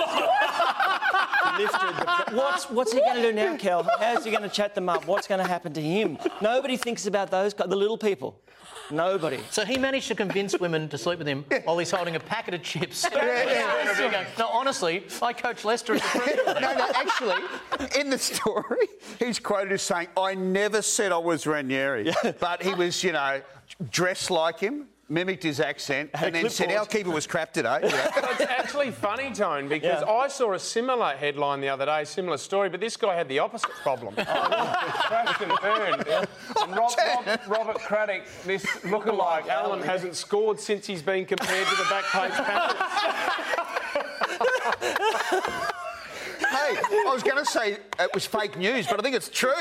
lifted 1.59 1.97
the, 1.97 2.37
what's 2.37 2.69
what's 2.71 2.93
he 2.93 3.01
going 3.01 3.17
to 3.17 3.23
do 3.23 3.33
now, 3.33 3.57
Kel? 3.57 3.89
How's 3.99 4.25
he 4.25 4.31
going 4.31 4.43
to 4.43 4.49
chat 4.49 4.75
them 4.75 4.89
up? 4.89 5.07
What's 5.07 5.27
going 5.27 5.41
to 5.41 5.47
happen 5.47 5.73
to 5.75 5.81
him? 5.81 6.19
Nobody 6.41 6.77
thinks 6.77 7.07
about 7.07 7.31
those 7.31 7.55
guys, 7.55 7.69
the 7.69 7.77
little 7.77 7.99
people. 7.99 8.41
Nobody. 8.91 9.41
So 9.51 9.65
he 9.65 9.79
managed 9.79 10.09
to 10.09 10.15
convince 10.15 10.59
women 10.59 10.89
to 10.89 10.99
sleep 10.99 11.19
with 11.19 11.29
him 11.29 11.45
while 11.65 11.79
he's 11.79 11.91
holding 11.91 12.17
a 12.17 12.21
packet 12.21 12.55
of 12.55 12.63
chips. 12.63 13.07
no, 13.13 14.49
honestly, 14.49 15.05
I 15.23 15.33
coach 15.33 15.65
Leicester 15.65 15.95
as 15.95 16.03
a 16.15 16.45
no, 16.61 16.75
no, 16.75 16.89
actually, 16.95 17.43
in 17.99 18.11
the 18.11 18.19
story, 18.19 18.87
he's 19.19 19.39
quoted 19.39 19.73
as 19.73 19.83
saying, 19.83 20.09
I 20.17 20.35
never 20.35 20.83
said 20.83 21.13
I 21.13 21.19
was 21.19 21.47
Ranieri, 21.47 22.13
but 22.41 22.63
he 22.63 22.75
was, 22.75 23.03
you 23.03 23.13
know, 23.13 23.41
dressed 23.91 24.31
like 24.31 24.61
him, 24.61 24.89
mimicked 25.09 25.43
his 25.43 25.61
accent, 25.61 26.11
and 26.15 26.35
then 26.35 26.49
said. 26.51 26.71
Our 26.73 26.85
keeper 26.87 27.11
was 27.11 27.27
crap 27.27 27.53
today. 27.53 27.79
Yeah. 27.97 28.11
it's 28.33 28.41
actually 28.41 28.91
funny, 28.91 29.33
Tone, 29.33 29.69
because 29.69 30.03
Yeah. 30.03 30.11
I 30.13 30.29
saw 30.29 30.53
a 30.55 30.59
similar 30.59 31.15
headline 31.15 31.61
the 31.61 31.69
other 31.69 31.87
day, 31.87 32.05
similar 32.05 32.37
story, 32.37 32.69
but 32.69 32.81
this 32.81 32.97
guy 32.97 33.15
had 33.15 33.29
the 33.29 33.39
opposite 33.39 33.71
problem. 33.83 34.15
Oh, 34.29 34.75
crashed 35.07 35.41
and 35.41 35.53
burned. 35.63 36.07
And 36.09 36.77
Rob, 36.77 36.93
Rob, 37.27 37.41
Robert 37.47 37.79
Craddock, 37.79 38.23
this 38.45 38.65
lookalike, 38.83 39.49
Alan 39.49 39.81
hasn't 39.83 40.17
scored 40.17 40.59
since 40.61 40.87
he's 40.87 41.03
been 41.03 41.25
compared 41.25 41.67
to 41.67 41.77
the 41.77 41.85
back 41.89 42.05
page 42.13 42.33
hey, 46.75 47.03
I 47.07 47.13
was 47.13 47.23
going 47.23 47.39
to 47.39 47.45
say 47.45 47.79
it 47.99 48.15
was 48.15 48.27
fake 48.27 48.59
news, 48.59 48.87
but 48.87 48.99
I 48.99 49.03
think 49.03 49.17
it's 49.17 49.29
true. 49.29 49.53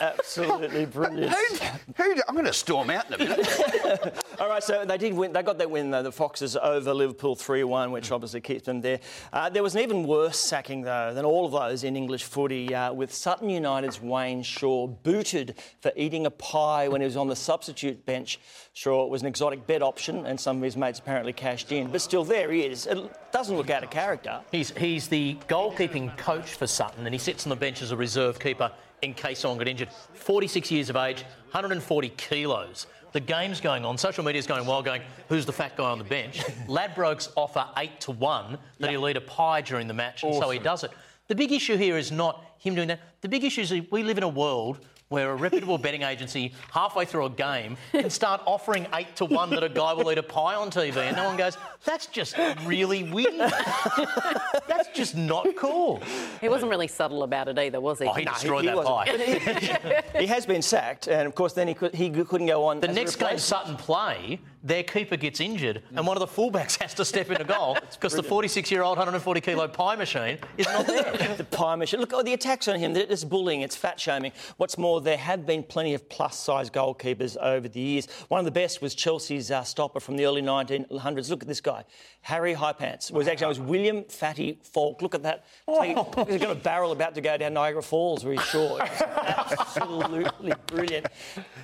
Absolutely 0.00 0.86
brilliant. 0.86 1.34
who, 1.34 2.02
who, 2.02 2.14
I'm 2.28 2.34
going 2.34 2.46
to 2.46 2.52
storm 2.52 2.90
out 2.90 3.06
in 3.06 3.14
a 3.14 3.18
minute. 3.18 4.24
All 4.40 4.48
right, 4.48 4.62
so 4.62 4.84
they 4.84 4.98
did 4.98 5.14
win. 5.14 5.32
They 5.32 5.42
got 5.42 5.58
that 5.58 5.70
win, 5.70 5.90
though, 5.90 6.02
the 6.02 6.12
Foxes 6.12 6.56
over 6.56 6.92
Liverpool 6.92 7.34
3 7.34 7.64
1, 7.64 7.92
which 7.92 8.10
obviously 8.10 8.40
keeps 8.40 8.66
them 8.66 8.80
there. 8.80 9.00
Uh, 9.32 9.48
there 9.48 9.62
was 9.62 9.74
an 9.74 9.82
even 9.82 10.06
worse 10.06 10.38
sacking, 10.38 10.82
though, 10.82 11.12
than 11.14 11.24
all 11.24 11.46
of 11.46 11.52
those 11.52 11.84
in 11.84 11.96
English 11.96 12.24
footy, 12.24 12.74
uh, 12.74 12.92
with 12.92 13.12
Sutton 13.12 13.48
United's 13.48 14.00
Wayne 14.00 14.42
Shaw 14.42 14.86
booted 14.86 15.54
for 15.80 15.92
eating 15.96 16.26
a 16.26 16.30
pie 16.30 16.88
when 16.88 17.00
he 17.00 17.06
was 17.06 17.16
on 17.16 17.28
the 17.28 17.36
substitute 17.36 18.04
bench. 18.04 18.38
Shaw 18.76 19.06
was 19.06 19.22
an 19.22 19.28
exotic 19.28 19.66
bet 19.66 19.80
option, 19.80 20.26
and 20.26 20.38
some 20.38 20.58
of 20.58 20.62
his 20.62 20.76
mates 20.76 20.98
apparently 20.98 21.32
cashed 21.32 21.72
in. 21.72 21.90
But 21.90 22.02
still, 22.02 22.24
there 22.24 22.52
he 22.52 22.60
is. 22.60 22.86
It 22.86 22.98
doesn't 23.32 23.56
look 23.56 23.70
out 23.70 23.82
of 23.82 23.88
character. 23.88 24.42
He's, 24.52 24.68
he's 24.72 25.08
the 25.08 25.38
goalkeeping 25.48 26.14
coach 26.18 26.52
for 26.52 26.66
Sutton 26.66 27.06
and 27.06 27.14
he 27.14 27.18
sits 27.18 27.46
on 27.46 27.48
the 27.48 27.56
bench 27.56 27.80
as 27.80 27.90
a 27.90 27.96
reserve 27.96 28.38
keeper 28.38 28.70
in 29.00 29.14
case 29.14 29.38
someone 29.38 29.56
got 29.56 29.66
injured. 29.66 29.88
46 30.12 30.70
years 30.70 30.90
of 30.90 30.96
age, 30.96 31.22
140 31.52 32.10
kilos. 32.18 32.86
The 33.12 33.20
game's 33.20 33.62
going 33.62 33.86
on, 33.86 33.96
social 33.96 34.22
media's 34.22 34.46
going 34.46 34.66
wild, 34.66 34.84
going, 34.84 35.00
who's 35.30 35.46
the 35.46 35.54
fat 35.54 35.74
guy 35.74 35.88
on 35.88 35.96
the 35.96 36.04
bench? 36.04 36.40
Ladbrokes 36.66 37.30
offer 37.34 37.66
8 37.78 37.98
to 38.00 38.10
1 38.10 38.58
that 38.80 38.90
he'll 38.90 39.08
eat 39.08 39.16
a 39.16 39.22
pie 39.22 39.62
during 39.62 39.88
the 39.88 39.94
match, 39.94 40.22
and 40.22 40.34
so 40.34 40.50
he 40.50 40.58
does 40.58 40.84
it. 40.84 40.90
The 41.28 41.34
big 41.34 41.50
issue 41.50 41.78
here 41.78 41.96
is 41.96 42.12
not 42.12 42.44
him 42.58 42.74
doing 42.74 42.88
that. 42.88 43.00
The 43.22 43.28
big 43.30 43.42
issue 43.42 43.62
is 43.62 43.72
we 43.90 44.02
live 44.02 44.18
in 44.18 44.22
a 44.22 44.28
world 44.28 44.80
where 45.08 45.30
a 45.30 45.34
reputable 45.36 45.78
betting 45.78 46.02
agency 46.02 46.52
halfway 46.70 47.04
through 47.04 47.26
a 47.26 47.30
game 47.30 47.76
can 47.92 48.10
start 48.10 48.42
offering 48.44 48.86
eight 48.94 49.14
to 49.16 49.24
one 49.24 49.50
that 49.50 49.62
a 49.62 49.68
guy 49.68 49.92
will 49.92 50.10
eat 50.10 50.18
a 50.18 50.22
pie 50.22 50.54
on 50.54 50.70
TV, 50.70 50.96
and 50.96 51.16
no 51.16 51.24
one 51.24 51.36
goes, 51.36 51.56
"That's 51.84 52.06
just 52.06 52.36
really 52.64 53.04
weird. 53.04 53.34
That's 54.68 54.88
just 54.94 55.16
not 55.16 55.54
cool." 55.56 56.02
He 56.40 56.48
wasn't 56.48 56.70
really 56.70 56.88
subtle 56.88 57.22
about 57.22 57.48
it 57.48 57.58
either, 57.58 57.80
was 57.80 58.00
he? 58.00 58.06
Oh, 58.06 58.12
he 58.14 58.24
destroyed 58.24 58.66
that 58.66 58.76
wasn't. 58.76 58.96
pie. 58.96 60.02
he 60.18 60.26
has 60.26 60.44
been 60.44 60.62
sacked, 60.62 61.06
and 61.06 61.26
of 61.26 61.34
course, 61.34 61.52
then 61.52 61.68
he, 61.68 61.74
could, 61.74 61.94
he 61.94 62.10
couldn't 62.10 62.48
go 62.48 62.64
on. 62.64 62.80
The 62.80 62.90
as 62.90 62.96
a 62.96 63.00
next 63.00 63.16
game. 63.16 63.38
Sutton 63.38 63.76
play, 63.76 64.40
their 64.66 64.82
keeper 64.82 65.16
gets 65.16 65.40
injured, 65.40 65.82
and 65.94 66.06
one 66.06 66.16
of 66.16 66.20
the 66.20 66.26
fullbacks 66.26 66.76
has 66.82 66.92
to 66.94 67.04
step 67.04 67.26
in 67.26 67.36
into 67.36 67.44
goal 67.44 67.76
because 67.92 68.14
the 68.14 68.22
46-year-old 68.22 68.96
140 68.96 69.40
kilo 69.40 69.68
pie 69.68 69.96
machine 69.96 70.38
is 70.58 70.66
not 70.66 70.86
there. 70.86 71.34
the 71.36 71.44
pie 71.44 71.76
machine. 71.76 72.00
Look, 72.00 72.12
oh, 72.12 72.22
the 72.22 72.32
attacks 72.32 72.66
on 72.66 72.78
him, 72.78 72.96
it's 72.96 73.24
bullying, 73.24 73.60
it's 73.60 73.76
fat 73.76 74.00
shaming. 74.00 74.32
What's 74.56 74.76
more, 74.76 75.00
there 75.00 75.16
have 75.16 75.46
been 75.46 75.62
plenty 75.62 75.94
of 75.94 76.08
plus 76.08 76.38
size 76.38 76.70
goalkeepers 76.70 77.36
over 77.36 77.68
the 77.68 77.80
years. 77.80 78.08
One 78.28 78.38
of 78.38 78.44
the 78.44 78.50
best 78.50 78.82
was 78.82 78.94
Chelsea's 78.94 79.50
uh, 79.50 79.62
stopper 79.62 80.00
from 80.00 80.16
the 80.16 80.26
early 80.26 80.42
1900s. 80.42 81.30
Look 81.30 81.42
at 81.42 81.48
this 81.48 81.60
guy. 81.60 81.84
Harry 82.22 82.54
Highpants. 82.54 83.12
Was 83.12 83.28
actually, 83.28 83.44
it 83.44 83.48
was 83.48 83.60
William 83.60 84.04
Fatty 84.04 84.58
Falk. 84.62 85.00
Look 85.00 85.14
at 85.14 85.22
that. 85.22 85.44
He's 85.66 86.40
got 86.40 86.50
a 86.50 86.56
barrel 86.56 86.90
about 86.90 87.14
to 87.14 87.20
go 87.20 87.36
down 87.36 87.54
Niagara 87.54 87.82
Falls 87.82 88.24
where 88.24 88.34
he's 88.34 88.44
short. 88.46 88.80
Absolutely 89.00 90.52
brilliant. 90.66 91.06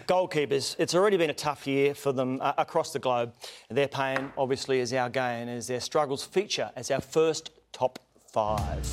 Goalkeepers, 0.06 0.76
it's 0.78 0.94
already 0.94 1.16
been 1.16 1.30
a 1.30 1.34
tough 1.34 1.66
year 1.66 1.94
for 1.94 2.12
them 2.12 2.38
uh, 2.40 2.52
across 2.58 2.91
the 2.92 2.98
globe. 2.98 3.32
Their 3.70 3.88
pain, 3.88 4.32
obviously, 4.36 4.80
is 4.80 4.92
our 4.92 5.08
gain 5.10 5.48
as 5.48 5.66
their 5.66 5.80
struggles 5.80 6.24
feature 6.24 6.70
as 6.76 6.90
our 6.90 7.00
first 7.00 7.50
top 7.72 7.98
five. 8.30 8.86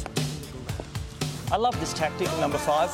I 1.51 1.57
love 1.57 1.79
this 1.79 1.93
tactic, 1.93 2.27
number 2.39 2.59
five. 2.59 2.91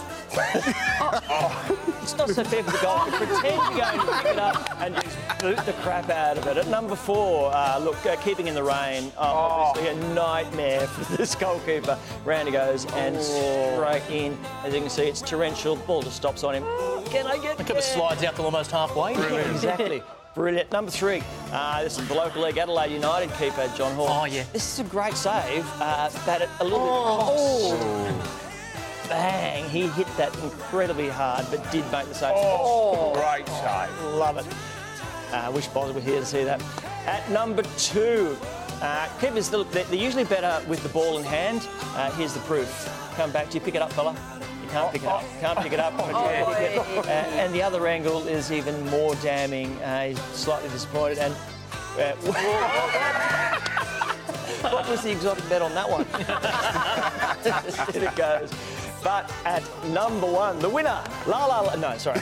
It's 2.02 2.16
not 2.18 2.30
so 2.30 2.44
fair 2.46 2.64
for 2.64 2.72
the 2.72 2.78
goalkeeper. 2.78 3.26
Pretend 3.26 3.76
you're 3.76 3.86
going 3.86 4.00
to 4.00 4.14
pick 4.14 4.26
it 4.32 4.40
up 4.40 4.82
and 4.82 4.96
just 4.96 5.18
boot 5.40 5.58
the 5.66 5.74
crap 5.82 6.10
out 6.10 6.38
of 6.38 6.48
it. 6.48 6.56
At 6.56 6.68
number 6.68 6.96
four, 6.96 7.52
uh, 7.54 7.80
look, 7.80 8.06
uh, 8.06 8.16
keeping 8.18 8.48
in 8.48 8.54
the 8.56 8.64
rain. 8.64 9.12
Uh, 9.18 9.24
Obviously 9.34 9.90
a 9.92 10.14
nightmare 10.14 10.88
for 10.88 11.18
this 11.18 11.36
goalkeeper. 11.36 11.98
Round 12.24 12.48
he 12.48 12.54
goes 12.54 12.86
and 12.94 13.22
straight 13.22 14.04
in. 14.10 14.38
As 14.64 14.74
you 14.74 14.80
can 14.80 14.90
see, 14.90 15.04
it's 15.08 15.22
torrential. 15.22 15.76
Ball 15.76 16.04
just 16.04 16.16
stops 16.16 16.46
on 16.46 16.56
him. 16.56 16.64
Can 17.08 17.28
I 17.28 17.38
get 17.40 17.58
The 17.58 17.64
keeper 17.66 17.82
slides 17.82 18.24
out 18.24 18.38
to 18.38 18.44
almost 18.44 18.72
halfway. 18.72 19.14
Yeah, 19.16 19.52
exactly. 19.52 20.02
Brilliant. 20.36 20.70
Number 20.72 20.92
three, 20.92 21.24
uh, 21.54 21.82
this 21.84 21.98
is 21.98 22.06
the 22.10 22.14
local 22.14 22.42
league 22.44 22.58
Adelaide 22.58 22.92
United 22.92 23.32
keeper, 23.36 23.72
John 23.78 23.96
Hall. 23.96 24.08
Oh, 24.10 24.26
yeah. 24.26 24.44
This 24.52 24.74
is 24.74 24.86
a 24.86 24.90
great 24.90 25.14
save, 25.14 25.66
uh, 25.80 26.10
but 26.26 26.42
it- 26.42 26.50
a 26.60 26.64
little 26.64 26.80
Oh. 26.82 27.72
bit 27.72 28.20
cost. 28.26 29.10
Bang! 29.10 29.64
He 29.70 29.88
hit 29.88 30.08
that 30.18 30.36
incredibly 30.44 31.08
hard, 31.10 31.46
but 31.52 31.72
did 31.72 31.90
make 31.92 32.08
the 32.10 32.16
save. 32.16 32.34
Oh, 32.36 33.14
great 33.14 33.48
save. 33.48 34.14
Love 34.16 34.38
it. 34.40 34.46
I 35.32 35.46
uh, 35.46 35.52
wish 35.52 35.68
Boz 35.68 35.94
were 35.94 36.02
here 36.02 36.20
to 36.20 36.26
see 36.26 36.44
that. 36.44 36.62
At 37.06 37.30
number 37.30 37.64
two, 37.78 38.36
uh, 38.82 39.08
keepers, 39.22 39.50
they're, 39.50 39.64
they're 39.64 39.94
usually 39.96 40.24
better 40.26 40.62
with 40.68 40.84
the 40.84 40.90
ball 40.90 41.18
in 41.18 41.24
hand. 41.24 41.66
Uh, 41.96 42.12
here's 42.12 42.34
the 42.34 42.40
proof. 42.42 42.90
Come 43.16 43.32
back 43.32 43.48
to 43.50 43.54
you, 43.54 43.62
pick 43.62 43.76
it 43.76 43.82
up, 43.82 43.94
fella. 43.94 44.16
You 44.66 44.72
can't 44.72 44.92
pick 44.92 45.04
it 45.04 45.08
up. 45.08 45.24
Can't 45.40 45.60
pick 45.60 45.74
it 45.74 45.80
up. 45.80 45.94
Uh, 46.00 47.12
and 47.12 47.54
the 47.54 47.62
other 47.62 47.86
angle 47.86 48.28
is 48.28 48.52
even 48.52 48.84
more 48.88 49.14
damning. 49.16 49.78
Uh, 49.84 50.08
he's 50.08 50.20
slightly 50.34 50.70
disappointed. 50.70 51.20
And 51.20 51.36
uh, 52.00 52.16
what 54.72 54.90
was 54.90 55.04
the 55.04 55.12
exotic 55.12 55.48
bet 55.50 55.62
on 55.62 55.76
that 55.76 55.88
one? 55.88 56.04
There 57.94 58.06
it 58.06 58.16
goes. 58.16 58.52
But 59.04 59.32
at 59.46 59.62
number 59.90 60.26
one, 60.26 60.58
the 60.58 60.70
winner, 60.70 61.04
La 61.28 61.46
La 61.46 61.60
La. 61.60 61.76
No, 61.76 61.96
sorry. 62.00 62.18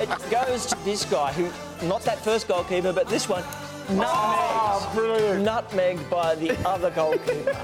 it 0.00 0.30
goes 0.30 0.64
to 0.66 0.76
this 0.84 1.04
guy 1.04 1.32
who, 1.34 1.50
not 1.86 2.00
that 2.04 2.18
first 2.24 2.48
goalkeeper, 2.48 2.94
but 2.94 3.08
this 3.08 3.28
one, 3.28 3.42
nutmegged. 3.88 5.44
Nutmegged 5.44 6.08
by 6.08 6.34
the 6.34 6.56
other 6.66 6.88
goalkeeper. 6.90 7.54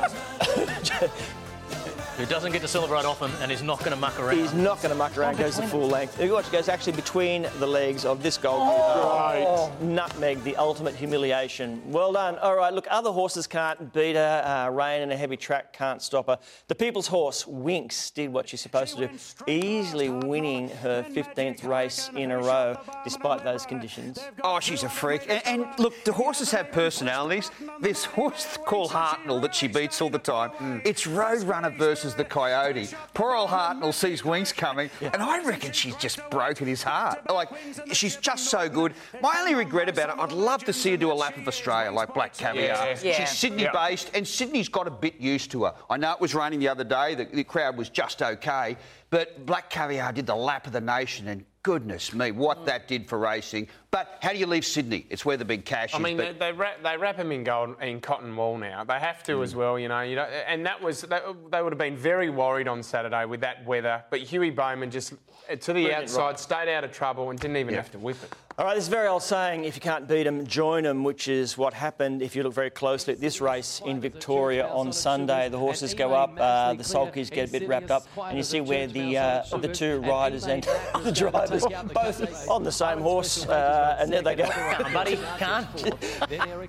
Who 2.17 2.27
doesn't 2.27 2.53
get 2.53 2.63
to 2.63 2.69
celebrate 2.69 3.05
often 3.05 3.33
and 3.41 3.51
is 3.51 3.61
not 3.61 3.81
going 3.81 3.91
to 3.91 3.97
muck 3.97 4.21
around. 4.21 4.37
He's 4.37 4.55
not 4.55 4.77
going 4.77 4.91
to 4.91 4.95
muck 4.95 5.19
around, 5.19 5.37
goes 5.37 5.57
the 5.57 5.67
full 5.67 5.89
length. 5.89 6.21
It 6.21 6.31
watch, 6.31 6.51
goes 6.53 6.69
actually 6.69 6.93
between 6.93 7.49
the 7.59 7.67
legs 7.67 8.05
of 8.05 8.23
this 8.23 8.39
goalkeeper. 8.39 8.71
Oh. 8.71 9.73
Nutmeg, 9.81 10.45
the 10.45 10.55
ultimate 10.55 10.95
humiliation. 10.95 11.83
Well 11.91 12.13
done. 12.13 12.39
All 12.39 12.55
right, 12.55 12.73
look, 12.73 12.87
other 12.89 13.11
horses 13.11 13.49
can't 13.49 13.93
beat 13.93 14.15
her. 14.15 14.43
Uh, 14.47 14.71
rain 14.71 15.03
and 15.03 15.11
a 15.11 15.17
heavy 15.17 15.37
track 15.37 15.73
can't 15.73 16.01
stop 16.01 16.27
her. 16.29 16.39
The 16.69 16.77
people's 16.77 17.09
horse, 17.09 17.49
Winks, 17.49 18.13
did 18.13 18.33
what 18.33 18.49
she's 18.49 18.61
supposed 18.61 18.97
to 18.97 19.09
do, 19.09 19.15
easily 19.49 20.09
winning 20.09 20.69
her 20.69 21.03
15th 21.03 21.65
race 21.67 22.11
in 22.15 22.31
a 22.31 22.39
row, 22.39 22.79
despite 23.03 23.43
those 23.43 23.67
conditions. 23.67 24.21
Oh, 24.45 24.61
she's 24.61 24.85
a 24.85 24.89
freak. 24.89 25.29
And, 25.29 25.45
and 25.47 25.67
look, 25.81 26.05
the 26.05 26.13
horses 26.13 26.53
have 26.53 26.71
personalities. 26.71 27.51
This 27.81 28.05
horse 28.05 28.57
called 28.65 28.91
Hartnell 28.91 29.43
that 29.43 29.55
she 29.55 29.67
beats 29.67 30.01
all 30.01 30.11
the 30.11 30.19
time, 30.21 30.81
it's 30.85 31.07
Roadrunner 31.07 31.77
versus 31.77 32.04
the 32.13 32.25
Coyote. 32.25 32.89
Poor 33.15 33.37
old 33.37 33.51
Hartnell 33.51 33.95
sees 33.95 34.25
Winks 34.25 34.53
coming, 34.53 34.91
and 35.01 35.23
I 35.23 35.45
reckon 35.45 35.71
she's 35.71 35.95
just 35.95 36.19
broken 36.31 36.67
his 36.67 36.83
heart. 36.83 37.31
Like, 37.31 37.51
she's 37.93 38.17
just 38.17 38.51
so 38.51 38.69
good. 38.69 38.95
My 39.23 39.35
only 39.39 39.55
regret 39.55 39.89
about 39.89 40.11
it, 40.11 40.17
I'd 40.21 40.33
love 40.33 40.65
to 40.65 40.73
see 40.73 40.91
her 40.91 40.97
do 40.97 41.13
a 41.13 41.15
lap 41.15 41.37
of 41.37 41.47
Australia 41.47 41.93
like 41.93 42.13
Black 42.13 42.35
Caviar. 42.35 42.65
Yeah. 42.65 42.99
Yeah. 43.03 43.25
She's 43.25 43.39
Sydney 43.39 43.69
based, 43.73 44.11
and 44.15 44.27
Sydney's 44.27 44.69
got 44.69 44.89
a 44.89 44.91
bit 44.91 45.21
used 45.21 45.53
to 45.53 45.65
her. 45.65 45.75
I 45.89 45.97
know 45.97 46.13
it 46.13 46.21
was 46.21 46.35
raining 46.35 46.59
the 46.59 46.69
other 46.69 46.85
day, 46.85 47.15
the, 47.15 47.27
the 47.27 47.45
crowd 47.45 47.77
was 47.77 47.89
just 47.89 48.23
okay, 48.23 48.77
but 49.11 49.47
Black 49.47 49.71
Caviar 49.71 50.13
did 50.13 50.27
the 50.27 50.35
lap 50.35 50.67
of 50.67 50.73
the 50.73 50.81
nation, 50.81 51.29
and 51.29 51.45
goodness 51.65 52.15
me, 52.15 52.31
what 52.31 52.65
that 52.67 52.87
did 52.87 53.09
for 53.09 53.19
racing. 53.19 53.67
But 53.91 54.19
how 54.23 54.31
do 54.33 54.39
you 54.39 54.47
leave 54.47 54.65
Sydney? 54.65 55.07
It's 55.11 55.25
where 55.25 55.37
the 55.37 55.45
big 55.45 55.65
cash 55.65 55.93
I 55.95 55.97
is. 55.97 56.03
mean, 56.05 56.17
but- 56.17 56.39
they, 56.39 56.51
they, 56.51 56.53
wrap, 56.53 56.83
they 56.83 56.97
wrap 56.97 57.17
him 57.17 57.33
in 57.33 57.43
gold 57.43 57.75
in 57.83 58.01
cotton 58.01 58.37
wool 58.37 58.57
now. 58.57 58.85
They 58.85 58.99
have 59.01 59.23
to 59.25 59.33
Mm. 59.39 59.43
as 59.43 59.57
well, 59.57 59.79
you 59.79 59.89
know. 59.89 60.03
You 60.03 60.17
know, 60.17 60.23
and 60.23 60.65
that 60.67 60.81
was 60.81 61.01
they, 61.03 61.19
they 61.51 61.63
would 61.63 61.73
have 61.73 61.79
been 61.79 61.97
very 61.97 62.31
worried 62.31 62.69
on 62.69 62.83
Saturday 62.83 63.25
with 63.25 63.41
that 63.41 63.65
weather. 63.65 64.05
But 64.11 64.21
Huey 64.21 64.51
Bowman 64.51 64.91
just 64.91 65.11
to 65.11 65.57
the 65.57 65.73
Brilliant, 65.73 66.03
outside, 66.05 66.21
right. 66.27 66.39
stayed 66.41 66.69
out 66.69 66.85
of 66.85 66.93
trouble, 66.93 67.31
and 67.31 67.39
didn't 67.41 67.57
even 67.57 67.75
have 67.75 67.91
to 67.93 67.99
whip 67.99 68.17
it. 68.23 68.33
All 68.57 68.65
right, 68.65 68.77
this 68.77 68.85
is 68.85 68.89
very 68.89 69.09
old 69.09 69.25
saying, 69.25 69.65
if 69.65 69.75
you 69.75 69.81
can't 69.81 70.07
beat 70.07 70.23
them, 70.23 70.47
join 70.47 70.85
them, 70.85 71.03
which 71.03 71.27
is 71.27 71.59
what 71.59 71.75
happened 71.75 72.23
if 72.23 72.37
you 72.37 72.45
look 72.45 72.55
very 72.55 72.71
closely 72.71 73.13
at 73.13 73.21
this 73.21 73.41
race 73.41 73.83
in 73.85 74.01
Victoria 74.01 74.69
on 74.69 74.93
Sunday. 74.93 75.49
The 75.49 75.59
horses 75.59 75.93
go 75.93 76.15
up, 76.15 76.39
uh, 76.39 76.75
the 76.75 76.85
sulkies 76.85 77.33
get 77.33 77.49
a 77.49 77.53
bit 77.53 77.67
wrapped 77.67 77.91
up, 77.91 78.07
and 78.17 78.37
you 78.37 78.45
see 78.45 78.61
where 78.61 78.87
the 78.87 79.19
uh, 79.19 79.43
the 79.57 79.67
two 79.67 79.99
riders 80.03 80.47
and 80.47 80.63
the 81.03 81.11
drivers 81.11 81.67
both 81.93 82.49
on 82.49 82.63
the 82.63 82.71
same 82.71 83.01
horse, 83.01 83.45
uh, 83.47 83.97
and 83.99 84.13
there 84.13 84.23
they 84.23 84.37
go. 84.37 84.47
Buddy, 84.93 85.19
can't. 85.37 85.67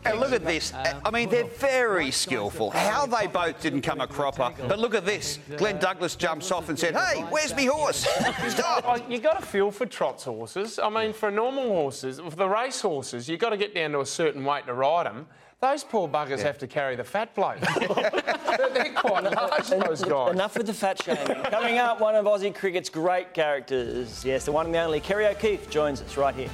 And 0.05 0.19
look 0.19 0.31
at 0.31 0.43
this. 0.43 0.73
I 0.73 1.11
mean, 1.11 1.29
they're 1.29 1.43
very 1.43 2.09
skillful. 2.09 2.71
How 2.71 3.05
they 3.05 3.27
both 3.27 3.61
didn't 3.61 3.81
come 3.81 4.01
a 4.01 4.07
cropper. 4.07 4.51
But 4.67 4.79
look 4.79 4.95
at 4.95 5.05
this. 5.05 5.37
Glenn 5.55 5.77
Douglas 5.77 6.15
jumps 6.15 6.51
off 6.51 6.69
and 6.69 6.79
said, 6.79 6.95
Hey, 6.95 7.21
where's 7.29 7.55
me 7.55 7.65
horse? 7.65 8.07
Stop. 8.47 8.85
Oh, 8.87 9.05
you 9.07 9.19
got 9.19 9.43
a 9.43 9.45
feel 9.45 9.69
for 9.69 9.85
trots 9.85 10.23
horses. 10.23 10.79
I 10.79 10.89
mean, 10.89 11.13
for 11.13 11.29
a 11.29 11.31
normal 11.31 11.74
horses, 11.75 12.19
for 12.19 12.35
the 12.35 12.47
race 12.47 12.81
horses, 12.81 13.27
you've 13.29 13.39
got 13.39 13.49
to 13.49 13.57
get 13.57 13.75
down 13.75 13.91
to 13.91 13.99
a 13.99 14.05
certain 14.05 14.43
weight 14.43 14.65
to 14.65 14.73
ride 14.73 15.05
them. 15.05 15.27
Those 15.61 15.83
poor 15.83 16.07
buggers 16.07 16.41
have 16.41 16.57
to 16.59 16.67
carry 16.67 16.95
the 16.95 17.03
fat 17.03 17.33
bloke. 17.33 17.59
they're, 17.79 18.69
they're 18.69 18.93
quite 18.93 19.23
large, 19.23 19.67
those 19.67 20.03
guys. 20.03 20.33
Enough 20.33 20.57
with 20.57 20.67
the 20.67 20.73
fat 20.73 21.01
shaming. 21.01 21.43
Coming 21.45 21.77
up, 21.77 21.99
one 21.99 22.15
of 22.15 22.25
Aussie 22.25 22.53
cricket's 22.53 22.89
great 22.89 23.33
characters. 23.33 24.23
Yes, 24.23 24.45
the 24.45 24.51
one 24.51 24.67
and 24.67 24.75
the 24.75 24.79
only 24.79 24.99
Kerry 24.99 25.25
O'Keeffe 25.25 25.69
joins 25.69 26.01
us 26.01 26.17
right 26.17 26.35
here. 26.35 26.49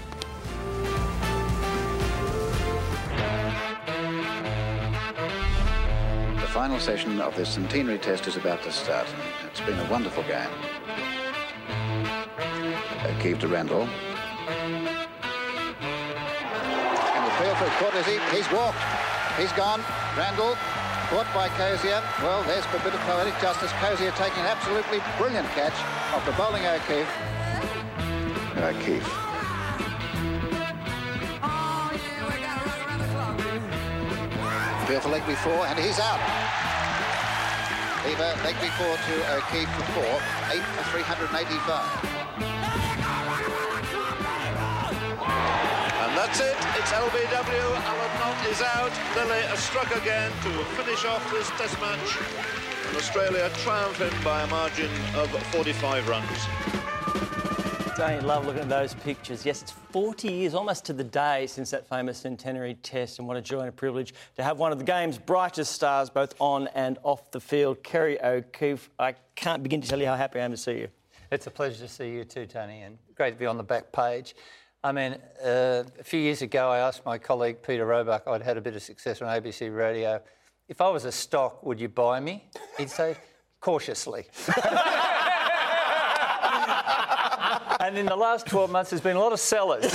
The 6.39 6.47
final 6.47 6.79
session 6.79 7.19
of 7.19 7.35
this 7.35 7.49
centenary 7.49 7.97
test 7.97 8.27
is 8.27 8.37
about 8.37 8.61
to 8.63 8.71
start. 8.71 9.07
It's 9.49 9.61
been 9.61 9.79
a 9.79 9.91
wonderful 9.91 10.23
game. 10.23 10.49
O'Keeffe 13.03 13.39
to 13.39 13.47
Randall. 13.47 13.87
Caught 17.61 17.93
is 17.93 18.07
he? 18.07 18.17
He's 18.35 18.49
walked. 18.51 18.81
He's 19.37 19.51
gone. 19.53 19.83
Randall 20.17 20.57
caught 21.09 21.27
by 21.33 21.47
Cosier. 21.49 22.01
Well, 22.23 22.41
there's 22.43 22.65
a 22.65 22.79
bit 22.83 22.93
of 22.93 22.99
poetic 23.01 23.37
justice. 23.39 23.71
Cosier 23.73 24.11
taking 24.11 24.39
an 24.39 24.47
absolutely 24.47 24.99
brilliant 25.17 25.47
catch 25.49 25.77
off 26.13 26.25
the 26.25 26.31
bowling 26.33 26.65
O'Keeffe. 26.65 27.11
O'Keeffe. 28.57 29.05
Field 34.87 35.03
for 35.03 35.09
leg 35.09 35.25
before, 35.27 35.65
and 35.67 35.77
he's 35.77 35.99
out. 35.99 36.19
Lever, 38.05 38.33
leg 38.43 38.55
before 38.59 38.97
to 38.97 39.13
O'Keeffe 39.37 39.69
for 39.69 39.85
four, 39.93 40.13
eight 40.49 40.65
for 40.73 40.83
385. 40.97 42.10
That's 46.31 46.43
it. 46.43 46.55
It's 46.79 46.91
LBW. 46.93 47.75
Alan 47.83 48.19
Knott 48.19 48.47
is 48.47 48.61
out. 48.61 48.91
Lillee 49.15 49.41
has 49.47 49.59
struck 49.59 49.93
again 49.97 50.31
to 50.43 50.49
finish 50.81 51.03
off 51.03 51.29
this 51.29 51.49
test 51.49 51.77
match. 51.81 52.17
And 52.87 52.95
Australia 52.95 53.49
triumphing 53.55 54.13
by 54.23 54.41
a 54.43 54.47
margin 54.47 54.89
of 55.15 55.29
45 55.47 56.07
runs. 56.07 57.97
Don't 57.97 58.21
you 58.21 58.25
love 58.25 58.45
looking 58.45 58.61
at 58.61 58.69
those 58.69 58.93
pictures? 58.93 59.45
Yes, 59.45 59.61
it's 59.61 59.71
40 59.73 60.31
years, 60.31 60.53
almost 60.53 60.85
to 60.85 60.93
the 60.93 61.03
day, 61.03 61.47
since 61.47 61.69
that 61.71 61.85
famous 61.89 62.19
centenary 62.19 62.75
test, 62.75 63.19
and 63.19 63.27
what 63.27 63.35
a 63.35 63.41
joy 63.41 63.59
and 63.59 63.67
a 63.67 63.73
privilege 63.73 64.13
to 64.37 64.43
have 64.43 64.57
one 64.57 64.71
of 64.71 64.77
the 64.77 64.85
game's 64.85 65.17
brightest 65.17 65.73
stars, 65.73 66.09
both 66.09 66.33
on 66.39 66.69
and 66.75 66.97
off 67.03 67.29
the 67.31 67.41
field, 67.41 67.83
Kerry 67.83 68.17
O'Keeffe. 68.23 68.89
I 68.97 69.15
can't 69.35 69.63
begin 69.63 69.81
to 69.81 69.87
tell 69.89 69.99
you 69.99 70.05
how 70.05 70.15
happy 70.15 70.39
I 70.39 70.45
am 70.45 70.51
to 70.51 70.57
see 70.57 70.77
you. 70.77 70.87
It's 71.29 71.47
a 71.47 71.51
pleasure 71.51 71.79
to 71.79 71.89
see 71.89 72.11
you 72.11 72.23
too, 72.23 72.45
Tony, 72.45 72.83
and 72.83 72.97
great 73.15 73.31
to 73.31 73.37
be 73.37 73.45
on 73.45 73.57
the 73.57 73.63
back 73.63 73.91
page. 73.91 74.33
I 74.83 74.91
mean, 74.91 75.15
uh, 75.43 75.83
a 75.99 76.03
few 76.03 76.19
years 76.19 76.41
ago, 76.41 76.67
I 76.69 76.79
asked 76.79 77.05
my 77.05 77.19
colleague 77.19 77.61
Peter 77.61 77.85
Roebuck, 77.85 78.23
I'd 78.25 78.41
had 78.41 78.57
a 78.57 78.61
bit 78.61 78.75
of 78.75 78.81
success 78.81 79.21
on 79.21 79.27
ABC 79.27 79.75
Radio, 79.75 80.19
if 80.67 80.81
I 80.81 80.89
was 80.89 81.05
a 81.05 81.11
stock, 81.11 81.63
would 81.63 81.79
you 81.79 81.87
buy 81.87 82.19
me? 82.19 82.49
He'd 82.79 82.89
say, 82.89 83.15
cautiously. 83.59 84.25
and 87.79 87.95
in 87.95 88.07
the 88.07 88.15
last 88.15 88.47
12 88.47 88.71
months, 88.71 88.89
there's 88.89 89.03
been 89.03 89.17
a 89.17 89.19
lot 89.19 89.33
of 89.33 89.39
sellers. 89.39 89.83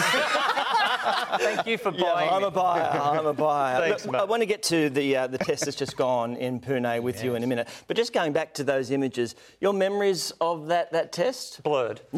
Thank 1.38 1.66
you 1.66 1.78
for 1.78 1.92
Yeah, 1.92 2.12
buying 2.14 2.30
I'm 2.30 2.42
me. 2.42 2.48
a 2.48 2.50
buyer. 2.50 2.82
I'm 3.00 3.26
a 3.26 3.32
buyer. 3.32 3.80
Thanks, 3.80 4.04
Look, 4.04 4.12
mate. 4.12 4.20
I 4.20 4.24
want 4.24 4.42
to 4.42 4.46
get 4.46 4.62
to 4.64 4.90
the 4.90 5.16
uh, 5.16 5.26
the 5.26 5.38
test 5.38 5.64
that's 5.64 5.76
just 5.76 5.96
gone 5.96 6.36
in 6.36 6.61
Pune 6.61 7.00
with 7.02 7.22
you 7.22 7.34
in 7.34 7.42
a 7.42 7.46
minute. 7.46 7.68
But 7.86 7.96
just 7.96 8.12
going 8.12 8.32
back 8.32 8.54
to 8.54 8.64
those 8.64 8.90
images, 8.90 9.34
your 9.61 9.72
memories 9.72 10.32
of 10.40 10.66
that 10.68 10.92
that 10.92 11.12
test? 11.12 11.62
Blurred. 11.62 12.00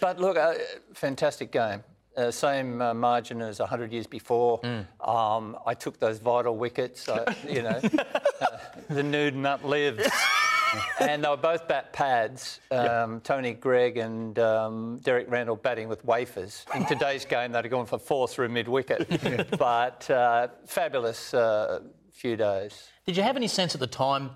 But 0.00 0.18
look, 0.18 0.36
uh, 0.36 0.54
fantastic 0.94 1.52
game. 1.52 1.84
Uh, 2.16 2.30
same 2.30 2.80
uh, 2.80 2.94
margin 2.94 3.42
as 3.42 3.58
100 3.60 3.92
years 3.92 4.06
before. 4.06 4.60
Um, 5.00 5.56
I 5.66 5.74
took 5.74 5.98
those 5.98 6.18
vital 6.18 6.56
wickets, 6.56 7.08
uh, 7.08 7.32
you 7.48 7.62
know, 7.62 7.80
uh, 8.40 8.46
the 8.88 9.02
nude 9.02 9.34
nut 9.36 9.64
lives. 9.64 10.06
and 11.00 11.24
they 11.24 11.28
were 11.28 11.36
both 11.36 11.66
bat 11.68 11.92
pads. 11.92 12.60
Um, 12.70 13.20
Tony 13.20 13.52
Greig 13.52 13.96
and 13.96 14.38
um, 14.38 14.98
Derek 15.02 15.30
Randall 15.30 15.56
batting 15.56 15.88
with 15.88 16.04
wafers. 16.04 16.64
In 16.74 16.86
today's 16.86 17.24
game, 17.24 17.52
they'd 17.52 17.64
have 17.64 17.70
gone 17.70 17.86
for 17.86 17.98
four 17.98 18.28
through 18.28 18.48
mid 18.48 18.68
wicket. 18.68 19.08
but 19.58 20.08
uh, 20.10 20.48
fabulous 20.66 21.34
uh, 21.34 21.80
few 22.12 22.36
days. 22.36 22.88
Did 23.06 23.16
you 23.16 23.22
have 23.22 23.36
any 23.36 23.48
sense 23.48 23.74
at 23.74 23.80
the 23.80 23.86
time 23.86 24.30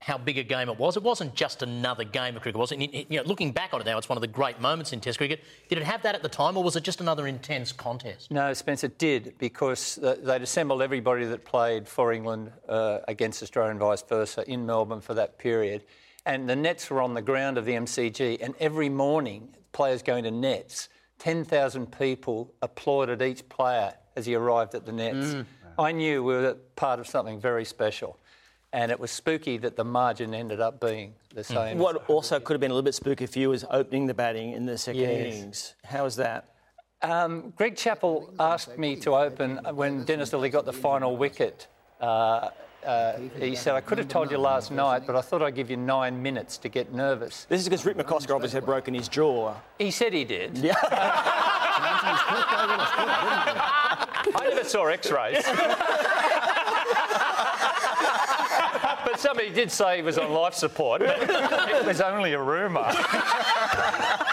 how 0.00 0.16
big 0.16 0.38
a 0.38 0.42
game 0.42 0.70
it 0.70 0.78
was? 0.78 0.96
It 0.96 1.02
wasn't 1.02 1.34
just 1.34 1.62
another 1.62 2.04
game 2.04 2.34
of 2.34 2.42
cricket, 2.42 2.58
was 2.58 2.72
it? 2.72 2.78
You 3.10 3.18
know, 3.18 3.22
looking 3.24 3.52
back 3.52 3.74
on 3.74 3.82
it 3.82 3.86
now, 3.86 3.98
it's 3.98 4.08
one 4.08 4.16
of 4.16 4.22
the 4.22 4.28
great 4.28 4.58
moments 4.58 4.94
in 4.94 5.00
Test 5.00 5.18
cricket. 5.18 5.44
Did 5.68 5.76
it 5.76 5.84
have 5.84 6.02
that 6.02 6.14
at 6.14 6.22
the 6.22 6.28
time, 6.28 6.56
or 6.56 6.64
was 6.64 6.74
it 6.74 6.82
just 6.82 7.02
another 7.02 7.26
intense 7.26 7.70
contest? 7.70 8.30
No, 8.30 8.52
Spencer 8.54 8.88
did 8.88 9.34
because 9.38 9.98
they'd 10.02 10.42
assembled 10.42 10.80
everybody 10.80 11.26
that 11.26 11.44
played 11.44 11.86
for 11.86 12.14
England 12.14 12.50
uh, 12.66 13.00
against 13.08 13.42
Australia 13.42 13.72
and 13.72 13.80
vice 13.80 14.02
versa 14.02 14.42
in 14.50 14.64
Melbourne 14.64 15.02
for 15.02 15.12
that 15.14 15.38
period. 15.38 15.84
And 16.24 16.48
the 16.48 16.56
nets 16.56 16.88
were 16.88 17.02
on 17.02 17.12
the 17.12 17.22
ground 17.22 17.58
of 17.58 17.66
the 17.66 17.72
MCG, 17.72 18.38
and 18.42 18.54
every 18.58 18.88
morning, 18.88 19.54
players 19.72 20.02
going 20.02 20.24
to 20.24 20.30
nets, 20.30 20.88
10,000 21.18 21.92
people 21.98 22.54
applauded 22.62 23.20
each 23.20 23.46
player 23.50 23.92
as 24.16 24.24
he 24.24 24.34
arrived 24.34 24.74
at 24.74 24.86
the 24.86 24.92
nets. 24.92 25.34
Mm. 25.34 25.44
I 25.78 25.92
knew 25.92 26.24
we 26.24 26.34
were 26.34 26.54
part 26.76 27.00
of 27.00 27.06
something 27.06 27.38
very 27.38 27.66
special. 27.66 28.18
And 28.72 28.92
it 28.92 29.00
was 29.00 29.10
spooky 29.10 29.56
that 29.58 29.76
the 29.76 29.84
margin 29.84 30.32
ended 30.32 30.60
up 30.60 30.80
being 30.80 31.14
the 31.34 31.42
same. 31.42 31.78
What 31.78 32.08
also 32.08 32.38
could 32.38 32.54
have 32.54 32.60
been 32.60 32.70
a 32.70 32.74
little 32.74 32.84
bit 32.84 32.94
spooky 32.94 33.26
for 33.26 33.38
you 33.40 33.50
was 33.50 33.64
opening 33.70 34.06
the 34.06 34.14
batting 34.14 34.52
in 34.52 34.64
the 34.64 34.78
second 34.78 35.00
Yes. 35.00 35.10
innings. 35.34 35.74
How 35.84 36.04
was 36.04 36.16
that? 36.16 36.44
Um, 37.02 37.52
Greg 37.56 37.76
Chappell 37.76 38.32
asked 38.38 38.78
me 38.78 38.94
to 38.96 39.14
open 39.16 39.58
when 39.74 40.04
Dennis 40.04 40.30
Lillee 40.32 40.52
got 40.52 40.66
the 40.66 40.72
final 40.72 41.16
wicket. 41.16 41.66
Uh, 42.00 42.50
uh, 42.84 43.18
he 43.38 43.54
said, 43.56 43.74
I 43.74 43.80
could 43.80 43.98
have 43.98 44.08
told 44.08 44.30
you 44.30 44.38
last 44.38 44.70
night, 44.70 45.06
but 45.06 45.16
I 45.16 45.20
thought 45.20 45.42
I'd 45.42 45.54
give 45.54 45.70
you 45.70 45.76
nine 45.76 46.22
minutes 46.22 46.56
to 46.58 46.68
get 46.68 46.92
nervous. 46.94 47.46
This 47.48 47.60
is 47.60 47.68
because 47.68 47.84
Rick 47.84 47.96
McCosker 47.98 48.34
obviously 48.34 48.58
had 48.58 48.64
broken 48.66 48.94
his 48.94 49.08
jaw. 49.08 49.54
He 49.78 49.90
said 49.90 50.12
he 50.12 50.24
did. 50.24 50.56
Yeah. 50.56 50.74
I 54.32 54.46
never 54.48 54.64
saw 54.64 54.86
x 54.86 55.10
rays. 55.10 55.44
but 59.20 59.28
somebody 59.28 59.50
did 59.50 59.70
say 59.70 59.96
he 59.96 60.02
was 60.02 60.18
on 60.18 60.32
life 60.32 60.54
support. 60.54 61.00
But 61.00 61.18
it 61.22 61.84
was 61.86 62.00
only 62.00 62.32
a 62.32 62.42
rumour. 62.42 62.80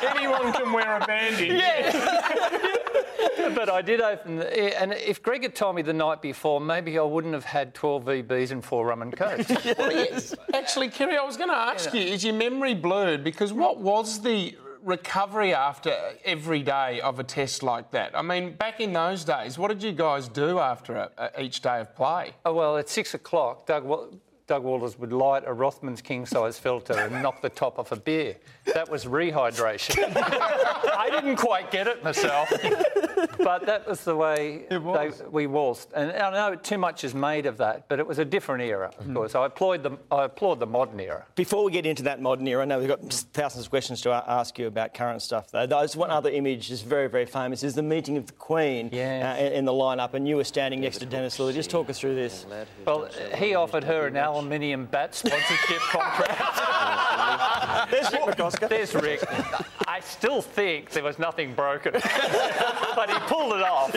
Anyone 0.01 0.53
can 0.53 0.71
wear 0.71 0.97
a 0.97 1.05
bandage. 1.05 1.61
but 3.55 3.69
I 3.69 3.81
did 3.81 4.01
open, 4.01 4.37
the, 4.37 4.81
and 4.81 4.93
if 4.93 5.21
Greg 5.21 5.43
had 5.43 5.55
told 5.55 5.75
me 5.75 5.81
the 5.81 5.93
night 5.93 6.21
before, 6.21 6.59
maybe 6.61 6.97
I 6.97 7.03
wouldn't 7.03 7.33
have 7.33 7.45
had 7.45 7.73
12 7.73 8.05
VBs 8.05 8.51
and 8.51 8.63
four 8.63 8.87
rum 8.87 9.01
and 9.01 9.15
cokes. 9.15 9.51
Actually, 10.53 10.89
Kerry, 10.89 11.17
I 11.17 11.23
was 11.23 11.37
going 11.37 11.49
to 11.49 11.55
ask 11.55 11.93
you, 11.93 12.01
is 12.01 12.23
your 12.23 12.33
memory 12.35 12.73
blurred? 12.73 13.23
Because 13.23 13.51
what 13.53 13.79
was 13.79 14.21
the 14.21 14.55
recovery 14.83 15.53
after 15.53 15.93
every 16.23 16.61
day 16.63 17.01
of 17.01 17.19
a 17.19 17.23
test 17.23 17.63
like 17.63 17.91
that? 17.91 18.17
I 18.17 18.21
mean, 18.21 18.53
back 18.55 18.79
in 18.79 18.93
those 18.93 19.23
days, 19.25 19.57
what 19.57 19.67
did 19.69 19.83
you 19.83 19.91
guys 19.91 20.27
do 20.29 20.59
after 20.59 20.95
a, 20.95 21.11
a- 21.17 21.41
each 21.41 21.61
day 21.61 21.81
of 21.81 21.95
play? 21.95 22.31
Oh, 22.45 22.53
well, 22.53 22.77
at 22.77 22.87
six 22.87 23.13
o'clock, 23.13 23.65
Doug, 23.65 23.83
Wa- 23.83 24.05
Doug 24.47 24.63
Walters 24.63 24.97
would 24.97 25.11
light 25.11 25.43
a 25.45 25.51
Rothman's 25.51 26.01
king 26.01 26.25
size 26.25 26.57
filter 26.57 26.93
and 26.93 27.21
knock 27.21 27.41
the 27.41 27.49
top 27.49 27.77
off 27.77 27.91
a 27.91 27.97
beer. 27.97 28.37
That 28.73 28.89
was 28.89 29.03
rehydration. 29.05 29.97
I 30.15 31.09
didn't 31.11 31.35
quite 31.35 31.69
get 31.69 31.87
it 31.87 32.01
myself, 32.01 32.49
but 33.43 33.65
that 33.65 33.85
was 33.85 34.05
the 34.05 34.15
way 34.15 34.65
They, 34.69 35.11
we 35.29 35.47
waltzed. 35.47 35.91
And 35.93 36.11
I 36.11 36.31
know 36.31 36.55
too 36.55 36.77
much 36.77 37.03
is 37.03 37.13
made 37.13 37.45
of 37.45 37.57
that, 37.57 37.89
but 37.89 37.99
it 37.99 38.07
was 38.07 38.19
a 38.19 38.25
different 38.25 38.63
era, 38.63 38.91
of 38.97 39.13
course. 39.13 39.35
I 39.35 39.45
applaud 39.45 39.83
the, 39.83 39.97
I 40.09 40.25
applaud 40.25 40.59
the 40.61 40.65
modern 40.65 40.99
era. 41.01 41.25
Before 41.35 41.65
we 41.65 41.71
get 41.73 41.85
into 41.85 42.03
that 42.03 42.21
modern 42.21 42.47
era, 42.47 42.61
I 42.61 42.65
know 42.65 42.79
we've 42.79 42.87
got 42.87 43.01
thousands 43.03 43.65
of 43.65 43.69
questions 43.69 43.99
to 44.01 44.11
ask 44.11 44.57
you 44.57 44.67
about 44.67 44.93
current 44.93 45.21
stuff, 45.21 45.51
though. 45.51 45.67
There's 45.67 45.97
one 45.97 46.09
other 46.09 46.29
image 46.29 46.69
that's 46.69 46.81
very, 46.81 47.07
very 47.09 47.25
famous, 47.25 47.63
is 47.63 47.75
the 47.75 47.83
meeting 47.83 48.15
of 48.15 48.27
the 48.27 48.33
Queen 48.33 48.89
uh, 48.93 49.35
in, 49.37 49.51
in 49.53 49.65
the 49.65 49.73
lineup, 49.73 50.13
and 50.13 50.25
you 50.25 50.37
were 50.37 50.45
standing 50.45 50.79
next 50.79 50.99
to 50.99 51.05
Dennis 51.05 51.37
Lillee. 51.37 51.53
Just 51.53 51.69
talk 51.69 51.89
us 51.89 51.99
through 51.99 52.15
this. 52.15 52.45
Well, 52.85 53.09
he 53.35 53.55
offered 53.55 53.83
her 53.83 54.07
an 54.07 54.15
aluminium 54.41 54.85
bat 54.85 55.15
sponsorship 55.15 55.79
contract. 55.91 57.91
There's 57.91 58.11
Rick 58.11 58.21
McCosker. 58.23 58.69
There's 58.69 58.93
Rick. 58.95 59.23
I 59.87 59.99
still 60.01 60.41
think 60.41 60.91
there 60.91 61.03
was 61.03 61.17
nothing 61.19 61.53
broken, 61.53 61.93
but 61.93 63.09
he 63.09 63.17
pulled 63.27 63.53
it 63.53 63.61
off. 63.63 63.91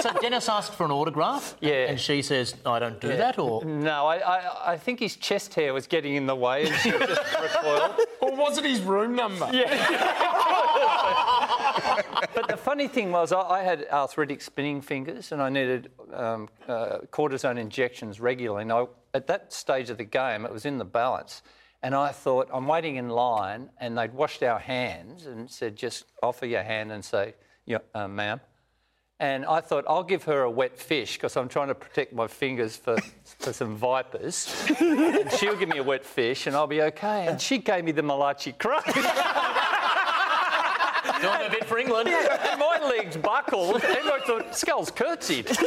so 0.00 0.10
Dennis 0.20 0.48
asked 0.48 0.74
for 0.74 0.84
an 0.84 0.90
autograph, 0.90 1.56
Yeah. 1.60 1.88
and 1.90 2.00
she 2.00 2.22
says, 2.22 2.54
"I 2.66 2.78
don't 2.78 3.00
do 3.00 3.08
Yeah. 3.08 3.16
that," 3.16 3.38
or 3.38 3.64
No, 3.64 4.06
I, 4.06 4.16
I, 4.18 4.72
I 4.72 4.76
think 4.78 5.00
his 5.00 5.16
chest 5.16 5.54
hair 5.54 5.72
was 5.74 5.86
getting 5.86 6.14
in 6.16 6.26
the 6.26 6.34
way 6.36 6.66
and 6.66 6.74
she 6.76 6.90
just 6.90 7.22
recoiled. 7.40 8.00
Or 8.20 8.34
was 8.34 8.58
it 8.58 8.64
his 8.64 8.80
room 8.80 9.14
number? 9.14 9.46
But 12.34 12.48
the 12.48 12.56
funny 12.56 12.88
thing 12.88 13.12
was, 13.12 13.32
I, 13.32 13.40
I 13.40 13.62
had 13.62 13.86
arthritic 13.90 14.40
spinning 14.40 14.80
fingers 14.80 15.32
and 15.32 15.40
I 15.40 15.48
needed 15.48 15.90
um, 16.12 16.48
uh, 16.68 16.98
cortisone 17.10 17.58
injections 17.58 18.20
regularly. 18.20 18.62
And 18.62 18.72
I, 18.72 18.86
at 19.12 19.26
that 19.28 19.52
stage 19.52 19.90
of 19.90 19.98
the 19.98 20.04
game, 20.04 20.44
it 20.44 20.52
was 20.52 20.64
in 20.64 20.78
the 20.78 20.84
balance. 20.84 21.42
And 21.82 21.94
I 21.94 22.12
thought, 22.12 22.48
I'm 22.50 22.66
waiting 22.66 22.96
in 22.96 23.10
line, 23.10 23.68
and 23.78 23.98
they'd 23.98 24.14
washed 24.14 24.42
our 24.42 24.58
hands 24.58 25.26
and 25.26 25.50
said, 25.50 25.76
just 25.76 26.06
offer 26.22 26.46
your 26.46 26.62
hand 26.62 26.90
and 26.90 27.04
say, 27.04 27.34
yeah, 27.66 27.78
uh, 27.94 28.08
ma'am. 28.08 28.40
And 29.20 29.44
I 29.44 29.60
thought, 29.60 29.84
I'll 29.86 30.02
give 30.02 30.24
her 30.24 30.42
a 30.42 30.50
wet 30.50 30.78
fish 30.78 31.16
because 31.16 31.36
I'm 31.36 31.48
trying 31.48 31.68
to 31.68 31.74
protect 31.74 32.12
my 32.12 32.26
fingers 32.26 32.76
for, 32.76 32.96
for 33.38 33.52
some 33.52 33.76
vipers. 33.76 34.66
and 34.80 35.30
she'll 35.32 35.56
give 35.56 35.68
me 35.68 35.78
a 35.78 35.82
wet 35.82 36.04
fish 36.04 36.46
and 36.46 36.56
I'll 36.56 36.66
be 36.66 36.82
okay. 36.82 37.26
And 37.26 37.40
she 37.40 37.58
gave 37.58 37.84
me 37.84 37.92
the 37.92 38.02
Malachi 38.02 38.52
crunch. 38.52 38.86
doing 41.24 41.46
a 41.46 41.50
bit 41.50 41.64
for 41.64 41.78
England. 41.78 42.08
and 42.08 42.60
my 42.60 42.78
legs 42.82 43.16
buckled 43.16 43.74
and 43.84 44.08
I 44.08 44.20
thought, 44.26 44.56
Skull's 44.56 44.90
curtsied. 44.90 45.48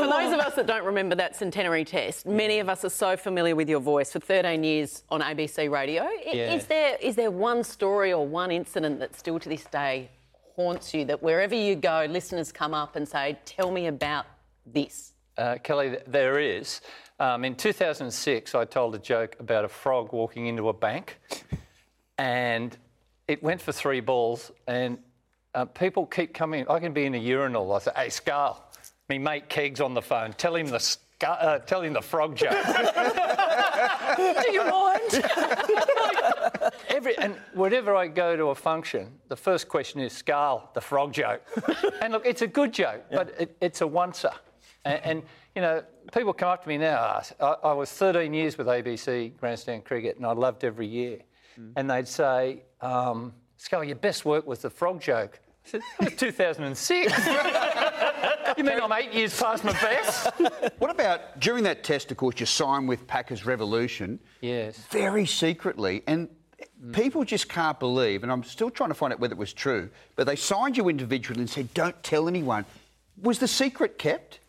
For 0.00 0.06
those 0.06 0.32
of 0.32 0.40
us 0.40 0.54
that 0.54 0.66
don't 0.66 0.84
remember 0.84 1.14
that 1.16 1.36
centenary 1.36 1.84
test, 1.84 2.26
many 2.26 2.58
of 2.58 2.68
us 2.68 2.84
are 2.84 2.90
so 2.90 3.16
familiar 3.16 3.54
with 3.56 3.68
your 3.68 3.80
voice 3.80 4.12
for 4.12 4.20
13 4.20 4.62
years 4.64 5.02
on 5.10 5.20
ABC 5.20 5.70
Radio. 5.70 6.08
Yeah. 6.24 6.54
Is 6.54 6.66
there 6.66 6.96
is 7.00 7.16
there 7.16 7.30
one 7.30 7.64
story 7.64 8.12
or 8.12 8.26
one 8.26 8.50
incident 8.50 8.98
that 9.00 9.16
still 9.16 9.38
to 9.38 9.48
this 9.48 9.64
day 9.64 10.10
haunts 10.56 10.94
you? 10.94 11.04
That 11.04 11.22
wherever 11.22 11.54
you 11.54 11.76
go, 11.76 12.06
listeners 12.08 12.52
come 12.52 12.72
up 12.72 12.96
and 12.96 13.08
say, 13.08 13.38
"Tell 13.44 13.70
me 13.70 13.86
about 13.88 14.26
this." 14.64 15.12
Uh, 15.36 15.56
Kelly, 15.62 15.96
there 16.06 16.38
is. 16.38 16.80
Um, 17.20 17.44
in 17.44 17.54
2006, 17.54 18.54
I 18.54 18.64
told 18.64 18.94
a 18.94 18.98
joke 18.98 19.36
about 19.40 19.66
a 19.66 19.68
frog 19.68 20.10
walking 20.14 20.46
into 20.46 20.70
a 20.70 20.72
bank, 20.72 21.18
and 22.16 22.74
it 23.28 23.42
went 23.42 23.60
for 23.60 23.72
three 23.72 24.00
balls. 24.00 24.50
And 24.66 24.96
uh, 25.54 25.66
people 25.66 26.06
keep 26.06 26.32
coming. 26.32 26.66
I 26.70 26.80
can 26.80 26.94
be 26.94 27.04
in 27.04 27.14
a 27.14 27.18
urinal. 27.18 27.70
I 27.74 27.78
say, 27.80 27.90
"Hey, 27.94 28.06
Scarl, 28.06 28.56
me 29.10 29.18
mate 29.18 29.50
Kegs 29.50 29.82
on 29.82 29.92
the 29.92 30.00
phone. 30.00 30.32
Tell 30.32 30.56
him 30.56 30.68
the 30.68 30.96
uh, 31.26 31.58
tell 31.58 31.82
him 31.82 31.92
the 31.92 32.00
frog 32.00 32.36
joke." 32.36 32.52
Do 34.16 34.52
you 34.52 34.64
mind? 34.64 35.12
Every, 36.88 37.18
and 37.18 37.34
whenever 37.52 37.94
I 37.94 38.06
go 38.06 38.34
to 38.34 38.46
a 38.46 38.54
function, 38.54 39.12
the 39.28 39.36
first 39.36 39.68
question 39.68 40.00
is 40.00 40.14
Scarl, 40.14 40.72
the 40.72 40.80
frog 40.80 41.12
joke. 41.12 41.42
and 42.00 42.14
look, 42.14 42.24
it's 42.24 42.40
a 42.40 42.46
good 42.46 42.72
joke, 42.72 43.04
but 43.10 43.34
it, 43.38 43.56
it's 43.60 43.82
a 43.82 43.84
oncer. 43.84 44.32
And, 44.86 45.00
and 45.04 45.22
you 45.54 45.62
know, 45.62 45.82
people 46.12 46.32
come 46.32 46.48
up 46.48 46.62
to 46.62 46.68
me 46.68 46.78
now. 46.78 47.22
I, 47.40 47.56
I 47.64 47.72
was 47.72 47.90
13 47.90 48.32
years 48.32 48.56
with 48.56 48.66
ABC 48.66 49.36
Grandstand 49.36 49.84
Cricket, 49.84 50.16
and 50.16 50.26
I 50.26 50.32
loved 50.32 50.64
every 50.64 50.86
year. 50.86 51.18
And 51.76 51.90
they'd 51.90 52.08
say, 52.08 52.62
um, 52.80 53.34
Scully, 53.58 53.88
your 53.88 53.96
best 53.96 54.24
work 54.24 54.46
was 54.46 54.60
the 54.60 54.70
frog 54.70 55.00
joke. 55.00 55.40
I 55.66 55.68
said, 55.68 55.80
that 55.98 56.10
was 56.10 56.18
2006. 56.18 57.26
you 58.56 58.64
mean 58.64 58.80
I'm 58.80 58.92
eight 58.92 59.12
years 59.12 59.38
past 59.38 59.64
my 59.64 59.72
best? 59.72 60.30
What 60.78 60.90
about 60.90 61.38
during 61.38 61.64
that 61.64 61.84
test, 61.84 62.10
of 62.10 62.16
course, 62.16 62.40
you 62.40 62.46
signed 62.46 62.88
with 62.88 63.06
Packers 63.06 63.44
Revolution? 63.44 64.18
Yes. 64.40 64.78
Very 64.90 65.26
secretly. 65.26 66.02
And 66.06 66.30
people 66.92 67.22
just 67.22 67.50
can't 67.50 67.78
believe, 67.78 68.22
and 68.22 68.32
I'm 68.32 68.42
still 68.42 68.70
trying 68.70 68.88
to 68.88 68.94
find 68.94 69.12
out 69.12 69.20
whether 69.20 69.34
it 69.34 69.38
was 69.38 69.52
true, 69.52 69.90
but 70.16 70.26
they 70.26 70.36
signed 70.36 70.78
you 70.78 70.88
individually 70.88 71.40
and 71.40 71.50
said, 71.50 71.72
don't 71.74 72.02
tell 72.02 72.28
anyone. 72.28 72.64
Was 73.20 73.38
the 73.38 73.48
secret 73.48 73.98
kept? 73.98 74.40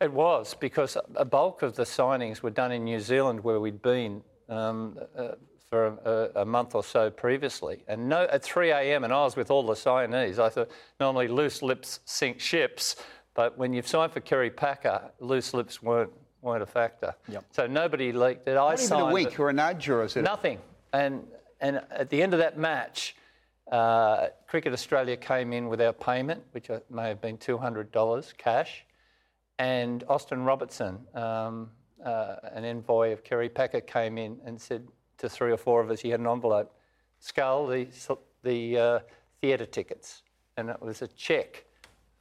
It 0.00 0.12
was 0.12 0.54
because 0.54 0.96
a 1.14 1.24
bulk 1.24 1.62
of 1.62 1.76
the 1.76 1.82
signings 1.82 2.42
were 2.42 2.50
done 2.50 2.72
in 2.72 2.84
New 2.84 3.00
Zealand, 3.00 3.44
where 3.44 3.60
we'd 3.60 3.82
been 3.82 4.22
um, 4.48 4.98
uh, 5.16 5.32
for 5.68 5.86
a, 6.34 6.40
a 6.40 6.44
month 6.44 6.74
or 6.74 6.82
so 6.82 7.10
previously. 7.10 7.84
And 7.86 8.08
no, 8.08 8.22
at 8.24 8.42
3 8.42 8.70
a.m., 8.70 9.04
and 9.04 9.12
I 9.12 9.24
was 9.24 9.36
with 9.36 9.50
all 9.50 9.62
the 9.62 9.74
signees. 9.74 10.38
I 10.38 10.48
thought 10.48 10.70
normally 10.98 11.28
loose 11.28 11.62
lips 11.62 12.00
sink 12.06 12.40
ships, 12.40 12.96
but 13.34 13.58
when 13.58 13.72
you've 13.72 13.86
signed 13.86 14.12
for 14.12 14.20
Kerry 14.20 14.50
Packer, 14.50 15.10
loose 15.20 15.54
lips 15.54 15.82
weren't 15.82 16.12
weren't 16.42 16.62
a 16.62 16.66
factor. 16.66 17.14
Yep. 17.28 17.44
So 17.50 17.66
nobody 17.66 18.12
leaked 18.12 18.48
it. 18.48 18.52
I 18.52 18.54
Not 18.54 18.72
even 18.74 18.86
signed 18.86 19.10
a 19.10 19.12
wink 19.12 19.32
it. 19.34 19.38
or 19.38 19.50
a 19.50 19.52
nudge 19.52 19.88
or 19.90 20.02
a 20.02 20.22
Nothing. 20.22 20.58
And 20.94 21.26
and 21.60 21.82
at 21.90 22.08
the 22.08 22.22
end 22.22 22.32
of 22.32 22.38
that 22.40 22.56
match, 22.58 23.14
uh, 23.70 24.28
Cricket 24.48 24.72
Australia 24.72 25.16
came 25.16 25.52
in 25.52 25.68
with 25.68 25.80
our 25.82 25.92
payment, 25.92 26.42
which 26.52 26.70
uh, 26.70 26.80
may 26.88 27.08
have 27.08 27.20
been 27.20 27.36
two 27.36 27.58
hundred 27.58 27.92
dollars 27.92 28.32
cash, 28.36 28.84
and 29.60 30.02
Austin 30.08 30.42
Robertson, 30.42 30.98
um, 31.14 31.70
uh, 32.02 32.36
an 32.54 32.64
envoy 32.64 33.12
of 33.12 33.22
Kerry 33.22 33.50
Packer, 33.50 33.82
came 33.82 34.16
in 34.16 34.40
and 34.46 34.58
said 34.58 34.88
to 35.18 35.28
three 35.28 35.52
or 35.52 35.58
four 35.58 35.82
of 35.82 35.90
us, 35.90 36.00
he 36.00 36.08
had 36.08 36.18
an 36.18 36.26
envelope, 36.26 36.74
Skull, 37.18 37.66
the 37.66 37.86
the 38.42 38.78
uh, 38.78 39.00
theatre 39.42 39.66
tickets, 39.66 40.22
and 40.56 40.70
it 40.70 40.80
was 40.80 41.02
a 41.02 41.08
cheque 41.08 41.66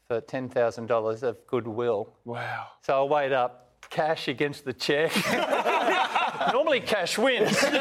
for 0.06 0.20
ten 0.20 0.50
thousand 0.50 0.88
dollars 0.88 1.24
of 1.24 1.38
goodwill. 1.48 2.14
Wow. 2.26 2.68
So 2.82 3.06
I 3.06 3.10
weighed 3.10 3.32
up 3.32 3.72
cash 3.90 4.28
against 4.28 4.66
the 4.66 4.74
cheque. 4.74 5.16
Normally 6.52 6.82
cash 6.82 7.18
wins. 7.18 7.58
but 7.62 7.80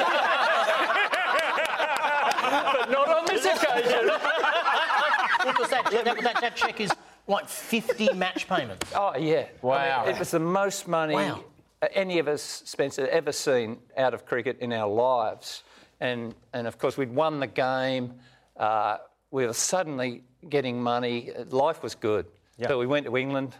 not 2.91 3.09
on 3.09 3.27
this 3.27 3.45
occasion. 3.45 4.09
What 5.43 5.59
was 5.59 5.71
that? 5.71 5.91
That, 5.91 6.23
that, 6.23 6.41
that 6.41 6.55
cheque 6.55 6.81
is 6.81 6.93
like 7.29 7.49
50 7.49 8.13
match 8.15 8.49
payments. 8.49 8.91
Oh, 8.95 9.17
yeah. 9.17 9.47
Wow. 9.63 10.03
I 10.03 10.07
mean, 10.07 10.15
it 10.17 10.19
was 10.19 10.31
the 10.33 10.41
most 10.41 10.89
money 10.89 11.15
Wow. 11.15 11.45
any 11.93 12.19
of 12.19 12.27
us, 12.27 12.43
Spencer, 12.65 13.07
ever 13.09 13.33
seen 13.33 13.79
out 13.97 14.15
of 14.15 14.27
cricket 14.27 14.59
in 14.61 14.73
our 14.73 14.89
lives. 14.89 15.63
And, 16.01 16.35
and 16.53 16.67
of 16.67 16.79
course, 16.79 16.97
we'd 16.97 17.15
won 17.15 17.39
the 17.41 17.47
game. 17.47 18.15
Uh, 18.57 18.99
we 19.31 19.47
were 19.47 19.53
suddenly 19.53 20.25
getting 20.49 20.83
money. 20.83 21.31
Life 21.51 21.83
was 21.83 21.95
good. 21.95 22.27
But 22.59 22.79
we 22.79 22.87
went 22.87 23.07
to 23.07 23.17
England, 23.17 23.55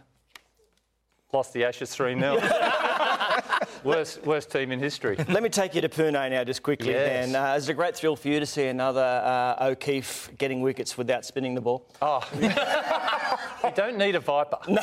lost 1.31 1.53
the 1.53 1.63
Ashes 1.63 1.93
3 1.93 2.19
0. 2.19 2.41
worst, 3.83 4.23
worst 4.25 4.51
team 4.51 4.71
in 4.71 4.79
history. 4.79 5.15
Let 5.29 5.43
me 5.43 5.49
take 5.49 5.73
you 5.75 5.81
to 5.81 5.89
Pune 5.89 6.13
now, 6.13 6.43
just 6.43 6.63
quickly. 6.63 6.91
Yes. 6.91 7.31
Then, 7.31 7.35
uh, 7.35 7.55
it's 7.55 7.67
a 7.69 7.73
great 7.73 7.95
thrill 7.95 8.15
for 8.15 8.27
you 8.27 8.39
to 8.39 8.45
see 8.45 8.65
another 8.65 9.01
uh, 9.01 9.67
O'Keefe 9.67 10.31
getting 10.37 10.61
wickets 10.61 10.97
without 10.97 11.25
spinning 11.25 11.55
the 11.55 11.61
ball. 11.61 11.85
Oh, 12.01 12.21
you 13.63 13.71
don't 13.75 13.97
need 13.97 14.15
a 14.15 14.19
viper. 14.19 14.57
No. 14.67 14.81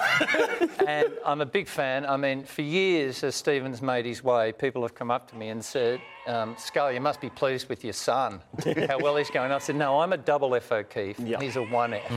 and 0.87 1.13
I'm 1.25 1.41
a 1.41 1.47
big 1.47 1.69
fan. 1.69 2.07
I 2.07 2.17
mean, 2.17 2.45
for 2.45 2.63
years, 2.63 3.23
as 3.25 3.35
Stephen's 3.35 3.83
made 3.83 4.05
his 4.07 4.23
way, 4.25 4.53
people 4.53 4.83
have 4.83 4.95
come 4.95 5.11
up 5.11 5.29
to 5.31 5.37
me 5.37 5.49
and 5.49 5.65
said, 5.65 6.01
um, 6.27 6.55
Scully, 6.59 6.95
you 6.95 7.01
must 7.01 7.21
be 7.21 7.31
pleased 7.31 7.69
with 7.69 7.85
your 7.85 7.93
son, 7.93 8.41
how 8.89 8.99
well 8.99 9.17
he's 9.17 9.31
going. 9.31 9.53
I 9.53 9.59
said, 9.59 9.77
no, 9.77 10.01
I'm 10.01 10.13
a 10.13 10.17
double 10.17 10.55
F 10.55 10.73
O'Keeffe. 10.73 11.19
and 11.19 11.43
He's 11.43 11.57
a 11.57 11.63
one 11.63 11.95
F. 11.95 12.13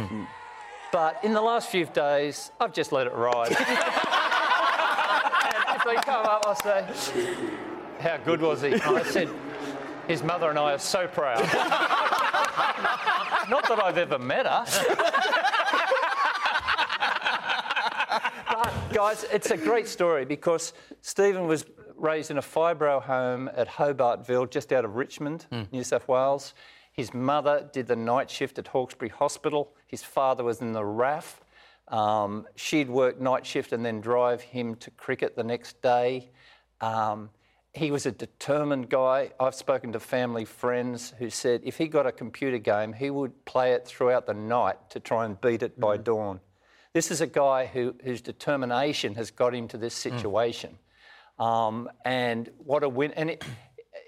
But 0.91 1.24
in 1.24 1.34
the 1.34 1.41
last 1.41 1.70
few 1.70 1.86
days, 1.86 2.51
I've 2.60 2.74
just 2.74 2.91
let 2.91 3.05
it 3.07 3.14
ride. 3.14 3.47
and 3.49 3.57
if 5.78 5.84
they 5.86 5.95
come 5.95 6.26
up, 6.26 6.45
I 6.47 6.53
say, 6.55 6.86
how 7.99 8.18
good 8.18 8.41
was 8.41 8.62
he? 8.64 8.74
I 8.74 9.03
said, 9.03 9.30
his 10.07 10.24
mother 10.24 10.49
and 10.49 10.57
I 10.57 10.74
are 10.74 10.80
so 10.80 11.07
proud. 11.07 11.41
Not 13.49 13.68
that 13.68 13.80
I've 13.84 13.97
ever 13.97 14.18
met 14.18 14.47
her. 14.47 14.66
but, 18.47 18.74
guys, 18.93 19.25
it's 19.31 19.51
a 19.51 19.57
great 19.57 19.87
story 19.87 20.25
because 20.25 20.73
Stephen 21.01 21.47
was 21.47 21.65
raised 21.95 22.31
in 22.31 22.37
a 22.37 22.41
fibro 22.41 23.01
home 23.01 23.49
at 23.55 23.67
Hobartville, 23.67 24.49
just 24.49 24.71
out 24.73 24.85
of 24.85 24.95
Richmond, 24.95 25.45
New 25.71 25.83
South 25.83 26.07
Wales. 26.07 26.53
His 26.91 27.13
mother 27.13 27.69
did 27.71 27.87
the 27.87 27.95
night 27.95 28.29
shift 28.29 28.57
at 28.57 28.67
Hawkesbury 28.67 29.09
Hospital. 29.09 29.73
His 29.87 30.03
father 30.03 30.43
was 30.43 30.61
in 30.61 30.73
the 30.73 30.83
RAF. 30.83 31.41
Um, 31.87 32.45
she'd 32.55 32.89
work 32.89 33.19
night 33.19 33.45
shift 33.45 33.73
and 33.73 33.85
then 33.85 34.01
drive 34.01 34.41
him 34.41 34.75
to 34.75 34.91
cricket 34.91 35.35
the 35.35 35.43
next 35.43 35.81
day. 35.81 36.31
Um, 36.81 37.29
he 37.73 37.91
was 37.91 38.05
a 38.05 38.11
determined 38.11 38.89
guy. 38.89 39.31
I've 39.39 39.55
spoken 39.55 39.91
to 39.93 39.99
family 39.99 40.45
friends 40.45 41.13
who 41.19 41.29
said 41.29 41.61
if 41.63 41.77
he 41.77 41.87
got 41.87 42.05
a 42.05 42.11
computer 42.11 42.57
game, 42.57 42.93
he 42.93 43.09
would 43.11 43.45
play 43.45 43.73
it 43.73 43.85
throughout 43.85 44.25
the 44.25 44.33
night 44.33 44.89
to 44.89 44.99
try 44.99 45.25
and 45.25 45.39
beat 45.39 45.63
it 45.63 45.79
by 45.79 45.97
dawn. 45.97 46.39
This 46.93 47.11
is 47.11 47.21
a 47.21 47.27
guy 47.27 47.67
who, 47.67 47.95
whose 48.03 48.21
determination 48.21 49.15
has 49.15 49.29
got 49.29 49.53
him 49.53 49.67
to 49.69 49.77
this 49.77 49.93
situation. 49.93 50.77
Um, 51.37 51.89
and 52.03 52.49
what 52.57 52.83
a 52.83 52.89
win. 52.89 53.13
And 53.13 53.29
it, 53.29 53.43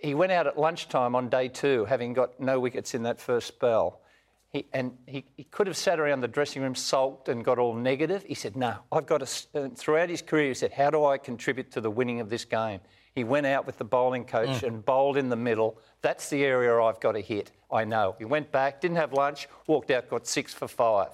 he 0.01 0.13
went 0.13 0.31
out 0.31 0.47
at 0.47 0.57
lunchtime 0.57 1.15
on 1.15 1.29
day 1.29 1.47
two, 1.47 1.85
having 1.85 2.13
got 2.13 2.39
no 2.39 2.59
wickets 2.59 2.93
in 2.93 3.03
that 3.03 3.19
first 3.19 3.47
spell. 3.47 4.01
He, 4.49 4.65
and 4.73 4.97
he, 5.05 5.23
he 5.37 5.43
could 5.45 5.67
have 5.67 5.77
sat 5.77 5.99
around 5.99 6.21
the 6.21 6.27
dressing 6.27 6.61
room, 6.61 6.75
sulked, 6.75 7.29
and 7.29 7.45
got 7.45 7.57
all 7.57 7.73
negative. 7.73 8.23
He 8.23 8.33
said, 8.33 8.57
No, 8.57 8.75
I've 8.91 9.05
got 9.05 9.25
to. 9.25 9.69
Throughout 9.69 10.09
his 10.09 10.21
career, 10.21 10.49
he 10.49 10.53
said, 10.55 10.73
How 10.73 10.89
do 10.89 11.05
I 11.05 11.17
contribute 11.17 11.71
to 11.71 11.81
the 11.81 11.89
winning 11.91 12.19
of 12.19 12.29
this 12.29 12.43
game? 12.43 12.81
He 13.13 13.23
went 13.23 13.45
out 13.45 13.65
with 13.65 13.77
the 13.77 13.83
bowling 13.83 14.25
coach 14.25 14.63
and 14.63 14.83
bowled 14.83 15.17
in 15.17 15.29
the 15.29 15.35
middle. 15.35 15.77
That's 16.01 16.29
the 16.29 16.43
area 16.43 16.81
I've 16.81 16.99
got 16.99 17.11
to 17.13 17.21
hit. 17.21 17.51
I 17.71 17.83
know. 17.85 18.15
He 18.17 18.25
went 18.25 18.51
back, 18.51 18.81
didn't 18.81 18.97
have 18.97 19.13
lunch, 19.13 19.47
walked 19.67 19.91
out, 19.91 20.09
got 20.09 20.25
six 20.27 20.53
for 20.53 20.67
five. 20.67 21.09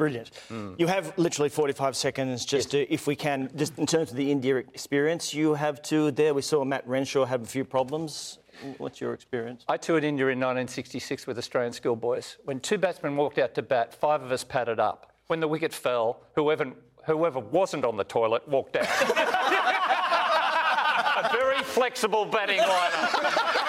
Brilliant. 0.00 0.30
Mm. 0.50 0.80
You 0.80 0.86
have 0.86 1.12
literally 1.18 1.50
45 1.50 1.94
seconds 1.94 2.46
just 2.46 2.70
to, 2.70 2.90
if 2.90 3.06
we 3.06 3.14
can, 3.14 3.50
just 3.54 3.78
in 3.78 3.84
terms 3.84 4.10
of 4.10 4.16
the 4.16 4.32
India 4.32 4.56
experience, 4.56 5.34
you 5.34 5.52
have 5.52 5.82
toured 5.82 6.16
there. 6.16 6.32
We 6.32 6.40
saw 6.40 6.64
Matt 6.64 6.88
Renshaw 6.88 7.26
have 7.26 7.42
a 7.42 7.46
few 7.46 7.66
problems. 7.66 8.38
What's 8.78 8.98
your 8.98 9.12
experience? 9.12 9.62
I 9.68 9.76
toured 9.76 10.04
India 10.04 10.24
in 10.24 10.40
1966 10.40 11.26
with 11.26 11.36
Australian 11.36 11.74
schoolboys. 11.74 12.38
When 12.44 12.60
two 12.60 12.78
batsmen 12.78 13.14
walked 13.14 13.38
out 13.38 13.54
to 13.56 13.62
bat, 13.62 13.92
five 13.92 14.22
of 14.22 14.32
us 14.32 14.42
padded 14.42 14.80
up. 14.80 15.12
When 15.26 15.38
the 15.38 15.48
wicket 15.48 15.74
fell, 15.74 16.22
whoever, 16.34 16.72
whoever 17.04 17.38
wasn't 17.38 17.84
on 17.84 17.98
the 17.98 18.04
toilet 18.04 18.48
walked 18.48 18.76
out. 18.76 18.86
a 21.24 21.28
very 21.30 21.62
flexible 21.62 22.24
batting 22.24 22.60
lineup. 22.60 23.66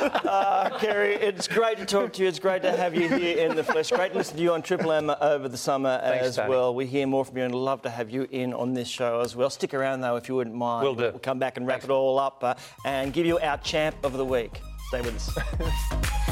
Uh, 0.00 0.70
Kerry, 0.78 1.14
it's 1.14 1.46
great 1.48 1.78
to 1.78 1.84
talk 1.84 2.12
to 2.14 2.22
you. 2.22 2.28
It's 2.28 2.38
great 2.38 2.62
to 2.62 2.72
have 2.72 2.94
you 2.94 3.08
here 3.08 3.38
in 3.46 3.56
the 3.56 3.64
flesh. 3.64 3.90
Great 3.90 4.12
to 4.12 4.18
listen 4.18 4.36
to 4.36 4.42
you 4.42 4.52
on 4.52 4.62
Triple 4.62 4.92
M 4.92 5.10
over 5.20 5.48
the 5.48 5.56
summer 5.56 5.98
Thanks, 6.02 6.26
as 6.26 6.36
Tony. 6.36 6.50
well. 6.50 6.74
We 6.74 6.86
hear 6.86 7.06
more 7.06 7.24
from 7.24 7.36
you 7.38 7.44
and 7.44 7.54
love 7.54 7.82
to 7.82 7.90
have 7.90 8.10
you 8.10 8.26
in 8.30 8.52
on 8.54 8.74
this 8.74 8.88
show 8.88 9.20
as 9.20 9.36
well. 9.36 9.50
Stick 9.50 9.74
around 9.74 10.00
though 10.00 10.16
if 10.16 10.28
you 10.28 10.36
wouldn't 10.36 10.56
mind. 10.56 10.84
We'll 10.84 10.94
do. 10.94 11.02
We'll 11.10 11.18
come 11.18 11.38
back 11.38 11.56
and 11.56 11.66
wrap 11.66 11.84
it 11.84 11.90
all 11.90 12.18
up 12.18 12.42
uh, 12.42 12.54
and 12.84 13.12
give 13.12 13.26
you 13.26 13.38
our 13.38 13.58
champ 13.58 13.96
of 14.04 14.14
the 14.14 14.24
week. 14.24 14.60
Stay 14.88 15.00
with 15.00 15.16
us. 15.16 16.26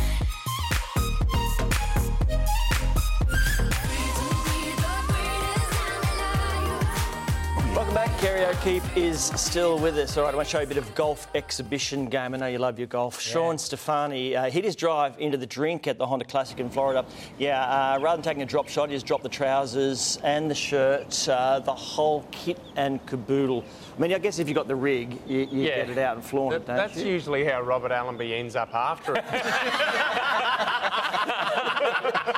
Kerry 8.18 8.44
O'Keeffe 8.46 8.96
is 8.96 9.26
still 9.40 9.78
with 9.78 9.96
us. 9.96 10.16
All 10.16 10.24
right, 10.24 10.34
I 10.34 10.36
want 10.36 10.48
to 10.48 10.50
show 10.50 10.58
you 10.58 10.64
a 10.64 10.68
bit 10.68 10.76
of 10.76 10.92
golf 10.96 11.28
exhibition 11.36 12.06
game. 12.06 12.34
I 12.34 12.38
know 12.38 12.48
you 12.48 12.58
love 12.58 12.76
your 12.76 12.88
golf. 12.88 13.20
Shawn 13.20 13.58
Stefani 13.58 14.34
uh, 14.34 14.50
hit 14.50 14.64
his 14.64 14.74
drive 14.74 15.14
into 15.20 15.38
the 15.38 15.46
drink 15.46 15.86
at 15.86 15.98
the 15.98 16.06
Honda 16.06 16.24
Classic 16.24 16.58
in 16.58 16.68
Florida. 16.68 17.04
Yeah, 17.38 17.62
uh, 17.62 18.00
rather 18.00 18.16
than 18.16 18.24
taking 18.24 18.42
a 18.42 18.46
drop 18.46 18.68
shot, 18.68 18.88
he 18.88 18.96
just 18.96 19.06
dropped 19.06 19.22
the 19.22 19.28
trousers 19.28 20.18
and 20.24 20.50
the 20.50 20.54
shirt, 20.54 21.28
uh, 21.28 21.60
the 21.60 21.72
whole 21.72 22.26
kit 22.32 22.58
and 22.74 23.04
caboodle. 23.06 23.64
I 23.96 24.00
mean, 24.00 24.12
I 24.12 24.18
guess 24.18 24.40
if 24.40 24.48
you 24.48 24.54
got 24.54 24.66
the 24.66 24.74
rig, 24.74 25.16
you, 25.28 25.46
you 25.52 25.62
Yeah. 25.68 25.76
get 25.76 25.90
it 25.90 25.98
out 25.98 26.16
and 26.16 26.24
flaunt 26.24 26.56
it, 26.56 26.66
don't 26.66 26.76
that's 26.76 26.96
you? 26.96 27.06
usually 27.06 27.44
how 27.44 27.60
Robert 27.60 27.92
Allenby 27.92 28.34
ends 28.34 28.56
up 28.56 28.74
after 28.74 29.14
it. 29.14 29.24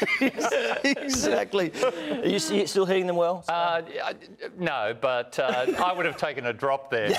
exactly. 0.84 1.72
Are 1.82 2.26
you, 2.26 2.38
you 2.38 2.66
still 2.66 2.86
hitting 2.86 3.06
them 3.06 3.16
well? 3.16 3.44
Uh, 3.48 3.82
no, 4.58 4.96
but 5.00 5.38
uh, 5.38 5.66
I 5.84 5.92
would 5.92 6.06
have 6.06 6.16
taken 6.16 6.46
a 6.46 6.52
drop 6.52 6.90
there. 6.90 7.10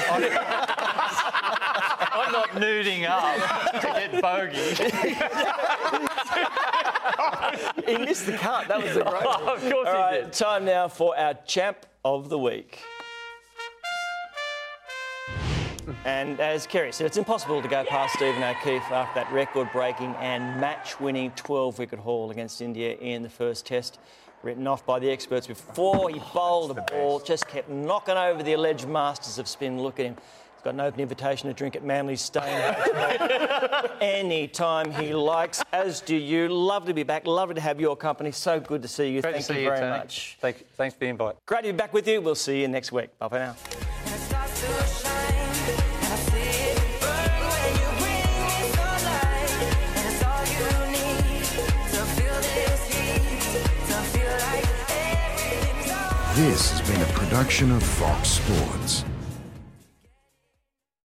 I'm 2.11 2.31
not 2.31 2.49
nuding 2.51 3.07
up 3.07 3.71
to 3.81 3.87
get 3.87 4.21
bogey. 4.21 4.75
he 7.85 7.97
missed 7.97 8.25
the 8.25 8.33
cut. 8.33 8.67
That 8.67 8.81
was 8.83 8.95
a 8.97 9.03
great. 9.03 9.23
Oh, 9.25 9.53
of 9.55 9.61
course 9.61 9.87
All 9.87 9.93
he 9.93 9.99
right, 9.99 10.23
did. 10.23 10.33
time 10.33 10.65
now 10.65 10.87
for 10.87 11.17
our 11.17 11.33
champ 11.45 11.85
of 12.03 12.29
the 12.29 12.37
week. 12.39 12.79
And 16.05 16.39
as 16.39 16.67
Kerry 16.67 16.91
said, 16.91 17.07
it's 17.07 17.17
impossible 17.17 17.61
to 17.61 17.67
go 17.67 17.83
past 17.85 18.15
Stephen 18.15 18.43
O'Keefe 18.43 18.91
after 18.91 19.19
that 19.19 19.31
record-breaking 19.31 20.15
and 20.19 20.59
match-winning 20.59 21.31
12-wicket 21.31 21.99
haul 21.99 22.31
against 22.31 22.61
India 22.61 22.95
in 22.95 23.23
the 23.23 23.29
first 23.29 23.65
Test. 23.65 23.99
Written 24.41 24.67
off 24.67 24.85
by 24.85 24.99
the 24.99 25.09
experts 25.09 25.47
before 25.47 26.09
he 26.09 26.21
bowled 26.33 26.75
the 26.75 26.81
ball, 26.83 27.19
just 27.19 27.47
kept 27.47 27.69
knocking 27.69 28.15
over 28.15 28.41
the 28.41 28.53
alleged 28.53 28.87
masters 28.87 29.37
of 29.37 29.47
spin. 29.49 29.81
Look 29.81 29.99
at 29.99 30.05
him. 30.05 30.15
He's 30.15 30.63
got 30.63 30.73
an 30.73 30.81
open 30.81 30.99
invitation 30.99 31.47
to 31.47 31.53
drink 31.53 31.75
at 31.77 31.83
Manly's 31.83 32.21
Steyne 32.21 32.75
any 34.01 34.47
time 34.47 34.91
he 34.91 35.13
likes, 35.13 35.61
as 35.71 36.01
do 36.01 36.15
you. 36.15 36.49
Lovely 36.49 36.87
to 36.87 36.93
be 36.93 37.03
back. 37.03 37.25
Lovely 37.25 37.55
to 37.55 37.61
have 37.61 37.79
your 37.79 37.95
company. 37.95 38.31
So 38.31 38.59
good 38.59 38.81
to 38.81 38.87
see 38.89 39.09
you. 39.09 39.21
Great 39.21 39.35
Thank 39.35 39.45
to 39.45 39.53
see 39.53 39.59
you 39.59 39.65
you, 39.65 39.69
very 39.69 39.79
Tony. 39.79 39.97
much. 39.97 40.37
Thank, 40.41 40.65
thanks 40.75 40.95
for 40.95 40.99
the 40.99 41.07
invite. 41.07 41.35
Great 41.45 41.63
to 41.63 41.71
be 41.71 41.77
back 41.77 41.93
with 41.93 42.07
you. 42.09 42.21
We'll 42.21 42.35
see 42.35 42.61
you 42.61 42.67
next 42.67 42.91
week. 42.91 43.17
Bye 43.19 43.29
for 43.29 43.39
now. 43.39 45.28
This 56.35 56.71
has 56.71 56.87
been 56.87 57.01
a 57.01 57.05
production 57.13 57.71
of 57.71 57.81
Fox 57.81 58.29
Sports. 58.29 59.03